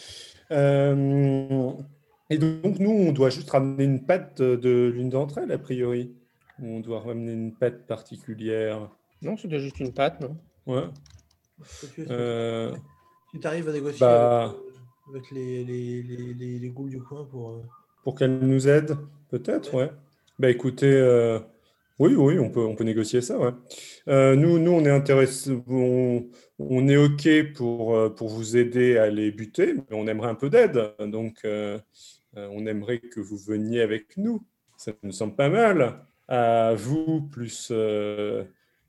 Euh, 0.51 1.72
et 2.31 2.39
donc, 2.39 2.79
nous, 2.79 2.91
on 2.91 3.12
doit 3.12 3.31
juste 3.31 3.51
ramener 3.51 3.85
une 3.85 4.05
patte 4.05 4.41
de 4.41 4.91
l'une 4.95 5.11
d'entre 5.11 5.39
elles, 5.39 5.53
a 5.53 5.59
priori. 5.59 6.14
Ou 6.59 6.76
On 6.76 6.81
doit 6.81 7.01
ramener 7.01 7.33
une 7.33 7.55
patte 7.55 7.87
particulière? 7.87 8.91
Non, 9.22 9.37
c'était 9.37 9.61
juste 9.61 9.81
une 9.81 9.93
patte, 9.93 10.20
non? 10.20 10.37
Ouais. 10.66 10.85
Tu 11.95 12.07
Euh, 12.11 12.74
Si 13.33 13.41
tu 13.41 13.47
arrives 13.47 13.68
à 13.68 13.72
négocier 13.72 14.07
Bah, 14.07 14.55
avec, 15.09 15.22
avec 15.22 15.31
les, 15.33 15.64
les, 15.64 16.03
les, 16.03 16.35
les, 16.35 16.59
les 16.59 16.70
ghouls 16.70 16.89
du 16.91 17.01
coin 17.03 17.24
pour. 17.24 17.62
Pour 18.09 18.16
qu'elle 18.16 18.38
nous 18.38 18.68
aide, 18.68 18.96
peut-être, 19.28 19.74
ouais. 19.74 19.90
Bah 20.38 20.48
écoutez, 20.48 20.90
euh, 20.90 21.40
oui, 21.98 22.14
oui, 22.14 22.38
on 22.38 22.48
peut, 22.48 22.64
on 22.64 22.74
peut 22.74 22.84
négocier 22.84 23.20
ça, 23.20 23.38
ouais. 23.38 23.50
Euh, 24.09 24.34
nous, 24.34 24.59
nous, 24.59 24.70
on 24.70 24.82
est 24.86 24.90
intéressé, 24.90 25.52
on, 25.68 26.88
est 26.88 26.96
OK 26.96 27.28
pour, 27.52 27.94
euh, 27.94 28.09
pour 28.09 28.30
vous 28.30 28.56
aider 28.56 28.96
à 28.96 29.11
les 29.11 29.30
buter, 29.30 29.74
mais 29.74 29.82
on 29.94 30.06
aimerait 30.06 30.30
un 30.30 30.34
peu 30.34 30.48
d'aide. 30.48 30.94
Donc, 31.00 31.42
on 31.44 32.66
aimerait 32.66 33.00
que 33.00 33.20
vous 33.20 33.36
veniez 33.36 33.82
avec 33.82 34.16
nous. 34.16 34.42
Ça 34.78 34.92
nous 35.02 35.12
semble 35.12 35.36
pas 35.36 35.50
mal. 35.50 36.00
À 36.28 36.72
vous, 36.74 37.28
plus, 37.30 37.70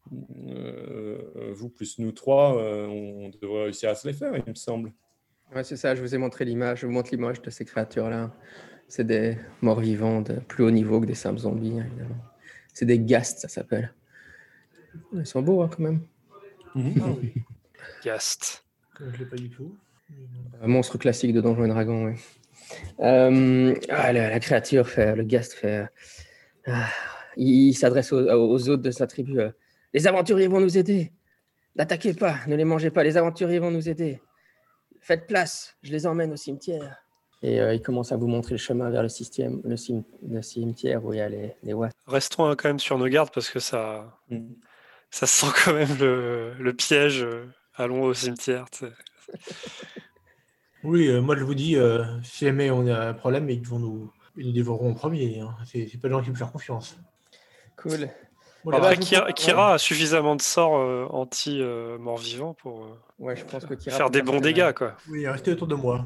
vous, 0.05 1.69
plus 1.71 1.99
nous 1.99 2.13
trois, 2.13 2.55
on 2.55 3.27
devrait 3.41 3.63
réussir 3.63 3.89
à 3.89 3.95
se 3.95 4.07
les 4.07 4.13
faire, 4.13 4.31
il 4.37 4.49
me 4.49 4.55
semble. 4.55 4.93
Ouais, 5.53 5.65
c'est 5.65 5.77
ça, 5.77 5.93
je 5.93 6.01
vous 6.01 6.15
ai 6.15 6.17
montré 6.17 6.45
l'image, 6.45 6.81
je 6.81 6.85
vous 6.85 6.93
montre 6.93 7.09
l'image 7.11 7.41
de 7.41 7.49
ces 7.49 7.65
créatures-là. 7.65 8.31
C'est 8.89 9.05
des 9.07 9.37
morts 9.61 9.79
vivants 9.79 10.21
de 10.21 10.33
plus 10.39 10.63
haut 10.65 10.71
niveau 10.71 10.99
que 10.99 11.05
des 11.05 11.13
simples 11.15 11.39
zombies, 11.39 11.79
hein, 11.79 11.85
évidemment. 11.87 12.17
C'est 12.73 12.85
des 12.85 12.99
ghasts, 12.99 13.39
ça 13.39 13.47
s'appelle. 13.47 13.93
Ils 15.13 15.25
sont 15.25 15.41
beaux, 15.41 15.61
hein, 15.61 15.69
quand 15.71 15.83
même. 15.83 16.01
Ah 16.75 16.79
oui, 17.21 17.33
Gast. 18.03 18.65
je 18.99 19.17
l'ai 19.19 19.25
pas 19.25 19.35
du 19.37 19.49
tout. 19.49 19.75
Un 20.61 20.67
monstre 20.67 20.97
classique 20.97 21.33
de 21.33 21.41
Donjons 21.41 21.65
et 21.65 21.67
Dragons, 21.69 22.05
oui. 22.07 22.13
Euh, 22.99 23.75
ah, 23.89 24.11
la, 24.11 24.29
la 24.29 24.39
créature 24.39 24.87
fait, 24.89 25.15
le 25.15 25.23
ghast 25.23 25.53
fait. 25.53 25.87
ah, 26.67 26.87
il 27.37 27.69
il 27.69 27.73
s'adresse 27.73 28.11
aux, 28.11 28.19
aux 28.27 28.69
autres 28.69 28.83
de 28.83 28.91
sa 28.91 29.07
tribu. 29.07 29.39
euh, 29.39 29.51
les 29.93 30.05
aventuriers 30.07 30.47
vont 30.47 30.59
nous 30.59 30.77
aider. 30.77 31.11
N'attaquez 31.75 32.13
pas, 32.13 32.37
ne 32.47 32.55
les 32.55 32.65
mangez 32.65 32.89
pas. 32.91 33.03
Les 33.03 33.17
aventuriers 33.17 33.59
vont 33.59 33.71
nous 33.71 33.87
aider. 33.89 34.19
Faites 35.01 35.25
place, 35.27 35.75
je 35.81 35.91
les 35.91 36.05
emmène 36.05 36.31
au 36.31 36.35
cimetière. 36.35 37.03
Et 37.41 37.61
euh, 37.61 37.73
il 37.73 37.81
commence 37.81 38.11
à 38.11 38.17
vous 38.17 38.27
montrer 38.27 38.53
le 38.55 38.57
chemin 38.57 38.89
vers 38.89 39.01
le, 39.01 39.09
système, 39.09 39.61
le, 39.63 39.75
cim- 39.77 40.03
le 40.27 40.41
cimetière 40.41 41.03
où 41.05 41.13
il 41.13 41.17
y 41.17 41.21
a 41.21 41.29
les, 41.29 41.55
les 41.63 41.73
wasps. 41.73 41.95
Restons 42.07 42.45
hein, 42.45 42.55
quand 42.57 42.67
même 42.69 42.79
sur 42.79 42.97
nos 42.97 43.07
gardes 43.07 43.29
parce 43.33 43.49
que 43.49 43.59
ça, 43.59 44.17
Mm. 44.29 44.39
ça 45.09 45.25
sent 45.25 45.47
quand 45.63 45.73
même 45.73 45.97
le, 45.99 46.53
le 46.59 46.73
piège. 46.73 47.23
euh, 47.23 47.45
Allons 47.75 48.01
au 48.03 48.13
cimetière. 48.13 48.65
Oui, 50.83 51.07
euh, 51.07 51.21
moi 51.21 51.35
je 51.37 51.43
vous 51.43 51.55
dis, 51.55 51.75
euh, 51.77 52.03
si 52.23 52.45
jamais 52.45 52.69
on 52.71 52.85
a 52.87 53.07
un 53.07 53.13
problème, 53.13 53.49
ils 53.49 53.65
vont 53.65 53.79
nous, 53.79 54.11
ils 54.35 54.47
nous 54.47 54.51
dévoreront 54.53 54.91
en 54.91 54.93
premier. 54.93 55.39
Hein. 55.39 55.55
C'est 55.65 55.85
pas 56.01 56.07
des 56.09 56.13
gens 56.13 56.21
qui 56.21 56.29
me 56.29 56.35
faire 56.35 56.51
confiance. 56.51 56.97
Cool. 57.77 58.09
Bah, 58.65 58.93
vous 58.93 59.31
Kira, 59.33 59.73
a 59.73 59.77
suffisamment 59.77 60.35
de 60.35 60.41
sorts 60.41 60.77
euh, 60.77 61.05
anti-mort-vivant 61.11 62.53
pour 62.53 62.83
euh, 62.83 62.89
Ouais, 63.19 63.35
je 63.37 63.45
pense 63.45 63.65
que 63.65 63.73
Kira 63.73 63.95
faire 63.95 64.09
des 64.09 64.21
bons 64.21 64.41
dégâts. 64.41 64.73
Quoi. 64.73 64.95
Oui, 65.09 65.25
restez 65.27 65.51
autour 65.53 65.67
de 65.67 65.75
moi. 65.75 66.03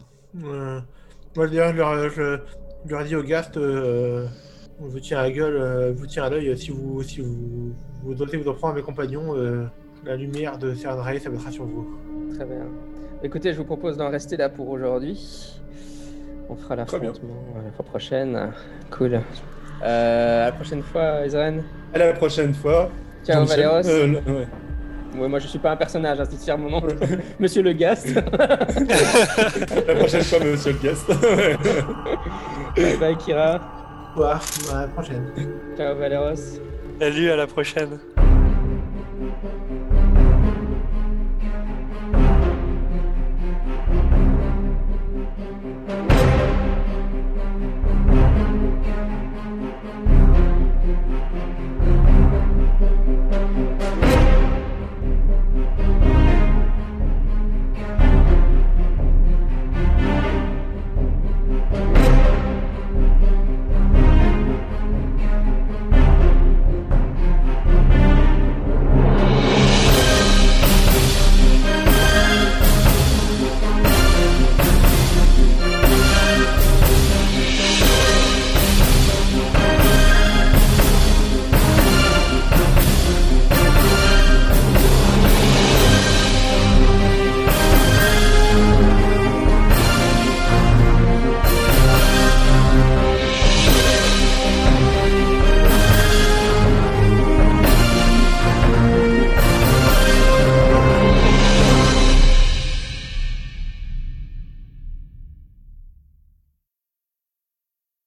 Moi, 1.35 1.47
d'ailleurs, 1.47 1.71
je 1.71 1.77
leur, 1.77 2.09
je, 2.09 2.37
je 2.85 2.91
leur 2.91 3.01
ai 3.01 3.05
dit 3.05 3.15
au 3.15 3.23
Gast, 3.23 3.57
euh, 3.57 4.27
on 4.79 4.85
vous 4.85 4.99
tient 4.99 5.19
à 5.19 5.23
la 5.23 5.31
gueule, 5.31 5.55
euh, 5.55 5.93
vous 5.95 6.05
tient 6.05 6.23
à 6.25 6.29
l'œil, 6.29 6.55
si 6.57 6.69
vous, 6.69 7.01
si 7.01 7.21
vous, 7.21 7.73
vous 8.03 8.13
dotez 8.13 8.37
vous 8.37 8.49
en 8.49 8.53
prendre 8.53 8.73
à 8.73 8.77
mes 8.77 8.83
compagnons, 8.83 9.35
euh, 9.35 9.65
la 10.05 10.15
lumière 10.15 10.57
de 10.57 10.75
Cernray, 10.75 11.19
ça 11.19 11.29
mettra 11.29 11.49
sur 11.49 11.65
vous. 11.65 11.87
Très 12.35 12.45
bien. 12.45 12.65
Écoutez, 13.23 13.53
je 13.53 13.57
vous 13.57 13.63
propose 13.63 13.97
d'en 13.97 14.09
rester 14.09 14.37
là 14.37 14.49
pour 14.49 14.69
aujourd'hui. 14.69 15.59
On 16.49 16.55
fera 16.55 16.75
l'affrontement 16.75 17.33
la 17.65 17.71
fois 17.71 17.85
prochaine. 17.85 18.51
Cool. 18.91 19.21
Euh, 19.83 20.43
à 20.43 20.45
la 20.47 20.51
prochaine 20.51 20.83
fois, 20.83 21.25
Ezran. 21.25 21.59
À 21.93 21.97
la 21.97 22.13
prochaine 22.13 22.53
fois. 22.53 22.91
Ciao. 23.25 23.45
Valéros. 23.45 23.87
Euh, 23.87 24.13
ouais. 24.27 24.47
Ouais, 25.15 25.27
moi, 25.27 25.39
je 25.39 25.47
suis 25.47 25.59
pas 25.59 25.71
un 25.71 25.75
personnage, 25.75 26.19
hein, 26.19 26.25
c'est 26.29 26.39
fier 26.43 26.57
mon 26.57 26.69
nom. 26.69 26.81
Monsieur 27.39 27.61
le 27.61 27.73
Gast. 27.73 28.07
La 29.87 29.95
prochaine 29.95 30.23
fois, 30.23 30.39
monsieur 30.39 30.71
le 30.73 30.79
guest. 30.79 31.07
bye 32.75 32.97
bye, 32.97 33.17
Kira. 33.17 33.59
Au 34.15 34.19
revoir, 34.19 34.41
à 34.73 34.81
la 34.81 34.87
prochaine. 34.87 35.25
Ciao, 35.77 35.95
Valéros. 35.95 36.59
Salut, 36.99 37.29
à 37.31 37.35
la 37.35 37.47
prochaine. 37.47 37.99